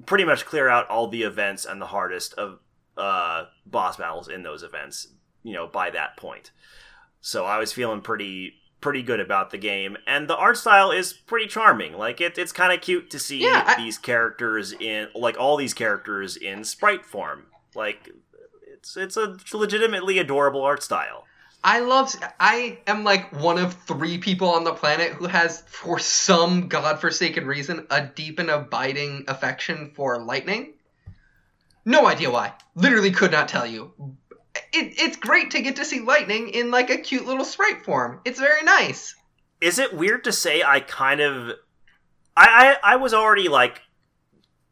pretty 0.05 0.25
much 0.25 0.45
clear 0.45 0.69
out 0.69 0.91
all 0.91 1.09
the 1.09 1.23
events 1.23 1.65
and 1.65 1.81
the 1.81 1.87
hardest 1.87 2.35
of 2.35 2.59
uh 2.99 3.45
boss 3.65 3.97
battles 3.97 4.29
in 4.29 4.43
those 4.43 4.63
events, 4.63 5.09
you 5.43 5.55
know, 5.55 5.67
by 5.67 5.89
that 5.89 6.19
point. 6.19 6.51
So 7.23 7.47
I 7.47 7.57
was 7.57 7.73
feeling 7.73 8.03
pretty 8.03 8.57
pretty 8.83 9.03
good 9.03 9.21
about 9.21 9.51
the 9.51 9.57
game 9.57 9.97
and 10.07 10.29
the 10.29 10.37
art 10.37 10.59
style 10.59 10.91
is 10.91 11.15
pretty 11.15 11.47
charming. 11.47 11.95
Like 11.95 12.21
it, 12.21 12.37
it's 12.37 12.53
kind 12.53 12.75
of 12.75 12.83
cute 12.83 13.09
to 13.13 13.19
see 13.19 13.43
Yeah, 13.43 13.65
I- 13.67 13.77
these 13.83 13.97
characters 13.97 14.73
in 14.73 15.09
like 15.15 15.39
all 15.39 15.57
these 15.57 15.73
characters 15.73 16.37
in 16.37 16.63
sprite 16.65 17.07
form. 17.07 17.47
Like 17.75 18.11
it's 18.71 18.99
it's 18.99 19.17
a 19.17 19.39
legitimately 19.55 20.19
adorable 20.19 20.61
art 20.63 20.83
style. 20.83 21.25
I 21.67 21.81
love. 21.81 22.15
I 22.39 22.79
am 22.87 23.05
like 23.05 23.33
one 23.41 23.59
of 23.59 23.73
three 23.73 24.19
people 24.19 24.51
on 24.51 24.65
the 24.65 24.75
planet 24.75 25.13
who 25.13 25.27
has, 25.27 25.63
for 25.67 25.99
some 25.99 26.69
godforsaken 26.69 27.47
reason, 27.47 27.87
a 27.91 28.07
deep 28.07 28.39
and 28.39 28.51
abiding 28.51 29.25
affection 29.29 29.93
for 29.97 30.19
lightning. 30.23 30.75
No 31.87 32.07
idea 32.07 32.31
why. 32.31 32.53
Literally 32.75 33.11
could 33.11 33.33
not 33.33 33.49
tell 33.49 33.67
you. 33.67 33.93
It, 34.73 34.95
it's 34.99 35.17
great 35.17 35.53
to 35.53 35.63
get 35.63 35.77
to 35.77 35.85
see 35.85 36.01
lightning 36.01 36.51
in 36.51 36.71
like 36.71 36.91
a 36.91 36.99
cute 36.99 37.27
little 37.27 37.45
sprite 37.45 37.85
form. 37.85 38.21
It's 38.25 38.39
very 38.39 38.63
nice. 38.63 39.15
is 39.61 39.79
it 39.79 39.95
weird 39.97 40.25
to 40.25 40.33
say 40.33 40.63
I 40.63 40.81
kind 40.81 41.21
of 41.21 41.57
I 42.37 42.77
I, 42.85 42.93
I 42.93 42.97
was 42.97 43.15
already 43.15 43.49
like 43.49 43.81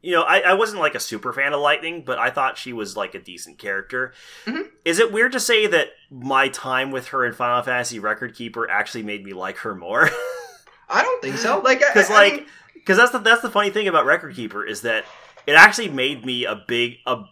you 0.02 0.10
know, 0.12 0.22
I, 0.22 0.40
I 0.40 0.54
wasn't 0.54 0.80
like 0.80 0.94
a 0.96 1.00
super 1.00 1.32
fan 1.32 1.52
of 1.52 1.60
Lightning, 1.60 2.02
but 2.04 2.18
I 2.18 2.30
thought 2.30 2.58
she 2.58 2.72
was 2.72 2.96
like 2.96 3.14
a 3.14 3.20
decent 3.20 3.58
character. 3.58 4.12
Mhm. 4.46 4.64
Is 4.84 4.98
it 4.98 5.12
weird 5.12 5.32
to 5.32 5.40
say 5.40 5.66
that 5.68 5.88
my 6.10 6.48
time 6.48 6.90
with 6.90 7.08
her 7.08 7.24
in 7.24 7.32
Final 7.32 7.62
Fantasy 7.62 7.98
Record 7.98 8.34
Keeper 8.34 8.68
actually 8.68 9.04
made 9.04 9.24
me 9.24 9.32
like 9.32 9.58
her 9.58 9.74
more? 9.74 10.10
I 10.90 11.02
don't 11.02 11.22
think 11.22 11.36
so. 11.38 11.60
Like, 11.60 11.78
Because 11.80 12.10
like, 12.10 12.46
because 12.74 12.96
that's 12.98 13.12
the 13.12 13.18
that's 13.20 13.42
the 13.42 13.50
funny 13.50 13.70
thing 13.70 13.86
about 13.88 14.04
Record 14.04 14.34
Keeper 14.34 14.64
is 14.66 14.82
that 14.82 15.04
it 15.46 15.52
actually 15.52 15.88
made 15.88 16.24
me 16.26 16.44
a 16.44 16.56
big 16.66 16.96
a 17.06 17.22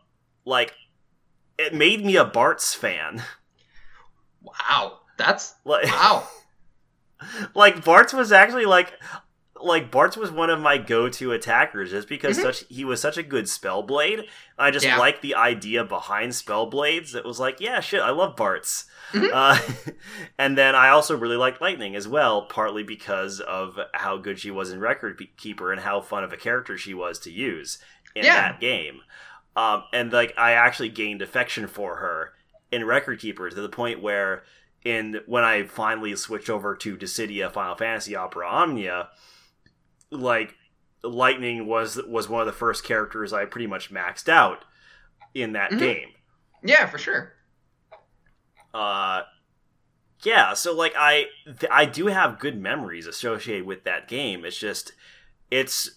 like 0.44 0.72
it 1.58 1.74
made 1.74 2.04
me 2.04 2.16
a 2.16 2.24
Bartz 2.24 2.74
fan. 2.74 3.22
wow, 4.42 5.00
that's 5.18 5.54
Like, 5.64 5.84
wow. 5.86 6.26
like 7.54 7.84
Bartz 7.84 8.14
was 8.14 8.32
actually 8.32 8.64
like 8.64 8.92
like 9.62 9.90
Bartz 9.90 10.16
was 10.16 10.30
one 10.30 10.50
of 10.50 10.60
my 10.60 10.78
go-to 10.78 11.32
attackers 11.32 11.90
just 11.90 12.08
because 12.08 12.38
Mhm. 12.38 12.42
such 12.42 12.64
he 12.68 12.84
was 12.84 13.00
such 13.00 13.16
a 13.16 13.22
good 13.22 13.48
spell 13.48 13.82
blade. 13.82 14.26
I 14.58 14.70
just 14.70 14.84
Yeah. 14.86 14.98
like 14.98 15.20
the 15.20 15.34
idea 15.34 15.84
behind 15.84 16.34
spell 16.34 16.66
blades. 16.66 17.14
It 17.14 17.24
was 17.24 17.38
like, 17.40 17.60
yeah, 17.60 17.80
shit, 17.80 18.00
I 18.00 18.10
love 18.10 18.36
Bartz. 18.36 18.84
Mhm. 19.12 19.30
Uh, 19.32 19.92
and 20.38 20.56
then 20.56 20.74
I 20.74 20.88
also 20.90 21.16
really 21.16 21.36
liked 21.36 21.60
Lightning 21.60 21.94
as 21.96 22.06
well, 22.08 22.42
partly 22.42 22.82
because 22.82 23.40
of 23.40 23.78
how 23.94 24.16
good 24.16 24.38
she 24.38 24.50
was 24.50 24.70
in 24.70 24.80
Record 24.80 25.20
Keeper 25.36 25.72
and 25.72 25.80
how 25.82 26.00
fun 26.00 26.24
of 26.24 26.32
a 26.32 26.36
character 26.36 26.76
she 26.78 26.94
was 26.94 27.18
to 27.20 27.30
use 27.30 27.78
in 28.14 28.24
Yeah. 28.24 28.34
that 28.52 28.60
game. 28.60 29.02
Um, 29.56 29.84
and 29.92 30.12
like 30.12 30.32
I 30.38 30.52
actually 30.52 30.90
gained 30.90 31.22
affection 31.22 31.66
for 31.66 31.96
her 31.96 32.34
in 32.70 32.84
Record 32.84 33.18
Keeper 33.20 33.50
to 33.50 33.60
the 33.60 33.68
point 33.68 34.00
where 34.00 34.44
in 34.84 35.20
when 35.26 35.44
I 35.44 35.64
finally 35.64 36.14
switched 36.16 36.48
over 36.48 36.74
to 36.76 36.96
Dissidia 36.96 37.52
Final 37.52 37.74
Fantasy 37.74 38.14
Opera 38.16 38.48
Omnia, 38.48 39.08
like 40.10 40.54
Lightning 41.02 41.66
was 41.66 42.00
was 42.06 42.28
one 42.28 42.40
of 42.40 42.46
the 42.46 42.52
first 42.52 42.84
characters 42.84 43.32
I 43.32 43.44
pretty 43.46 43.66
much 43.66 43.90
maxed 43.92 44.28
out 44.28 44.64
in 45.34 45.52
that 45.52 45.70
Mhm. 45.72 45.78
game. 45.78 46.08
Yeah, 46.62 46.86
for 46.86 46.98
sure. 46.98 47.34
Uh 48.72 49.22
yeah, 50.22 50.52
so 50.52 50.74
like 50.74 50.92
I 50.96 51.26
th- 51.46 51.70
I 51.70 51.86
do 51.86 52.06
have 52.08 52.38
good 52.38 52.60
memories 52.60 53.06
associated 53.06 53.66
with 53.66 53.84
that 53.84 54.06
game. 54.08 54.44
It's 54.44 54.58
just 54.58 54.92
it's 55.50 55.90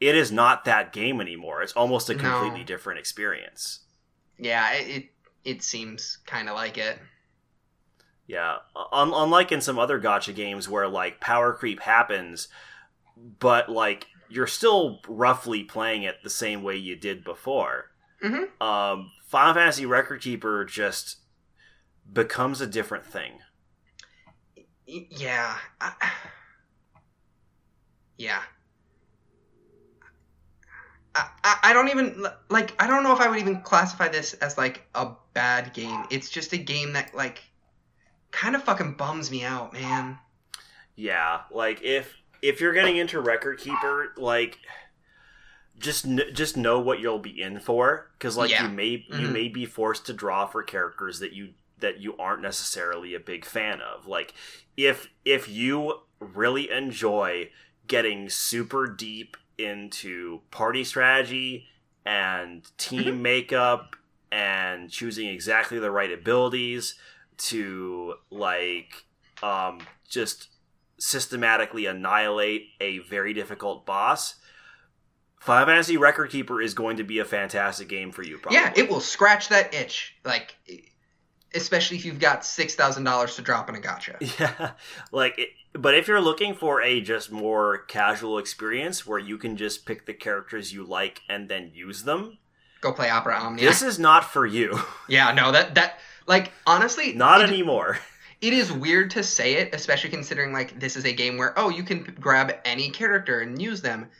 it 0.00 0.14
is 0.14 0.30
not 0.30 0.64
that 0.64 0.92
game 0.92 1.20
anymore. 1.20 1.62
It's 1.62 1.72
almost 1.72 2.08
a 2.10 2.14
No. 2.14 2.20
completely 2.22 2.64
different 2.64 3.00
experience. 3.00 3.80
Yeah, 4.38 4.72
it 4.72 4.88
it, 4.88 5.08
it 5.44 5.62
seems 5.62 6.18
kind 6.26 6.48
of 6.48 6.54
like 6.54 6.78
it. 6.78 7.00
Yeah, 8.26 8.58
Un- 8.92 9.12
unlike 9.12 9.52
in 9.52 9.60
some 9.60 9.78
other 9.78 10.00
gacha 10.00 10.34
games 10.34 10.68
where 10.68 10.88
like 10.88 11.20
power 11.20 11.52
creep 11.52 11.80
happens, 11.80 12.48
but 13.16 13.68
like 13.68 14.06
you're 14.28 14.46
still 14.46 15.00
roughly 15.06 15.62
playing 15.62 16.02
it 16.02 16.16
the 16.22 16.30
same 16.30 16.62
way 16.62 16.76
you 16.76 16.96
did 16.96 17.24
before. 17.24 17.90
Mhm. 18.22 18.60
Um, 18.60 19.10
Final 19.26 19.54
Fantasy 19.54 19.86
Record 19.86 20.22
Keeper 20.22 20.64
just 20.64 21.18
becomes 22.10 22.60
a 22.60 22.66
different 22.66 23.06
thing. 23.06 23.38
Yeah. 24.86 25.56
I, 25.80 25.92
yeah. 28.18 28.42
I, 31.14 31.28
I, 31.42 31.58
I 31.64 31.72
don't 31.72 31.88
even 31.88 32.26
like 32.48 32.74
I 32.82 32.86
don't 32.86 33.02
know 33.02 33.12
if 33.12 33.20
I 33.20 33.28
would 33.28 33.38
even 33.38 33.60
classify 33.62 34.08
this 34.08 34.34
as 34.34 34.58
like 34.58 34.86
a 34.94 35.10
bad 35.32 35.72
game. 35.72 36.04
It's 36.10 36.28
just 36.28 36.52
a 36.52 36.58
game 36.58 36.92
that 36.94 37.14
like 37.14 37.42
kind 38.30 38.56
of 38.56 38.62
fucking 38.64 38.94
bums 38.94 39.30
me 39.30 39.44
out, 39.44 39.72
man. 39.72 40.18
Yeah, 40.96 41.42
like 41.50 41.82
if 41.82 42.14
if 42.44 42.60
you're 42.60 42.72
getting 42.74 42.96
into 42.98 43.20
Record 43.20 43.58
Keeper, 43.58 44.12
like 44.16 44.58
just 45.78 46.04
kn- 46.04 46.32
just 46.34 46.56
know 46.56 46.78
what 46.78 47.00
you'll 47.00 47.18
be 47.18 47.40
in 47.42 47.58
for 47.58 48.10
because 48.18 48.36
like 48.36 48.50
Yeah. 48.50 48.64
you 48.64 48.68
may 48.68 49.04
you 49.08 49.28
Mhm. 49.28 49.32
may 49.32 49.48
be 49.48 49.66
forced 49.66 50.06
to 50.06 50.12
draw 50.12 50.46
for 50.46 50.62
characters 50.62 51.18
that 51.18 51.32
you 51.32 51.54
that 51.80 51.98
you 52.00 52.16
aren't 52.16 52.40
necessarily 52.42 53.14
a 53.14 53.20
big 53.20 53.44
fan 53.44 53.80
of. 53.80 54.06
Like 54.06 54.34
if 54.76 55.08
if 55.24 55.48
you 55.48 56.02
really 56.20 56.70
enjoy 56.70 57.50
getting 57.86 58.28
super 58.30 58.86
deep 58.86 59.36
into 59.58 60.42
party 60.50 60.84
strategy 60.84 61.68
and 62.06 62.70
team 62.78 63.20
makeup 63.22 63.96
and 64.30 64.90
choosing 64.90 65.28
exactly 65.28 65.78
the 65.78 65.90
right 65.90 66.12
abilities 66.12 66.94
to 67.36 68.14
like 68.30 69.04
um, 69.42 69.80
just 70.08 70.48
systematically 70.98 71.86
annihilate 71.86 72.68
a 72.80 72.98
very 73.00 73.32
difficult 73.34 73.84
boss. 73.86 74.36
Final 75.40 75.66
Fantasy 75.66 75.96
Record 75.96 76.30
Keeper 76.30 76.60
is 76.62 76.72
going 76.74 76.96
to 76.96 77.04
be 77.04 77.18
a 77.18 77.24
fantastic 77.24 77.88
game 77.88 78.12
for 78.12 78.22
you. 78.22 78.38
Probably. 78.38 78.58
Yeah, 78.58 78.72
it 78.74 78.88
will 78.88 79.00
scratch 79.00 79.48
that 79.50 79.74
itch. 79.74 80.14
Like, 80.24 80.54
especially 81.54 81.98
if 81.98 82.04
you've 82.04 82.18
got 82.20 82.44
six 82.44 82.74
thousand 82.74 83.04
dollars 83.04 83.36
to 83.36 83.42
drop 83.42 83.68
in 83.68 83.74
a 83.74 83.78
gacha. 83.80 84.16
Yeah, 84.40 84.72
like, 85.12 85.38
it, 85.38 85.48
but 85.74 85.94
if 85.94 86.08
you're 86.08 86.20
looking 86.20 86.54
for 86.54 86.80
a 86.80 87.00
just 87.00 87.30
more 87.30 87.78
casual 87.78 88.38
experience 88.38 89.06
where 89.06 89.18
you 89.18 89.36
can 89.36 89.56
just 89.56 89.84
pick 89.84 90.06
the 90.06 90.14
characters 90.14 90.72
you 90.72 90.84
like 90.84 91.20
and 91.28 91.48
then 91.48 91.72
use 91.74 92.04
them, 92.04 92.38
Go 92.80 92.92
play 92.92 93.10
Opera 93.10 93.34
Omnia. 93.36 93.66
this 93.66 93.82
is 93.82 93.98
not 93.98 94.24
for 94.24 94.46
you. 94.46 94.78
yeah, 95.08 95.32
no, 95.32 95.52
that 95.52 95.74
that 95.74 95.98
like 96.26 96.52
honestly, 96.66 97.12
not 97.12 97.42
it- 97.42 97.50
anymore. 97.50 97.98
It 98.44 98.52
is 98.52 98.70
weird 98.70 99.10
to 99.12 99.22
say 99.22 99.54
it, 99.54 99.74
especially 99.74 100.10
considering 100.10 100.52
like 100.52 100.78
this 100.78 100.96
is 100.96 101.06
a 101.06 101.12
game 101.14 101.38
where 101.38 101.58
oh 101.58 101.70
you 101.70 101.82
can 101.82 102.02
grab 102.20 102.54
any 102.66 102.90
character 102.90 103.40
and 103.40 103.60
use 103.60 103.80
them. 103.80 104.10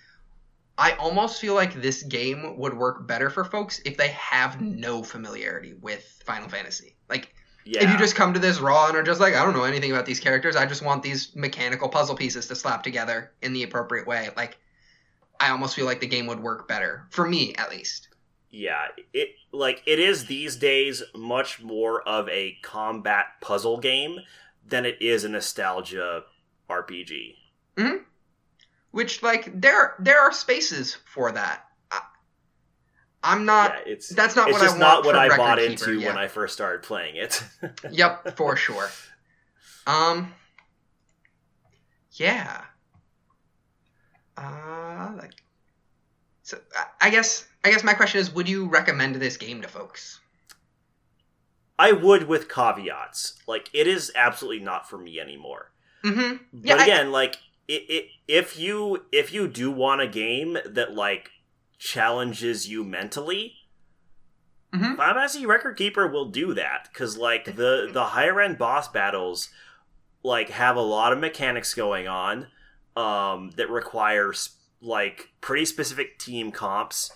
I 0.78 0.92
almost 0.92 1.40
feel 1.40 1.54
like 1.54 1.74
this 1.74 2.02
game 2.02 2.56
would 2.56 2.74
work 2.74 3.06
better 3.06 3.28
for 3.28 3.44
folks 3.44 3.82
if 3.84 3.98
they 3.98 4.08
have 4.08 4.62
no 4.62 5.02
familiarity 5.02 5.74
with 5.74 6.22
Final 6.24 6.48
Fantasy. 6.48 6.96
Like 7.10 7.34
Yeah, 7.66 7.84
if 7.84 7.90
you 7.90 7.98
just 7.98 8.16
come 8.16 8.32
to 8.32 8.40
this 8.40 8.60
raw 8.60 8.88
and 8.88 8.96
are 8.96 9.02
just 9.02 9.20
like 9.20 9.34
I 9.34 9.44
don't 9.44 9.54
know 9.54 9.64
anything 9.64 9.92
about 9.92 10.06
these 10.06 10.20
characters, 10.20 10.56
I 10.56 10.64
just 10.64 10.82
want 10.82 11.02
these 11.02 11.36
mechanical 11.36 11.90
puzzle 11.90 12.16
pieces 12.16 12.48
to 12.48 12.56
slap 12.56 12.82
together 12.82 13.32
in 13.42 13.52
the 13.52 13.62
appropriate 13.62 14.06
way. 14.06 14.30
Like 14.38 14.56
I 15.38 15.50
almost 15.50 15.76
feel 15.76 15.84
like 15.84 16.00
the 16.00 16.06
game 16.06 16.26
would 16.28 16.40
work 16.40 16.66
better 16.66 17.06
for 17.10 17.28
me 17.28 17.54
at 17.56 17.70
least. 17.70 18.08
Yeah, 18.54 18.88
it 19.12 19.30
like 19.52 19.82
it 19.84 19.98
is 19.98 20.26
these 20.26 20.56
days 20.56 21.02
much 21.14 21.60
more 21.60 22.02
of 22.08 22.28
a 22.28 22.56
combat 22.62 23.26
puzzle 23.40 23.78
game 23.78 24.20
than 24.66 24.86
it 24.86 24.96
is 25.00 25.24
a 25.24 25.28
nostalgia 25.28 26.22
RPG. 26.70 27.34
Hmm. 27.76 27.96
Which 28.92 29.22
like 29.22 29.60
there 29.60 29.94
there 29.98 30.20
are 30.20 30.32
spaces 30.32 30.96
for 31.04 31.32
that. 31.32 31.64
I, 31.90 32.00
I'm 33.24 33.44
not 33.44 33.72
yeah, 33.72 33.92
it's 33.92 34.08
that's 34.08 34.36
not 34.36 34.48
it's 34.48 34.60
what 34.60 34.70
I 34.70 34.78
not 34.78 35.04
what 35.04 35.16
I 35.16 35.36
bought 35.36 35.58
Keeper, 35.58 35.70
into 35.70 35.98
yeah. 35.98 36.08
when 36.08 36.18
I 36.18 36.28
first 36.28 36.54
started 36.54 36.82
playing 36.82 37.16
it. 37.16 37.42
Yep, 37.90 38.36
for 38.36 38.56
sure. 38.56 38.88
Um. 39.86 40.32
Yeah. 42.12 42.62
Uh, 44.36 45.12
like. 45.18 45.43
So 46.44 46.60
I- 46.76 47.08
I 47.08 47.10
guess 47.10 47.46
I 47.64 47.70
guess 47.70 47.82
my 47.82 47.94
question 47.94 48.20
is, 48.20 48.30
would 48.30 48.48
you 48.48 48.68
recommend 48.68 49.16
this 49.16 49.36
game 49.36 49.60
to 49.62 49.68
folks? 49.68 50.20
I 51.78 51.90
would 51.92 52.28
with 52.28 52.48
caveats. 52.48 53.34
Like 53.48 53.68
it 53.72 53.86
is 53.88 54.12
absolutely 54.14 54.62
not 54.64 54.88
for 54.88 54.98
me 54.98 55.18
anymore. 55.18 55.72
Mm-hmm. 56.04 56.36
But 56.52 56.66
Yeah, 56.68 56.76
I- 56.76 56.82
again, 56.84 57.10
like 57.12 57.36
it, 57.66 57.82
it, 57.88 58.08
if 58.28 58.58
you 58.58 59.04
if 59.10 59.32
you 59.32 59.48
do 59.48 59.70
want 59.70 60.00
a 60.02 60.06
game 60.06 60.58
that 60.66 60.94
like 60.94 61.30
challenges 61.78 62.68
you 62.68 62.84
mentally, 62.84 63.54
Mhm. 64.72 64.96
Final 64.96 65.46
Record 65.48 65.76
Keeper 65.76 66.06
will 66.08 66.26
do 66.30 66.52
that 66.54 66.88
because 66.92 67.16
like 67.16 67.44
the 67.56 67.88
the 67.92 68.04
higher 68.06 68.40
end 68.40 68.58
boss 68.58 68.88
battles 68.88 69.48
like 70.22 70.50
have 70.50 70.76
a 70.76 70.80
lot 70.82 71.12
of 71.12 71.18
mechanics 71.18 71.74
going 71.74 72.06
on 72.08 72.48
um, 72.96 73.50
that 73.56 73.70
requires 73.70 74.50
like 74.84 75.30
pretty 75.40 75.64
specific 75.64 76.18
team 76.18 76.52
comps 76.52 77.10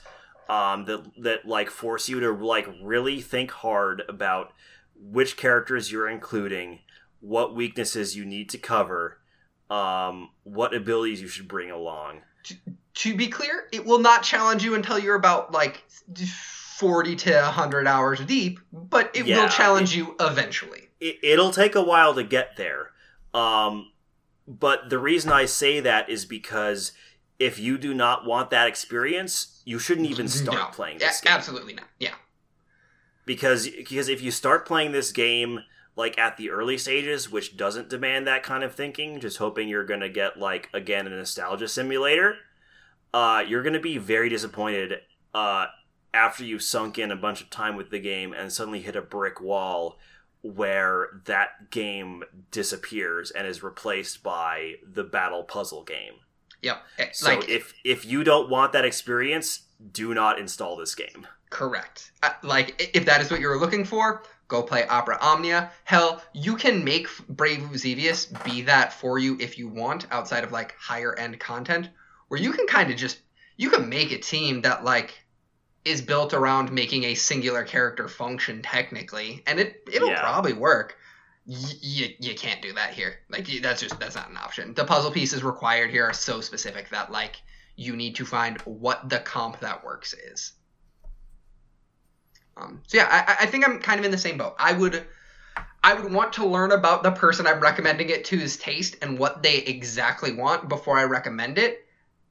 um, 0.49 0.87
that 0.87 1.05
that 1.23 1.47
like 1.47 1.71
force 1.71 2.09
you 2.09 2.21
to 2.21 2.33
like 2.33 2.67
really 2.83 3.21
think 3.21 3.51
hard 3.51 4.03
about 4.09 4.53
which 5.01 5.37
characters 5.37 5.93
you're 5.93 6.09
including, 6.09 6.81
what 7.21 7.55
weaknesses 7.55 8.17
you 8.17 8.25
need 8.25 8.49
to 8.51 8.59
cover, 8.59 9.19
um, 9.71 10.31
what 10.45 10.75
abilities 10.75 11.21
you 11.21 11.29
should 11.29 11.47
bring 11.49 11.71
along. 11.71 12.23
To 12.95 13.15
be 13.15 13.29
clear, 13.29 13.69
it 13.73 13.85
will 13.85 13.99
not 14.01 14.23
challenge 14.23 14.65
you 14.65 14.75
until 14.75 14.99
you're 14.99 15.15
about 15.15 15.53
like 15.53 15.85
forty 16.79 17.15
to 17.17 17.43
hundred 17.43 17.87
hours 17.87 18.21
deep, 18.21 18.59
but 18.73 19.11
it 19.15 19.27
Yeah, 19.27 19.43
will 19.43 19.49
challenge 19.49 19.95
you 19.95 20.17
eventually. 20.19 20.89
it, 21.01 21.17
it'll 21.23 21.51
take 21.53 21.75
a 21.75 21.83
while 21.83 22.15
to 22.15 22.25
get 22.25 22.57
there. 22.57 22.91
Um, 23.35 23.93
but 24.47 24.89
the 24.89 24.99
reason 24.99 25.31
I 25.31 25.45
say 25.45 25.81
that 25.81 26.09
is 26.09 26.25
because 26.25 26.93
if 27.39 27.59
you 27.59 27.79
do 27.79 27.95
not 27.95 28.25
want 28.27 28.51
that 28.51 28.67
experience, 28.67 29.63
you 29.65 29.79
shouldn't 29.79 30.09
even 30.09 30.29
start 30.29 30.59
No. 30.59 30.67
playing 30.67 30.99
Yeah, 31.01 31.09
this 31.09 31.21
game. 31.21 31.33
absolutely 31.33 31.75
not. 31.75 31.87
Yeah. 31.99 32.15
Because 33.25 33.69
because 33.69 34.09
if 34.09 34.23
you 34.23 34.31
start 34.31 34.67
playing 34.67 34.93
this 34.93 35.13
game 35.13 35.61
like 35.97 36.17
at 36.19 36.37
the 36.37 36.51
early 36.51 36.79
stages, 36.79 37.31
which 37.31 37.57
doesn't 37.57 37.89
demand 37.89 38.27
that 38.27 38.43
kind 38.43 38.65
of 38.65 38.75
thinking, 38.75 39.21
just 39.21 39.37
hoping 39.39 39.69
you're 39.69 39.85
gonna 39.85 40.09
get 40.09 40.39
like 40.39 40.69
again 40.73 41.07
a 41.07 41.11
nostalgia 41.11 41.69
simulator, 41.69 42.37
uh, 43.13 43.45
you're 43.47 43.63
gonna 43.63 43.81
be 43.81 43.99
very 43.99 44.29
disappointed 44.29 45.01
uh, 45.35 45.67
after 46.15 46.43
you've 46.45 46.63
sunk 46.63 46.99
in 46.99 47.11
a 47.11 47.17
bunch 47.17 47.41
of 47.43 47.51
time 47.51 47.77
with 47.77 47.91
the 47.91 47.99
game 47.99 48.33
and 48.33 48.51
suddenly 48.53 48.81
hit 48.81 48.97
a 48.97 49.03
brick 49.03 49.41
wall 49.41 49.99
where 50.41 51.21
that 51.27 51.71
game 51.71 52.23
disappears 52.51 53.31
and 53.33 53.47
is 53.47 53.63
replaced 53.63 54.23
by 54.23 54.75
the 54.83 55.05
battle 55.05 55.43
puzzle 55.43 55.85
game. 55.85 56.15
Yep. 56.63 56.83
Eh, 56.99 57.07
So 57.13 57.27
like 57.35 57.49
if 57.49 57.75
if 57.85 58.05
you 58.05 58.25
don't 58.25 58.49
want 58.51 58.73
that 58.73 58.85
experience, 58.85 59.63
do 59.93 60.15
not 60.15 60.39
install 60.39 60.77
this 60.77 60.95
game. 60.95 61.27
Correct. 61.51 62.13
Uh, 62.23 62.31
like, 62.43 62.91
if 62.95 63.07
that 63.07 63.23
is 63.23 63.31
what 63.31 63.41
you're 63.41 63.59
looking 63.59 63.83
for, 63.87 64.23
go 64.49 64.63
play 64.63 64.87
Opera 64.87 65.17
Omnia. 65.23 65.71
Hell, 65.85 66.23
you 66.35 66.57
can 66.57 66.85
make 66.85 67.09
Brave 67.29 67.61
Exvius 67.61 68.27
be 68.45 68.61
that 68.63 68.93
for 68.93 69.19
you 69.19 69.39
if 69.41 69.57
you 69.59 69.67
want, 69.67 70.07
outside 70.11 70.45
of 70.45 70.53
like 70.53 70.75
higher 70.79 71.15
end 71.19 71.41
content, 71.41 71.89
where 72.29 72.39
you 72.39 72.53
can 72.53 72.67
kind 72.67 72.91
of 72.91 72.99
just 72.99 73.21
you 73.57 73.71
can 73.71 73.89
make 73.89 74.13
a 74.13 74.19
team 74.19 74.61
that 74.63 74.85
like 74.85 75.25
is 75.87 76.03
built 76.03 76.35
around 76.35 76.71
making 76.71 77.05
a 77.05 77.15
singular 77.15 77.65
character 77.65 78.09
function 78.09 78.61
technically, 78.61 79.43
and 79.47 79.59
it 79.59 79.83
it'll 79.91 80.11
Yeah. 80.11 80.21
probably 80.21 80.53
work. 80.53 80.99
You, 81.51 82.09
you 82.19 82.35
can't 82.35 82.61
do 82.61 82.75
that 82.75 82.93
here. 82.93 83.21
Like 83.31 83.49
that's 83.63 83.81
just 83.81 83.99
that's 83.99 84.15
not 84.15 84.29
an 84.29 84.37
option. 84.37 84.75
The 84.75 84.85
puzzle 84.85 85.11
pieces 85.11 85.43
required 85.43 85.91
here 85.91 86.05
are 86.05 86.13
so 86.13 86.43
specific 86.43 86.91
that 86.91 87.11
like 87.11 87.41
you 87.75 87.97
need 87.97 88.17
to 88.17 88.27
find 88.27 88.61
what 88.63 89.09
the 89.09 89.21
comp 89.21 89.61
that 89.61 89.83
works 89.83 90.13
is. 90.13 90.53
Um, 92.59 92.83
so 92.87 92.99
yeah, 92.99 93.09
I, 93.11 93.45
I 93.45 93.47
think 93.47 93.67
I'm 93.67 93.79
kind 93.79 93.99
of 93.99 94.05
in 94.05 94.11
the 94.11 94.19
same 94.19 94.37
boat. 94.37 94.57
I 94.59 94.73
would, 94.73 95.07
I 95.83 95.95
would 95.95 96.13
want 96.13 96.35
to 96.35 96.45
learn 96.45 96.73
about 96.73 97.03
the 97.03 97.13
person 97.13 97.47
I'm 97.47 97.61
recommending 97.61 98.11
it 98.11 98.25
to's 98.25 98.57
taste 98.57 98.97
and 99.01 99.19
what 99.19 99.43
they 99.43 99.59
exactly 99.59 100.33
want 100.33 100.69
before 100.69 100.99
I 100.99 101.05
recommend 101.05 101.57
it. 101.57 101.87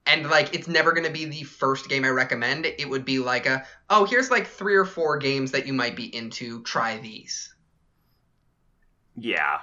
And 0.06 0.30
like, 0.30 0.54
it's 0.54 0.68
never 0.68 0.94
to 0.94 1.10
be 1.10 1.26
the 1.26 1.44
first 1.44 1.90
game 1.90 2.06
I 2.06 2.10
recommend. 2.10 2.66
It 2.66 2.90
would 2.90 3.06
be 3.06 3.20
like 3.20 3.46
a, 3.46 3.66
oh, 3.90 4.06
here's 4.06 4.30
like 4.30 4.48
three 4.48 4.76
or 4.76 4.86
four 4.86 5.18
games 5.18 5.52
that 5.52 5.66
you 5.66 5.74
might 5.74 5.96
be 5.96 6.14
into. 6.16 6.62
Try 6.64 6.98
these. 6.98 7.54
Yeah. 9.18 9.60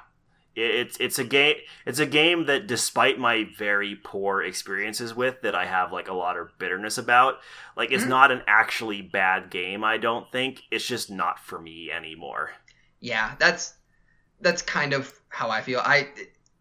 It's 0.57 0.97
it's 1.01 1.19
a 1.19 1.25
game 1.25 1.57
it's 1.87 1.99
a 1.99 2.07
game 2.07 2.47
that 2.47 2.67
despite 2.69 3.19
my 3.19 3.45
very 3.59 3.97
poor 3.97 4.43
experiences 4.43 5.13
with 5.15 5.41
that 5.43 5.55
I 5.55 5.65
have 5.67 5.93
like 5.93 6.09
a 6.09 6.13
lot 6.15 6.37
of 6.37 6.57
bitterness 6.59 6.97
about, 6.99 7.41
like 7.77 7.91
it's 7.91 8.05
Mhm. 8.05 8.09
not 8.09 8.31
an 8.31 8.43
actually 8.47 9.03
bad 9.03 9.51
game, 9.51 9.83
I 9.83 9.99
don't 9.99 10.31
think. 10.31 10.63
It's 10.71 10.87
just 10.87 11.11
not 11.11 11.41
for 11.41 11.61
me 11.61 11.91
anymore. 11.91 12.53
Yeah, 13.01 13.37
that's 13.39 13.75
that's 14.41 14.63
kind 14.63 14.93
of 14.93 15.13
how 15.29 15.51
I 15.51 15.63
feel. 15.63 15.81
I 15.81 16.09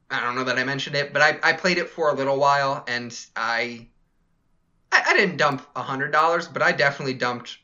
I 0.10 0.22
don't 0.22 0.36
know 0.36 0.44
that 0.46 0.60
I 0.60 0.64
mentioned 0.64 0.96
it, 0.96 1.14
but 1.14 1.22
I, 1.22 1.40
I 1.44 1.54
played 1.54 1.78
it 1.78 1.90
for 1.90 2.10
a 2.10 2.14
little 2.14 2.38
while 2.40 2.84
and 2.88 3.18
I 3.36 3.90
I, 4.94 5.04
I 5.08 5.14
didn't 5.18 5.38
dump 5.38 5.68
a 5.76 5.84
hundred 5.84 6.12
dollars, 6.12 6.48
but 6.48 6.62
I 6.62 6.72
definitely 6.72 7.16
dumped 7.16 7.58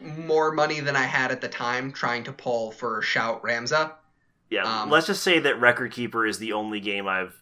more 0.00 0.52
money 0.52 0.80
than 0.80 0.96
I 0.96 1.04
had 1.04 1.30
at 1.30 1.40
the 1.40 1.48
time 1.48 1.92
trying 1.92 2.24
to 2.24 2.32
pull 2.32 2.72
for 2.72 3.00
Shout 3.02 3.42
Ramza. 3.42 3.92
Yeah, 4.52 4.82
Um, 4.82 4.90
let's 4.90 5.06
just 5.06 5.22
say 5.22 5.38
that 5.40 5.58
Record 5.60 5.92
Keeper 5.92 6.26
is 6.26 6.38
the 6.38 6.52
only 6.52 6.78
game 6.80 7.08
I've 7.08 7.34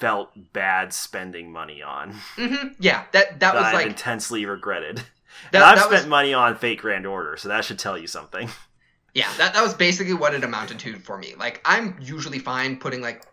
felt 0.00 0.30
bad 0.52 0.92
spending 0.92 1.52
money 1.52 1.80
on. 1.82 2.12
hmm 2.36 2.68
Yeah, 2.80 3.04
that 3.12 3.38
that 3.40 3.54
was 3.54 3.64
I've 3.64 3.74
like 3.74 3.86
intensely 3.86 4.44
regretted. 4.46 4.96
that, 4.96 5.04
and 5.52 5.62
I've 5.64 5.76
that 5.76 5.84
spent 5.86 6.02
was, 6.02 6.06
money 6.08 6.34
on 6.34 6.56
Fate 6.56 6.80
Grand 6.80 7.06
Order, 7.06 7.36
so 7.36 7.48
that 7.48 7.64
should 7.64 7.78
tell 7.78 7.96
you 7.96 8.06
something. 8.06 8.48
yeah 9.14 9.28
that 9.38 9.54
that 9.54 9.62
was 9.62 9.74
basically 9.74 10.14
what 10.14 10.34
it 10.34 10.42
amounted 10.44 10.78
to 10.80 10.98
for 10.98 11.18
me. 11.18 11.34
Like 11.38 11.60
I'm 11.64 11.96
usually 12.00 12.38
fine 12.38 12.78
putting 12.78 13.00
like 13.00 13.24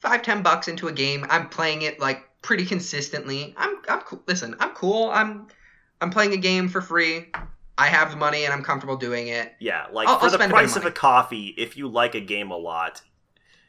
five 0.00 0.22
ten 0.22 0.42
bucks 0.42 0.68
into 0.68 0.88
a 0.88 0.92
game. 0.92 1.24
I'm 1.30 1.48
playing 1.48 1.82
it 1.82 1.98
like 2.00 2.24
pretty 2.42 2.66
consistently. 2.66 3.54
I'm 3.56 3.76
I'm 3.88 4.00
cool. 4.00 4.22
Listen, 4.26 4.56
I'm 4.60 4.70
cool. 4.70 5.10
I'm 5.10 5.46
I'm 6.00 6.10
playing 6.10 6.32
a 6.32 6.36
game 6.36 6.68
for 6.68 6.80
free. 6.80 7.28
I 7.78 7.86
have 7.86 8.10
the 8.10 8.16
money 8.16 8.44
and 8.44 8.52
I'm 8.52 8.62
comfortable 8.64 8.96
doing 8.96 9.28
it. 9.28 9.54
Yeah, 9.60 9.86
like 9.92 10.08
I'll- 10.08 10.18
for 10.18 10.24
I'll 10.24 10.30
the 10.30 10.36
spend 10.36 10.52
a 10.52 10.54
of 10.54 10.58
price 10.60 10.76
of 10.76 10.84
a 10.84 10.90
coffee, 10.90 11.54
if 11.56 11.76
you 11.76 11.88
like 11.88 12.14
a 12.16 12.20
game 12.20 12.50
a 12.50 12.56
lot, 12.56 13.00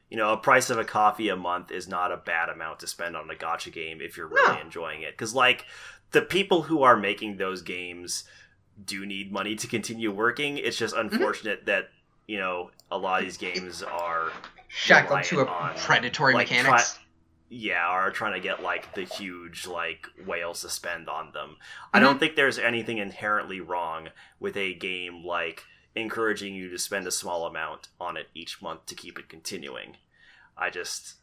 you 0.09 0.17
know, 0.17 0.33
a 0.33 0.37
price 0.37 0.69
of 0.71 0.79
a 0.79 0.83
coffee 0.83 1.29
a 1.29 1.35
month 1.35 1.69
is 1.71 1.87
not 1.87 2.11
a 2.11 2.17
bad 2.17 2.49
amount 2.49 2.79
to 2.79 2.87
spend 2.87 3.15
on 3.15 3.29
a 3.29 3.35
gacha 3.35 3.71
game 3.71 4.01
if 4.01 4.17
you're 4.17 4.27
really 4.27 4.55
No. 4.55 4.61
enjoying 4.61 5.03
it. 5.03 5.11
Because, 5.11 5.35
like, 5.35 5.65
the 6.11 6.23
people 6.23 6.63
who 6.63 6.81
are 6.81 6.97
making 6.97 7.37
those 7.37 7.61
games 7.61 8.23
do 8.83 9.05
need 9.05 9.31
money 9.31 9.55
to 9.55 9.67
continue 9.67 10.11
working. 10.11 10.57
It's 10.57 10.77
just 10.77 10.95
Mm-hmm. 10.95 11.13
unfortunate 11.13 11.65
that 11.67 11.89
you 12.27 12.37
know 12.39 12.71
a 12.91 12.97
lot 12.97 13.19
of 13.19 13.25
these 13.25 13.37
games 13.37 13.83
are 13.83 14.31
Shackled 14.69 15.23
to 15.25 15.41
a 15.41 15.45
on, 15.45 15.75
predatory 15.75 16.33
like, 16.33 16.49
mechanics. 16.49 16.97
Yeah 17.49 17.85
are 17.87 18.11
trying 18.11 18.33
to 18.33 18.39
get 18.39 18.61
like 18.61 18.93
the 18.93 19.03
huge 19.03 19.65
like 19.67 20.05
whales 20.25 20.61
to 20.61 20.69
spend 20.69 21.09
on 21.09 21.31
them. 21.33 21.57
I 21.93 21.97
Mhm. 21.99 22.01
don't 22.03 22.19
think 22.19 22.35
there's 22.35 22.59
anything 22.59 22.97
inherently 22.99 23.59
wrong 23.59 24.09
with 24.39 24.55
a 24.55 24.73
game 24.75 25.23
like 25.25 25.63
encouraging 25.95 26.53
you 26.53 26.69
to 26.69 26.77
spend 26.77 27.07
a 27.07 27.11
small 27.11 27.45
amount 27.47 27.87
on 27.99 28.15
it 28.17 28.27
each 28.35 28.61
month 28.61 28.85
to 28.85 28.95
keep 28.95 29.17
it 29.17 29.27
continuing. 29.29 29.97
I 30.57 30.69
just 30.69 31.15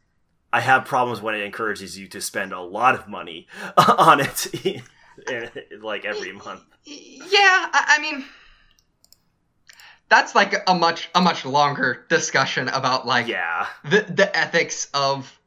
I 0.53 0.61
have 0.61 0.85
problems 0.85 1.21
when 1.21 1.35
it 1.35 1.43
encourages 1.43 1.99
you 1.99 2.09
to 2.09 2.21
spend 2.21 2.53
a 2.53 2.61
lot 2.61 2.95
of 2.95 3.09
money 3.09 3.47
on 3.77 4.21
it 4.21 4.83
like 5.83 6.05
every 6.05 6.33
month. 6.33 6.63
Yeah, 6.85 7.69
I, 7.73 7.95
I 7.97 7.99
mean, 8.01 8.25
that's 10.09 10.35
like 10.35 10.55
a 10.69 10.75
much 10.75 11.09
a 11.15 11.21
much 11.21 11.45
longer 11.45 12.07
discussion 12.09 12.69
about 12.69 13.07
like 13.07 13.27
Yeah. 13.27 13.67
the 13.85 14.03
the 14.03 14.35
ethics 14.37 14.89
of 14.95 15.39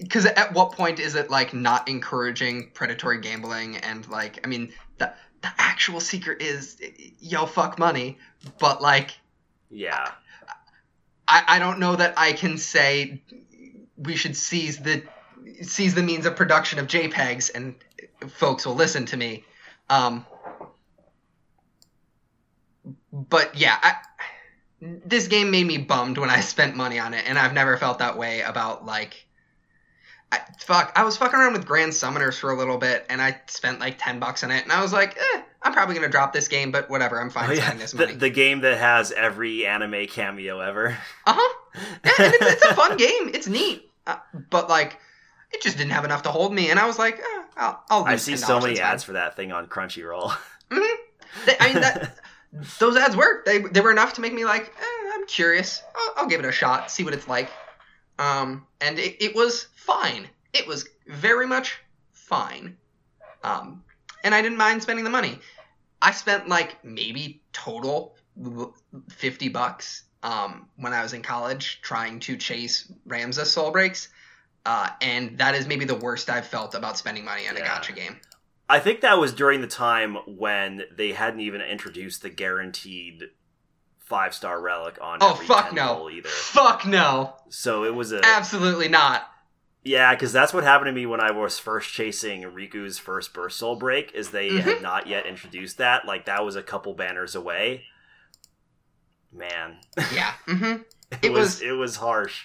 because 0.00 0.26
at 0.26 0.52
what 0.52 0.72
point 0.72 1.00
is 1.00 1.14
it 1.14 1.30
like 1.30 1.54
not 1.54 1.88
encouraging 1.88 2.70
predatory 2.74 3.20
gambling 3.20 3.76
and 3.76 4.06
like 4.08 4.44
I 4.44 4.48
mean 4.48 4.72
the 4.98 5.12
the 5.42 5.48
actual 5.58 6.00
secret 6.00 6.40
is 6.40 6.80
yo 7.20 7.46
fuck 7.46 7.78
money, 7.78 8.18
but 8.58 8.80
like 8.80 9.12
Yeah. 9.70 10.10
I, 11.26 11.44
I 11.48 11.58
don't 11.58 11.78
know 11.78 11.96
that 11.96 12.14
I 12.16 12.32
can 12.32 12.58
say 12.58 13.22
we 13.96 14.16
should 14.16 14.36
seize 14.36 14.78
the 14.78 15.02
seize 15.62 15.94
the 15.94 16.02
means 16.02 16.26
of 16.26 16.36
production 16.36 16.78
of 16.78 16.86
JPEGs 16.86 17.50
and 17.54 17.74
folks 18.30 18.66
will 18.66 18.74
listen 18.74 19.06
to 19.06 19.16
me. 19.16 19.44
Um, 19.88 20.26
but 23.12 23.56
yeah, 23.56 23.76
I, 23.82 23.94
this 24.80 25.28
game 25.28 25.50
made 25.50 25.66
me 25.66 25.78
bummed 25.78 26.18
when 26.18 26.30
I 26.30 26.40
spent 26.54 26.76
money 26.76 26.98
on 26.98 27.14
it, 27.14 27.24
and 27.26 27.38
I've 27.38 27.52
never 27.52 27.76
felt 27.76 27.98
that 27.98 28.16
way 28.18 28.40
about 28.40 28.84
like. 28.86 29.26
I, 30.32 30.40
fuck, 30.58 30.92
I 30.96 31.04
was 31.04 31.16
fucking 31.16 31.38
around 31.38 31.52
with 31.52 31.66
Grand 31.66 31.92
Summoners 31.92 32.38
for 32.38 32.50
a 32.50 32.56
little 32.56 32.78
bit, 32.78 33.04
and 33.10 33.20
I 33.20 33.38
spent 33.46 33.78
like 33.80 33.96
ten 33.98 34.18
bucks 34.18 34.42
on 34.42 34.50
it, 34.50 34.62
and 34.64 34.72
I 34.72 34.80
was 34.82 34.92
like, 34.92 35.16
eh, 35.18 35.42
I'm 35.62 35.72
probably 35.74 35.94
gonna 35.94 36.08
drop 36.08 36.32
this 36.32 36.48
game, 36.48 36.72
but 36.72 36.88
whatever, 36.90 37.20
I'm 37.20 37.28
fine 37.30 37.50
Oh, 37.50 37.52
yeah. 37.52 37.60
spending 37.62 37.78
this 37.80 37.94
money. 37.94 38.14
the 38.14 38.30
game 38.30 38.62
that 38.62 38.78
has 38.78 39.12
every 39.12 39.66
anime 39.66 40.06
cameo 40.06 40.58
ever. 40.60 40.96
Uh 41.26 41.34
huh. 41.36 41.54
Yeah, 42.04 42.12
and 42.24 42.34
it's, 42.34 42.52
it's 42.54 42.64
a 42.64 42.74
fun 42.74 42.96
game. 42.96 43.30
It's 43.34 43.46
neat, 43.46 43.90
uh, 44.06 44.16
but 44.50 44.68
like, 44.68 44.98
it 45.52 45.62
just 45.62 45.76
didn't 45.76 45.92
have 45.92 46.04
enough 46.04 46.22
to 46.24 46.30
hold 46.30 46.52
me, 46.54 46.70
and 46.70 46.78
I 46.80 46.86
was 46.86 46.98
like, 46.98 47.18
eh, 47.18 47.42
I'll, 47.56 47.84
I'll 47.90 48.04
I 48.04 48.16
see 48.16 48.36
so 48.36 48.58
many 48.58 48.80
ads 48.80 49.04
for 49.04 49.12
that 49.12 49.36
thing 49.36 49.52
on 49.52 49.66
Crunchyroll. 49.66 50.32
They- 51.46 51.56
I 51.60 51.72
mean, 51.72 51.80
that 51.82 52.16
those 52.78 52.96
ads 52.96 53.16
worked. 53.16 53.46
They 53.46 53.58
they 53.60 53.80
were 53.80 53.90
enough 53.90 54.12
to 54.14 54.20
make 54.20 54.34
me 54.34 54.44
like, 54.44 54.64
eh, 54.66 55.10
I'm 55.14 55.26
curious. 55.26 55.82
I'll, 55.96 56.14
I'll 56.22 56.26
give 56.28 56.40
it 56.40 56.46
a 56.46 56.52
shot, 56.52 56.90
see 56.90 57.04
what 57.04 57.14
it's 57.14 57.26
like. 57.28 57.50
Um, 58.18 58.66
and 58.80 58.98
it, 58.98 59.16
it 59.22 59.34
was 59.34 59.68
fine. 59.74 60.28
It 60.52 60.66
was 60.66 60.88
very 61.06 61.46
much 61.46 61.78
fine. 62.12 62.76
Um, 63.42 63.82
and 64.24 64.34
I 64.34 64.42
didn't 64.42 64.58
mind 64.58 64.82
spending 64.82 65.04
the 65.04 65.10
money. 65.10 65.38
I 66.00 66.10
spent 66.12 66.48
like 66.48 66.84
maybe 66.84 67.42
total 67.52 68.16
fifty 69.10 69.48
bucks 69.48 70.04
um, 70.22 70.68
when 70.76 70.92
I 70.92 71.02
was 71.02 71.12
in 71.12 71.22
college 71.22 71.80
trying 71.82 72.20
to 72.20 72.36
chase 72.36 72.92
Ramza 73.08 73.44
Soul 73.44 73.70
Breaks. 73.70 74.08
Uh, 74.64 74.90
and 75.00 75.38
that 75.38 75.54
is 75.56 75.66
maybe 75.66 75.84
the 75.84 75.94
worst 75.96 76.30
I've 76.30 76.46
felt 76.46 76.74
about 76.74 76.96
spending 76.96 77.24
money 77.24 77.48
on 77.48 77.56
a 77.56 77.60
Yeah. 77.60 77.78
gacha 77.80 77.94
game. 77.96 78.16
I 78.68 78.78
think 78.78 79.00
that 79.00 79.18
was 79.18 79.32
during 79.34 79.60
the 79.60 79.66
time 79.66 80.16
when 80.26 80.84
they 80.96 81.12
hadn't 81.12 81.40
even 81.40 81.60
introduced 81.60 82.22
the 82.22 82.30
guaranteed 82.30 83.24
five 84.12 84.34
star 84.34 84.60
relic 84.60 84.98
on 85.00 85.18
Oh 85.22 85.32
every 85.32 85.46
fuck 85.46 85.66
10 85.68 85.74
no! 85.74 86.10
either. 86.10 86.28
Fuck 86.28 86.84
no! 86.86 87.34
So 87.48 87.84
it 87.84 87.94
was 87.94 88.12
a 88.12 88.20
Absolutely 88.22 88.88
not. 88.88 89.26
yeah, 89.84 90.14
because 90.14 90.32
that's 90.34 90.52
what 90.52 90.64
happened 90.64 90.88
to 90.88 90.92
me 90.92 91.06
when 91.06 91.20
I 91.20 91.30
was 91.30 91.58
first 91.58 91.90
chasing 91.92 92.42
Rikku's 92.42 92.98
first 92.98 93.32
burst 93.32 93.58
soul 93.58 93.74
break. 93.76 94.12
Is 94.14 94.30
they 94.30 94.56
had 94.58 94.76
Mhm. 94.78 94.82
not 94.82 95.06
yet 95.06 95.24
introduced 95.24 95.78
that. 95.78 96.04
Like 96.06 96.26
that 96.26 96.44
was 96.44 96.56
a 96.56 96.62
couple 96.62 96.92
banners 96.92 97.34
away. 97.34 97.84
Man, 99.32 99.78
Yeah. 100.14 100.32
Mm-hmm. 100.46 100.82
it, 101.12 101.18
It 101.22 101.32
was, 101.32 101.40
was- 101.54 101.62
it 101.62 101.72
was 101.72 101.96
harsh. 101.96 102.44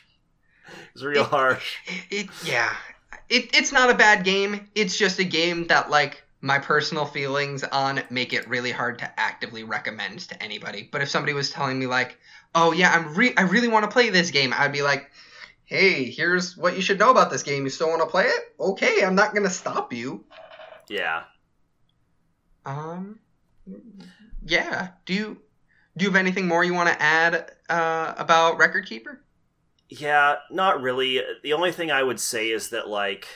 It 0.70 0.94
was 0.94 1.04
real 1.04 1.24
It- 1.24 1.28
harsh. 1.30 1.76
It 2.10 2.28
yeah. 2.46 2.74
It, 3.30 3.54
it's 3.56 3.74
not 3.74 3.90
a 3.90 3.94
bad 3.94 4.24
game. 4.24 4.70
It's 4.74 4.98
just 4.98 5.20
a 5.20 5.24
game 5.26 5.68
that 5.68 5.90
like 5.90 6.24
my 6.42 6.60
personal 6.60 7.06
feelings 7.06 7.64
on 7.64 8.02
make 8.10 8.34
it 8.34 8.48
really 8.48 8.72
hard 8.72 9.00
to 9.00 9.20
actively 9.20 9.64
recommend 9.64 10.20
to 10.20 10.42
anybody. 10.44 10.88
But 10.92 11.02
if 11.02 11.10
somebody 11.10 11.34
was 11.34 11.50
telling 11.50 11.80
me 11.80 11.88
like, 11.88 12.18
"Oh 12.54 12.72
yeah, 12.72 12.92
I'm 12.92 13.16
re- 13.16 13.34
I 13.36 13.42
really 13.44 13.68
want 13.68 13.86
to 13.86 13.92
play 13.92 14.10
this 14.10 14.32
game," 14.32 14.54
I'd 14.56 14.72
be 14.72 14.84
like, 14.84 15.10
"Hey, 15.66 16.06
here's 16.06 16.56
what 16.56 16.76
you 16.76 16.82
should 16.82 17.00
know 17.00 17.10
about 17.10 17.32
this 17.32 17.44
game. 17.44 17.64
You 17.64 17.70
still 17.70 17.90
want 17.90 18.02
to 18.02 18.08
play 18.08 18.26
it? 18.26 18.56
Okay, 18.60 19.04
I'm 19.04 19.16
not 19.16 19.34
gonna 19.34 19.50
stop 19.50 19.94
you." 19.94 20.26
Yeah. 20.90 21.24
Um, 22.66 23.20
yeah. 24.46 24.90
Do 25.06 25.14
you 25.14 25.38
do 25.96 26.06
you 26.06 26.12
have 26.12 26.16
anything 26.16 26.48
more 26.48 26.64
you 26.64 26.74
want 26.74 26.90
to 26.90 27.02
add 27.02 27.52
uh, 27.70 28.14
about 28.18 28.58
Record 28.58 28.86
Keeper? 28.86 29.22
Yeah, 29.90 30.36
not 30.52 30.82
really. 30.82 31.22
The 31.44 31.54
only 31.54 31.72
thing 31.72 31.92
I 31.92 32.04
would 32.04 32.20
say 32.20 32.50
is 32.50 32.70
that 32.70 32.88
like 32.88 33.28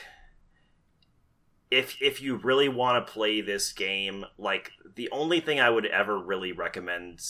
if 1.72 1.96
if 2.00 2.20
you 2.20 2.36
really 2.36 2.68
want 2.68 3.04
to 3.04 3.12
play 3.12 3.40
this 3.40 3.72
game, 3.72 4.24
like 4.38 4.72
the 4.94 5.08
only 5.10 5.40
thing 5.40 5.58
I 5.60 5.70
would 5.70 5.86
ever 5.86 6.18
really 6.18 6.52
recommend 6.52 7.20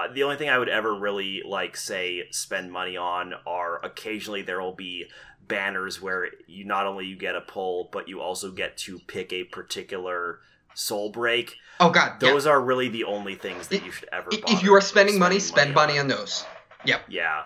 uh, 0.00 0.08
the 0.12 0.22
only 0.22 0.36
thing 0.36 0.48
I 0.48 0.58
would 0.58 0.68
ever 0.68 0.94
really 0.94 1.42
like 1.44 1.76
say 1.76 2.24
spend 2.30 2.70
money 2.72 2.96
on 2.96 3.34
are 3.46 3.84
occasionally 3.84 4.42
there 4.42 4.60
will 4.60 4.74
be 4.74 5.06
banners 5.46 6.00
where 6.02 6.28
you 6.46 6.64
not 6.64 6.86
only 6.86 7.06
you 7.06 7.16
get 7.16 7.34
a 7.34 7.40
pull 7.40 7.88
but 7.92 8.08
you 8.08 8.20
also 8.20 8.50
get 8.50 8.76
to 8.78 8.98
pick 9.06 9.32
a 9.32 9.44
particular 9.44 10.40
soul 10.74 11.10
break. 11.10 11.56
Oh 11.80 11.90
God, 11.90 12.22
yeah. 12.22 12.30
Those 12.30 12.46
are 12.46 12.60
really 12.60 12.88
the 12.88 13.04
only 13.04 13.34
things 13.34 13.68
that 13.68 13.84
you 13.84 13.90
should 13.92 14.08
ever 14.12 14.28
If- 14.32 14.62
you 14.62 14.74
are 14.74 14.80
spending 14.80 15.18
money, 15.18 15.38
spend 15.38 15.74
money 15.74 15.98
on 15.98 16.08
those. 16.08 16.44
Yep. 16.84 17.02
Yeah. 17.08 17.44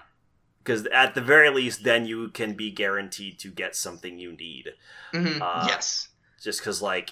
Because 0.62 0.87
at 0.87 1.14
the 1.14 1.20
very 1.20 1.51
least, 1.51 1.83
then 1.83 2.07
you 2.07 2.28
can 2.28 2.55
be 2.55 2.70
guaranteed 2.70 3.39
to 3.41 3.49
get 3.51 3.74
something 3.74 4.18
you 4.18 4.33
need. 4.33 4.74
hmm 5.12 5.43
Uh, 5.43 5.64
yes. 5.66 6.09
Just 6.43 6.61
because, 6.61 6.82
like, 6.82 7.11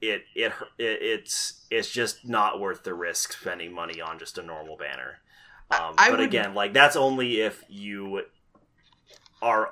it, 0.00 0.22
it 0.34 0.52
it 0.78 0.98
it's 1.02 1.64
it's 1.70 1.90
just 1.90 2.26
not 2.26 2.60
worth 2.60 2.82
the 2.82 2.94
risk 2.94 3.32
spending 3.32 3.72
money 3.72 4.00
on 4.00 4.18
just 4.18 4.38
a 4.38 4.42
normal 4.42 4.76
banner. 4.76 5.18
Um, 5.70 5.94
but 5.96 6.10
would- 6.12 6.20
again, 6.20 6.54
like 6.54 6.72
that's 6.72 6.96
only 6.96 7.40
if 7.40 7.62
you 7.68 8.22
are. 9.40 9.70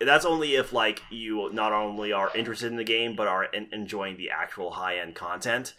That's 0.00 0.24
only 0.24 0.56
if 0.56 0.72
like 0.72 1.00
you 1.10 1.48
not 1.52 1.72
only 1.72 2.12
are 2.12 2.30
interested 2.34 2.66
in 2.66 2.76
the 2.76 2.82
game 2.84 3.14
but 3.14 3.28
are 3.28 3.46
en- 3.54 3.68
enjoying 3.72 4.16
the 4.16 4.30
actual 4.30 4.72
high 4.72 4.98
end 4.98 5.14
content. 5.14 5.74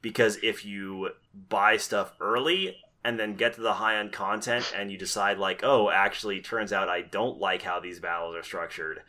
Because 0.00 0.38
if 0.42 0.64
you 0.64 1.10
buy 1.34 1.76
stuff 1.76 2.12
early 2.20 2.76
and 3.04 3.18
then 3.18 3.34
get 3.34 3.54
to 3.54 3.60
the 3.60 3.74
high 3.74 3.96
end 3.98 4.12
content 4.12 4.72
and 4.74 4.90
you 4.90 4.96
decide 4.96 5.38
like, 5.38 5.60
oh, 5.62 5.90
actually, 5.90 6.40
turns 6.40 6.72
out 6.72 6.88
I 6.88 7.02
don't 7.02 7.38
like 7.38 7.62
how 7.62 7.80
these 7.80 8.00
battles 8.00 8.34
are 8.34 8.42
structured, 8.42 9.02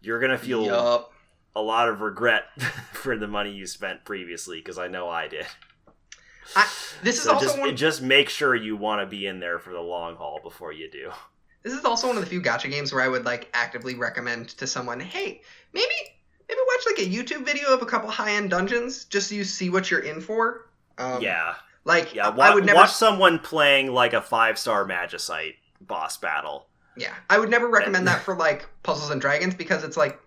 you're 0.00 0.20
gonna 0.20 0.38
feel 0.38 0.64
Yup. 0.64 1.12
A 1.56 1.62
lot 1.62 1.88
of 1.88 2.00
regret 2.00 2.44
for 2.92 3.16
the 3.16 3.28
money 3.28 3.50
you 3.52 3.66
spent 3.66 4.04
previously 4.04 4.58
because 4.58 4.78
I 4.78 4.88
know 4.88 5.08
I 5.08 5.28
did. 5.28 5.46
I, 6.56 6.68
this 7.02 7.16
is 7.16 7.22
So 7.22 7.34
also 7.34 7.46
just 7.46 7.58
one. 7.58 7.76
just 7.76 8.02
make 8.02 8.28
sure 8.28 8.54
you 8.54 8.76
want 8.76 9.00
to 9.00 9.06
be 9.06 9.26
in 9.26 9.40
there 9.40 9.58
for 9.58 9.72
the 9.72 9.80
long 9.80 10.16
haul 10.16 10.40
before 10.42 10.72
you 10.72 10.90
do. 10.90 11.10
This 11.62 11.72
is 11.72 11.84
also 11.84 12.08
one 12.08 12.16
of 12.16 12.22
the 12.22 12.28
few 12.28 12.42
gacha 12.42 12.70
games 12.70 12.92
where 12.92 13.02
I 13.02 13.08
would 13.08 13.24
like 13.24 13.48
actively 13.54 13.94
recommend 13.94 14.50
to 14.50 14.66
someone, 14.66 15.00
hey, 15.00 15.40
maybe 15.72 15.88
maybe 16.48 16.60
watch 16.66 16.84
like 16.86 17.06
a 17.06 17.10
YouTube 17.10 17.46
video 17.46 17.72
of 17.72 17.80
a 17.80 17.86
couple 17.86 18.10
high 18.10 18.32
end 18.32 18.50
dungeons 18.50 19.04
just 19.06 19.28
so 19.28 19.34
you 19.34 19.44
see 19.44 19.70
what 19.70 19.90
you're 19.90 20.00
in 20.00 20.20
for. 20.20 20.68
Um, 20.98 21.22
yeah, 21.22 21.54
Like 21.84 22.14
yeah. 22.14 22.28
I 22.28 22.54
would 22.54 22.66
never. 22.66 22.76
watch 22.76 22.92
someone 22.92 23.38
playing 23.38 23.92
like 23.92 24.12
a 24.12 24.20
five 24.20 24.58
star 24.58 24.84
Magicite 24.84 25.54
boss 25.80 26.18
battle. 26.18 26.66
Yeah, 26.96 27.14
I 27.30 27.38
would 27.38 27.48
never 27.50 27.68
recommend 27.68 28.06
that 28.06 28.20
for 28.22 28.36
like 28.36 28.66
Puzzles 28.82 29.10
and 29.10 29.20
Dragons 29.20 29.54
because 29.54 29.82
it's 29.82 29.96
like, 29.96 30.20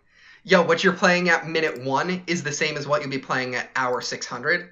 yo, 0.48 0.62
what 0.64 0.84
you're 0.84 0.94
playing 0.94 1.28
at 1.30 1.46
minute 1.48 1.84
one 1.84 2.24
is 2.26 2.42
the 2.42 2.52
same 2.54 2.78
as 2.78 2.88
what 2.88 3.02
you'll 3.02 3.12
be 3.12 3.18
playing 3.20 3.56
at 3.56 3.70
hour 3.76 4.02
six 4.02 4.26
hundred. 4.26 4.70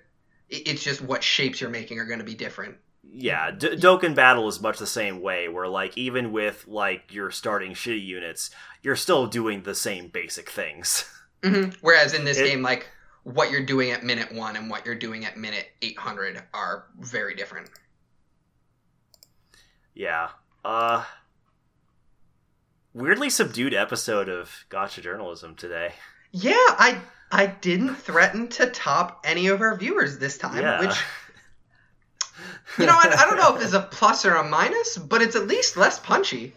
It's 0.50 0.84
just 0.84 1.02
what 1.02 1.24
shapes 1.24 1.60
you're 1.60 1.70
making 1.70 2.00
are 2.00 2.06
going 2.06 2.20
to 2.20 2.26
be 2.26 2.36
different. 2.36 2.78
Yeah, 3.04 3.52
D- 3.52 3.76
Dokkan 3.76 4.16
Battle 4.16 4.48
is 4.48 4.62
much 4.62 4.78
the 4.80 4.88
same 4.88 5.22
way, 5.22 5.48
where 5.48 5.68
like 5.68 5.98
even 5.98 6.32
with 6.32 6.66
like 6.68 7.14
your 7.14 7.30
starting 7.32 7.74
shitty 7.74 8.06
units, 8.06 8.50
you're 8.82 8.96
still 8.96 9.28
doing 9.28 9.64
the 9.64 9.76
same 9.76 10.08
basic 10.08 10.50
things. 10.50 11.10
hmm 11.44 11.70
Whereas 11.82 12.14
in 12.14 12.26
this 12.26 12.38
It- 12.40 12.46
game, 12.46 12.62
like 12.62 12.88
what 13.24 13.52
you're 13.52 13.66
doing 13.66 13.92
at 13.92 14.04
minute 14.04 14.32
one 14.34 14.56
and 14.56 14.70
what 14.70 14.86
you're 14.86 14.96
doing 14.96 15.26
at 15.26 15.36
minute 15.38 15.68
eight 15.82 15.98
hundred 15.98 16.42
are 16.54 16.86
very 17.00 17.36
different. 17.36 17.70
yeah. 19.94 20.30
Uh 20.64 21.04
weirdly 22.96 23.30
subdued 23.30 23.74
episode 23.76 24.30
of 24.30 24.50
Gotcha 24.70 25.02
Journalism 25.02 25.54
today. 25.56 25.93
Yeah, 26.32 26.54
I 26.56 27.00
I 27.32 27.46
didn't 27.48 27.96
threaten 27.96 28.48
to 28.50 28.68
top 28.68 29.22
any 29.26 29.48
of 29.48 29.62
our 29.62 29.76
viewers 29.78 30.18
this 30.18 30.38
time, 30.38 30.58
Yeah. 30.62 30.80
which 30.80 30.98
You 32.80 32.86
know, 32.86 32.93
I, 32.93 33.16
I 33.20 33.26
don't 33.26 33.38
know 33.38 33.56
if 33.56 33.62
it's 33.64 33.74
a 33.74 33.80
plus 33.82 34.26
or 34.26 34.34
a 34.36 34.43
minus, 34.43 34.98
but 34.98 35.22
it's 35.22 35.36
at 35.36 35.48
least 35.48 35.78
less 35.78 36.00
punchy. 36.00 36.54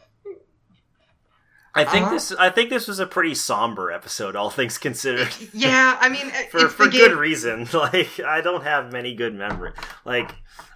I 1.75 1.85
think 1.85 2.07
Uh-huh. 2.07 2.15
this. 2.15 2.33
I 2.33 2.51
think 2.51 2.71
this 2.71 2.89
was 2.89 2.99
a 2.99 3.07
pretty 3.07 3.35
somber 3.35 3.93
episode, 3.93 4.35
all 4.35 4.51
things 4.51 4.79
considered. 4.79 5.29
Yeah, 5.53 5.97
I 6.01 6.09
mean, 6.09 6.31
for 6.51 6.65
it's 6.67 6.75
for 6.75 6.89
good 6.89 7.13
reason. 7.13 7.69
Like 7.73 8.19
I 8.21 8.41
don't 8.41 8.65
have 8.65 8.91
many 8.93 9.15
good 9.15 9.35
memory. 9.35 9.73
Like 10.05 10.35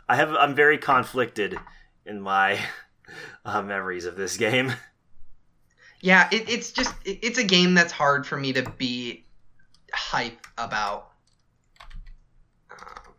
I 0.09 0.17
have. 0.17 0.31
I'm 0.35 0.55
very 0.55 0.79
conflicted 0.79 1.59
in 2.07 2.21
my 2.21 2.61
uh, 3.45 3.63
memories 3.63 4.05
of 4.05 4.17
this 4.17 4.37
game. 4.37 4.73
Yeah, 6.03 6.29
it, 6.33 6.49
it's 6.51 6.73
just 6.73 6.95
it, 7.05 7.21
it's 7.23 7.39
a 7.39 7.45
game 7.45 7.75
that's 7.75 7.93
hard 7.93 8.27
for 8.27 8.37
me 8.37 8.53
to 8.53 8.69
be 8.71 9.25
hype 9.95 10.47
about. 10.59 11.13
Um, 12.71 13.15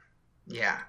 yeah. 0.47 0.79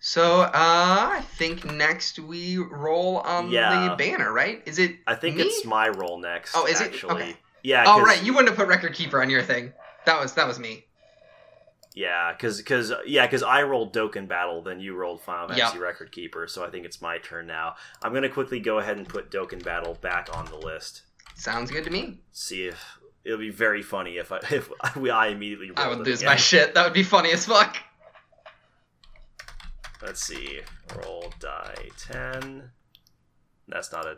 So 0.00 0.42
uh, 0.42 0.50
I 0.52 1.24
think 1.38 1.64
next 1.64 2.18
we 2.18 2.58
roll 2.58 3.18
on 3.20 3.50
Yeah. 3.50 3.88
the 3.88 3.96
banner, 3.96 4.30
right? 4.30 4.62
Is 4.66 4.78
it? 4.78 4.96
I 5.06 5.14
think 5.14 5.36
me? 5.36 5.44
it's 5.44 5.64
my 5.64 5.88
roll 5.88 6.18
next. 6.18 6.54
Oh, 6.54 6.66
is 6.66 6.80
it? 6.82 6.88
actually. 6.92 7.14
Okay. 7.14 7.36
Yeah. 7.62 7.84
Oh 7.86 8.02
right, 8.02 8.22
you 8.22 8.34
wouldn't 8.34 8.50
have 8.50 8.58
put 8.58 8.68
record 8.68 8.92
keeper 8.94 9.22
on 9.22 9.30
your 9.30 9.42
thing. 9.42 9.72
That 10.04 10.20
was 10.20 10.34
that 10.34 10.46
was 10.46 10.58
me. 10.58 10.84
Yeah, 11.96 12.32
because 12.32 12.56
because 12.58 12.90
uh, 12.90 12.98
yeah, 13.06 13.24
because 13.24 13.44
I 13.44 13.62
rolled 13.62 13.94
Dokkan 13.94 14.26
Battle, 14.26 14.62
then 14.62 14.80
you 14.80 14.96
rolled 14.96 15.20
Final 15.22 15.48
Yep. 15.50 15.58
Fantasy 15.58 15.78
Record 15.78 16.10
Keeper, 16.10 16.48
so 16.48 16.64
I 16.64 16.70
think 16.70 16.84
it's 16.84 17.00
my 17.00 17.18
turn 17.18 17.46
now. 17.46 17.76
I'm 18.02 18.12
gonna 18.12 18.28
quickly 18.28 18.58
go 18.58 18.78
ahead 18.80 18.96
and 18.96 19.08
put 19.08 19.30
Dokkan 19.30 19.62
Battle 19.64 19.94
back 20.00 20.28
on 20.36 20.46
the 20.46 20.56
list. 20.56 21.02
Sounds 21.36 21.70
good 21.70 21.84
to 21.84 21.90
me. 21.90 22.18
See 22.32 22.66
if 22.66 22.98
it'll 23.24 23.38
be 23.38 23.50
very 23.50 23.80
funny 23.82 24.16
if 24.16 24.32
I 24.32 24.38
if 24.50 24.70
we 24.96 25.10
I 25.10 25.28
immediately 25.28 25.70
I 25.76 25.88
would 25.88 25.98
lose 26.00 26.20
again. 26.20 26.32
my 26.32 26.36
shit. 26.36 26.74
That 26.74 26.82
would 26.84 26.92
be 26.94 27.04
funny 27.04 27.30
as 27.30 27.46
fuck. 27.46 27.76
Let's 30.02 30.20
see. 30.20 30.60
Roll 30.96 31.32
die 31.38 31.88
10. 32.10 32.70
That's 33.68 33.90
not 33.92 34.04
a. 34.04 34.16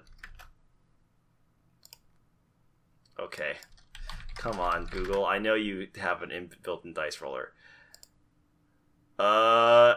Okay. 3.21 3.53
Come 4.37 4.59
on, 4.61 4.87
Google. 4.87 5.25
I 5.27 5.39
know 5.39 5.55
you 5.55 5.89
have 5.99 6.23
an 6.23 6.31
in- 6.31 6.51
built-in 6.63 6.93
dice 6.93 7.21
roller. 7.21 7.53
Uh, 9.19 9.95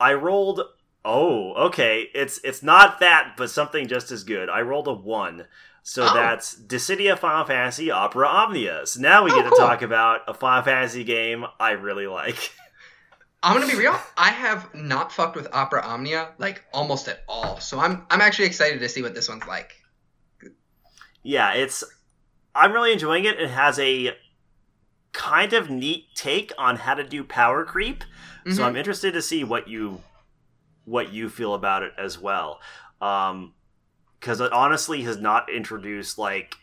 I 0.00 0.14
rolled. 0.14 0.60
Oh, 1.04 1.54
okay. 1.68 2.08
It's 2.14 2.38
it's 2.44 2.62
not 2.62 3.00
that, 3.00 3.34
but 3.36 3.50
something 3.50 3.86
just 3.88 4.10
as 4.10 4.24
good. 4.24 4.48
I 4.50 4.60
rolled 4.60 4.88
a 4.88 4.92
one, 4.92 5.46
so 5.82 6.02
Oh. 6.08 6.14
that's 6.14 6.54
Dissidia 6.54 7.18
Final 7.18 7.44
Fantasy 7.46 7.90
Opera 7.90 8.26
Omnia. 8.26 8.86
So 8.86 9.00
now 9.00 9.24
we 9.24 9.30
Oh, 9.32 9.36
get 9.36 9.44
to 9.44 9.50
cool. 9.50 9.58
talk 9.58 9.82
about 9.82 10.20
a 10.28 10.34
Final 10.34 10.62
Fantasy 10.62 11.04
game 11.04 11.44
I 11.58 11.70
really 11.70 12.06
like. 12.06 12.52
I'm 13.42 13.54
gonna 13.58 13.72
be 13.72 13.78
real. 13.78 13.98
I 14.16 14.30
have 14.30 14.74
not 14.74 15.12
fucked 15.12 15.36
with 15.36 15.46
Opera 15.52 15.82
Omnia 15.82 16.30
like 16.38 16.64
almost 16.74 17.06
at 17.08 17.20
all. 17.28 17.60
So 17.60 17.78
I'm 17.78 18.04
I'm 18.10 18.20
actually 18.20 18.46
excited 18.46 18.80
to 18.80 18.88
see 18.88 19.00
what 19.00 19.14
this 19.14 19.28
one's 19.28 19.46
like. 19.46 19.74
yeah, 21.22 21.52
it's 21.54 21.84
I'm 22.54 22.72
really 22.72 22.92
enjoying 22.92 23.24
it. 23.24 23.38
It 23.40 23.50
has 23.50 23.78
a 23.78 24.10
kind 25.12 25.52
of 25.52 25.70
neat 25.70 26.06
take 26.14 26.52
on 26.58 26.76
how 26.76 26.94
to 26.94 27.04
do 27.04 27.24
power 27.24 27.64
creep. 27.64 28.04
So 28.50 28.62
Mhm. 28.62 28.66
I'm 28.66 28.76
interested 28.76 29.12
to 29.12 29.22
see 29.22 29.44
what 29.44 29.68
you 29.68 30.02
what 30.84 31.12
you 31.12 31.28
feel 31.28 31.54
about 31.54 31.82
it 31.82 31.92
as 31.98 32.18
well. 32.18 32.60
Um 33.00 33.54
cuz 34.20 34.40
it 34.40 34.52
honestly 34.52 35.02
has 35.02 35.18
not 35.18 35.50
introduced 35.50 36.18
like 36.18 36.56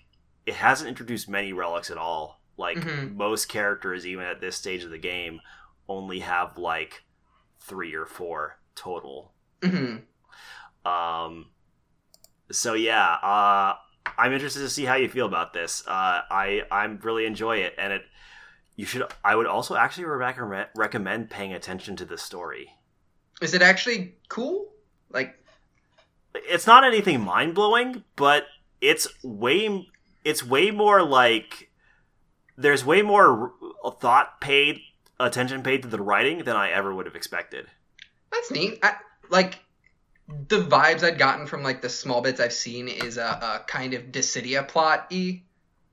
it 0.46 0.56
hasn't 0.56 0.90
introduced 0.90 1.28
many 1.30 1.54
relics 1.54 1.90
at 1.92 1.98
all. 1.98 2.42
Like 2.58 2.78
Mhm. 2.78 3.16
most 3.16 3.48
characters 3.50 4.06
even 4.06 4.26
at 4.26 4.42
this 4.42 4.56
stage 4.56 4.84
of 4.84 4.92
the 4.92 4.98
game 4.98 5.42
only 5.88 6.20
have 6.20 6.58
like 6.58 7.04
3 7.60 7.94
or 7.96 8.06
4 8.06 8.60
total. 8.76 9.34
Mhm. 9.62 10.04
Um, 10.86 11.52
so 12.52 12.74
yeah, 12.74 13.14
uh, 13.16 13.76
I'm 14.18 14.34
interested 14.34 14.60
to 14.60 14.70
see 14.70 14.86
how 14.86 14.96
you 14.96 15.10
feel 15.10 15.26
about 15.26 15.54
this. 15.54 15.84
Uh, 15.88 16.22
I 16.30 16.64
I'm 16.72 17.00
really 17.04 17.26
enjoy 17.26 17.58
it, 17.58 17.74
and 17.78 17.94
it 17.94 18.04
you 18.76 18.86
should. 18.86 19.04
I 19.24 19.36
would 19.36 19.48
also 19.48 19.76
actually 19.76 20.06
recommend 20.06 20.70
recommend 20.76 21.30
paying 21.30 21.54
attention 21.54 21.96
to 21.98 22.06
the 22.06 22.18
story. 22.18 22.72
Is 23.42 23.54
it 23.54 23.62
actually 23.62 24.16
cool? 24.30 24.72
Like, 25.10 25.36
It's 26.34 26.68
not 26.68 26.84
anything 26.84 27.22
mind 27.22 27.56
blowing, 27.56 28.04
but 28.16 28.46
it's 28.82 29.08
way 29.24 29.88
it's 30.24 30.44
way 30.44 30.72
more 30.72 31.04
like 31.04 31.70
there's 32.58 32.86
way 32.86 33.02
more 33.02 33.54
thought 34.00 34.40
paid 34.42 34.80
attention 35.20 35.64
paid 35.64 35.82
to 35.82 35.88
the 35.88 36.02
writing 36.02 36.40
than 36.40 36.56
I 36.56 36.72
ever 36.72 36.94
would 36.94 37.06
have 37.06 37.16
expected. 37.16 37.68
that's 38.32 38.52
neat. 38.52 38.80
I, 38.84 38.96
like, 39.30 39.60
the 40.28 40.58
vibes 40.62 41.04
I'd 41.04 41.18
gotten 41.20 41.46
from 41.48 41.64
like 41.64 41.82
the 41.82 41.90
small 41.90 42.22
bits 42.22 42.40
I've 42.40 42.54
seen 42.54 42.88
is 42.88 43.18
a, 43.18 43.24
a 43.24 43.64
kind 43.68 43.94
of 43.94 44.06
Dissidia 44.12 44.68
plot 44.68 45.08
e, 45.12 45.42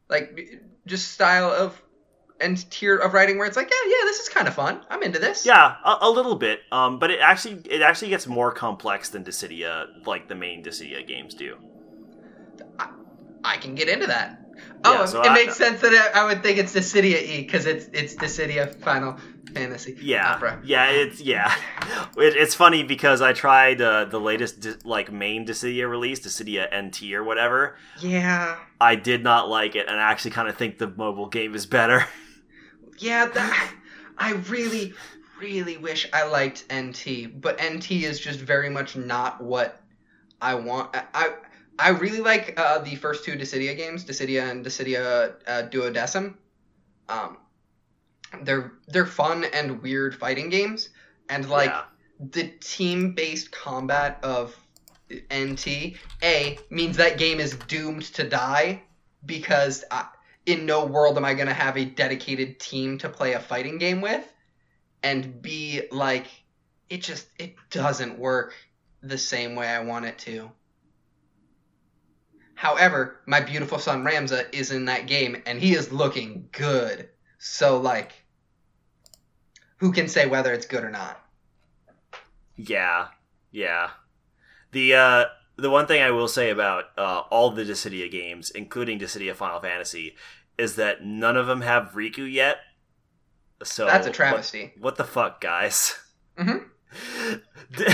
like 0.09 0.39
just 0.87 1.13
style 1.13 1.51
of 1.51 1.81
and 2.41 2.71
tier 2.71 2.97
of 2.99 3.15
writing 3.15 3.39
where 3.39 3.47
it's 3.47 3.57
like, 3.57 3.71
yeah, 3.71 3.91
yeah, 3.91 4.05
this 4.05 4.19
is 4.19 4.29
kind 4.29 4.49
of 4.49 4.55
fun. 4.55 4.81
I'm 4.91 5.03
into 5.03 5.19
this. 5.19 5.47
Yeah, 5.47 5.77
a, 5.85 5.99
a 6.03 6.11
little 6.11 6.35
bit. 6.35 6.61
Um, 6.73 6.99
but 6.99 7.11
it 7.11 7.21
actually 7.21 7.63
it 7.71 7.83
actually 7.83 8.09
gets 8.09 8.27
more 8.27 8.53
complex 8.53 9.11
than 9.11 9.23
Dissidia, 9.25 9.87
like 10.07 10.29
the 10.29 10.35
main 10.35 10.65
Dissidia 10.65 11.07
games 11.07 11.35
do. 11.35 11.57
I 13.45 13.57
can 13.57 13.75
get 13.75 13.89
into 13.89 14.07
that. 14.07 14.39
Oh, 14.85 14.93
Yeah, 14.93 15.05
so 15.07 15.21
it 15.23 15.27
I- 15.29 15.35
makes 15.35 15.57
sense 15.57 15.81
that 15.81 15.93
I, 16.15 16.21
I 16.21 16.25
would 16.27 16.43
think 16.43 16.59
it's 16.59 16.73
Dissidia 16.75 17.21
E 17.23 17.43
because 17.43 17.67
it's 17.67 17.87
it's 17.93 18.15
Dissidia 18.15 18.75
Final 18.81 19.17
Fantasy 19.55 19.97
Yeah, 20.01 20.25
Opera. 20.25 20.63
yeah, 20.63 20.91
it's 20.91 21.21
yeah. 21.21 21.55
It, 22.17 22.37
it's 22.37 22.55
funny 22.55 22.83
because 22.83 23.23
I 23.23 23.33
tried 23.33 23.81
uh, 23.81 24.05
the 24.07 24.21
latest 24.21 24.61
Di- 24.61 24.75
like 24.85 25.11
main 25.13 25.47
Dissidia 25.47 25.89
release, 25.89 26.21
Dissidia 26.21 26.71
NT 26.73 27.15
or 27.15 27.25
whatever. 27.25 27.77
Yeah, 27.95 28.59
I 28.81 28.97
did 28.97 29.23
not 29.23 29.49
like 29.49 29.77
it, 29.77 29.89
and 29.89 29.99
I 30.01 30.11
actually 30.11 30.33
kind 30.33 30.49
of 30.49 30.57
think 30.57 30.79
the 30.79 30.89
mobile 30.89 31.29
game 31.29 31.55
is 31.55 31.67
better. 31.67 32.07
yeah. 32.99 33.27
That, 33.27 33.75
I 34.19 34.33
really, 34.33 34.95
really 35.41 35.77
wish 35.77 36.09
I 36.13 36.25
liked 36.25 36.65
NT, 36.71 37.27
but 37.27 37.61
NT 37.61 38.05
is 38.05 38.21
just 38.21 38.41
very 38.41 38.69
much 38.71 38.97
not 38.97 39.43
what 39.43 39.81
I 40.41 40.55
want. 40.57 40.95
I 40.97 41.05
I, 41.15 41.31
I 41.79 41.89
really 41.91 42.21
like 42.21 42.59
uh, 42.61 42.81
the 42.81 42.97
first 42.97 43.25
two 43.25 43.33
Dissidia 43.33 43.77
games, 43.77 44.05
Dissidia 44.05 44.51
and 44.51 44.65
Dissidia 44.65 45.35
uh, 45.47 45.63
Duodecim. 45.69 46.35
Um, 47.09 47.39
they're 48.43 48.73
they're 48.89 49.07
fun 49.07 49.45
and 49.45 49.83
weird 49.83 50.15
fighting 50.15 50.49
games, 50.49 50.89
and 51.29 51.49
like. 51.49 51.71
yeah. 51.71 51.85
the 52.31 52.45
team 52.61 53.15
based 53.15 53.51
combat 53.51 54.21
of 54.23 54.57
NT 55.35 55.97
A 56.23 56.59
means 56.71 56.97
that 56.97 57.19
game 57.19 57.41
is 57.41 57.57
doomed 57.69 58.05
to 58.15 58.29
die 58.29 58.83
because 59.25 59.85
I, 59.91 60.07
in 60.47 60.67
no 60.67 60.85
world 60.85 61.17
am 61.17 61.25
I 61.25 61.35
going 61.35 61.49
to 61.49 61.55
have 61.55 61.77
a 61.77 61.85
dedicated 61.85 62.59
team 62.59 62.99
to 62.99 63.09
play 63.09 63.33
a 63.33 63.41
fighting 63.41 63.79
game 63.79 64.01
with 64.01 64.27
and 65.03 65.43
B 65.43 65.83
like 65.91 66.27
it 66.89 67.03
just 67.03 67.29
it 67.39 67.55
doesn't 67.71 68.19
work 68.19 68.55
the 69.03 69.19
same 69.19 69.55
way 69.55 69.69
I 69.69 69.81
want 69.81 70.05
it 70.05 70.19
to. 70.21 70.51
However, 72.55 73.21
my 73.27 73.41
beautiful 73.41 73.79
son 73.79 74.05
Ramza 74.05 74.47
is 74.55 74.71
in 74.71 74.85
that 74.85 75.07
game 75.07 75.43
and 75.47 75.59
he 75.59 75.75
is 75.75 75.93
looking 75.93 76.49
good. 76.53 77.09
So 77.39 77.81
like 77.81 78.13
who 79.83 79.91
can 79.91 80.07
say 80.07 80.27
whether 80.27 80.53
it's 80.53 80.65
good 80.65 80.85
or 80.85 80.91
not? 80.91 81.21
Yeah, 82.57 83.09
yeah. 83.51 83.91
The 84.71 84.95
uh, 84.95 85.25
the 85.57 85.71
one 85.71 85.87
thing 85.87 86.01
I 86.01 86.13
will 86.13 86.29
say 86.29 86.51
about 86.51 86.85
uh, 86.97 87.23
all 87.31 87.51
the 87.51 87.65
Dissidia 87.65 88.09
games, 88.11 88.51
including 88.51 89.01
Dissidia 89.01 89.35
Final 89.35 89.59
Fantasy, 89.61 90.15
is 90.57 90.77
that 90.77 91.05
none 91.05 91.37
of 91.37 91.49
them 91.49 91.63
have 91.63 91.91
Rikku 91.95 92.33
yet. 92.33 92.59
So 93.65 93.87
That's 93.87 94.07
a 94.07 94.13
travesty. 94.13 94.73
What, 94.79 94.97
the 94.97 95.05
fuck, 95.05 95.41
guys? 95.41 95.99
Mhm. 96.39 96.67
D- 97.77 97.85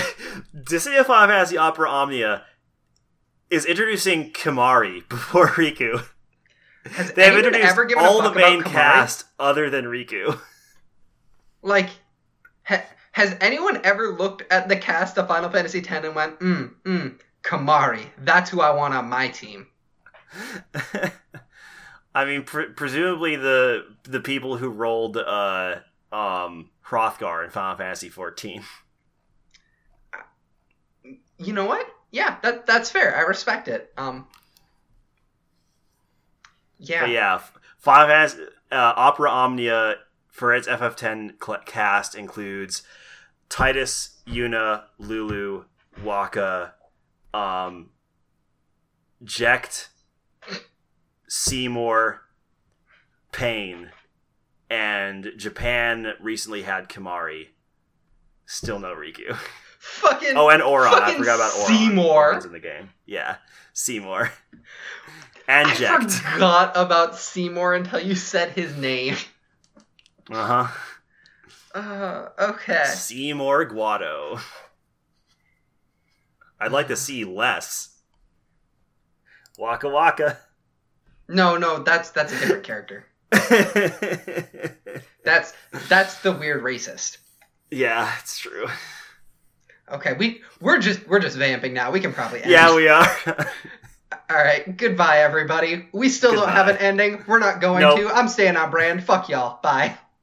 Dissidia 0.55 1.07
Final 1.07 1.29
Fantasy 1.29 1.57
Opera 1.57 1.89
Omnia 1.89 2.45
is 3.49 3.65
introducing 3.65 4.31
Kimahri 4.33 5.09
before 5.09 5.49
Rikku. 5.49 6.05
Has 6.85 7.13
They 7.13 7.25
have 7.25 7.37
introduced 7.37 7.65
ever 7.65 7.87
given 7.87 8.05
a 8.05 8.07
all 8.07 8.21
the 8.23 8.33
main 8.35 8.63
cast 8.63 9.25
other 9.39 9.71
than 9.71 9.87
Rikku. 9.87 10.39
Like, 11.63 11.91
ha- 12.65 12.85
has 13.13 13.37
anyone 13.41 13.81
ever 13.85 14.09
looked 14.17 14.43
at 14.51 14.69
the 14.69 14.77
cast 14.77 15.19
of 15.19 15.29
Final 15.29 15.51
Fantasy 15.51 15.79
X 15.81 15.91
and 15.91 16.15
went, 16.15 16.39
mm, 16.41 16.75
mm, 16.85 17.19
Kimahri, 17.43 18.07
that's 18.19 18.51
who 18.51 18.61
I 18.61 18.71
want 18.71 18.95
on 18.95 19.09
my 19.09 19.29
team? 19.29 19.67
I 22.15 22.25
mean, 22.25 22.43
pre- 22.45 22.69
presumably 22.71 23.37
the 23.37 23.85
the 24.05 24.21
people 24.21 24.57
who 24.57 24.69
rolled 24.71 25.17
uh, 25.17 25.77
um, 26.13 26.71
Hrothgar 26.87 27.45
in 27.45 27.51
Final 27.51 27.77
Fantasy 27.77 28.11
XIV. 28.11 28.65
You 31.41 31.53
know 31.53 31.67
what? 31.67 31.87
Yeah, 32.11 32.39
that 32.43 32.67
that's 32.67 32.91
fair. 32.91 33.17
I 33.17 33.21
respect 33.21 33.69
it. 33.69 33.93
Um, 33.97 34.27
yeah, 36.79 37.03
But 37.03 37.11
yeah, 37.11 37.41
Final 37.79 38.09
Fantasy 38.09 38.43
uh, 38.73 38.93
Opera 38.97 39.31
Omnia 39.31 39.95
for 40.39 40.55
its 40.55 40.69
FF10 40.69 41.33
cl- 41.45 41.59
cast 41.67 42.15
includes 42.15 42.85
Tidus, 43.51 44.11
Yuna, 44.25 44.85
Lulu, 44.99 45.65
Wakka, 46.03 46.73
um, 47.35 47.91
Jecht, 49.25 49.89
Seymour, 51.29 52.23
Paine, 53.33 53.91
and 54.71 55.33
Japan 55.37 56.13
recently 56.21 56.63
had 56.63 56.89
Kimahri. 56.89 57.49
Still 58.47 58.79
no 58.79 58.95
Rikku. 58.95 59.37
Fucking. 59.81 60.37
Oh, 60.37 60.51
and 60.51 60.63
Auron. 60.63 60.95
I 61.03 61.15
forgot 61.15 61.35
about 61.37 61.53
Auron. 61.55 61.67
Seymour. 61.67 62.15
Auron's 62.31 62.45
in 62.45 62.53
the 62.53 62.61
game. 62.61 62.91
Yeah, 63.07 63.37
Seymour. 63.73 64.31
And 65.49 65.67
I 65.67 65.75
Jecht. 65.75 66.13
forgot 66.13 66.73
about 66.77 67.17
Seymour 67.17 67.75
until 67.75 68.01
you 68.01 68.15
said 68.15 68.51
his 68.51 68.77
name. 68.77 69.17
Uh 70.31 70.65
huh. 70.65 71.79
Uh, 71.79 72.29
okay. 72.53 72.85
Seymour 72.87 73.67
Guado. 73.69 74.41
I'd 76.61 76.73
like 76.73 76.89
to 76.89 76.97
see 76.97 77.25
less. 77.25 77.97
Waka 79.59 79.89
Waka. 79.89 80.39
No, 81.29 81.57
no, 81.57 81.83
that's 81.83 82.11
that's 82.11 82.33
a 82.33 82.39
different 82.39 82.65
character. 82.65 83.07
That's 85.25 85.53
that's 85.89 86.21
the 86.23 86.33
weird 86.33 86.63
racist. 86.63 87.19
yeah, 87.71 88.11
it's 88.21 88.39
true. 88.39 88.67
Okay, 89.93 90.15
we 90.15 90.41
we're 90.61 90.79
just 90.79 91.07
we're 91.07 91.19
just 91.19 91.37
vamping 91.37 91.75
now. 91.75 91.91
We 91.91 92.01
can 92.01 92.15
probably 92.15 92.41
end. 92.43 92.51
Yeah, 92.51 92.75
we 92.75 92.89
are. 92.89 93.07
All 94.31 94.37
right, 94.37 94.75
goodbye 94.75 95.19
everybody. 95.19 95.87
We 95.93 96.09
still 96.09 96.33
don't 96.35 96.49
have 96.49 96.69
an 96.69 96.79
ending. 96.79 97.23
We're 97.27 97.39
not 97.41 97.61
going 97.61 97.83
Nope. 97.83 97.99
to. 97.99 98.09
I'm 98.09 98.29
staying 98.29 98.57
on 98.57 98.71
brand. 98.71 99.05
Fuck 99.05 99.29
y'all. 99.29 99.61
Bye. 99.63 99.97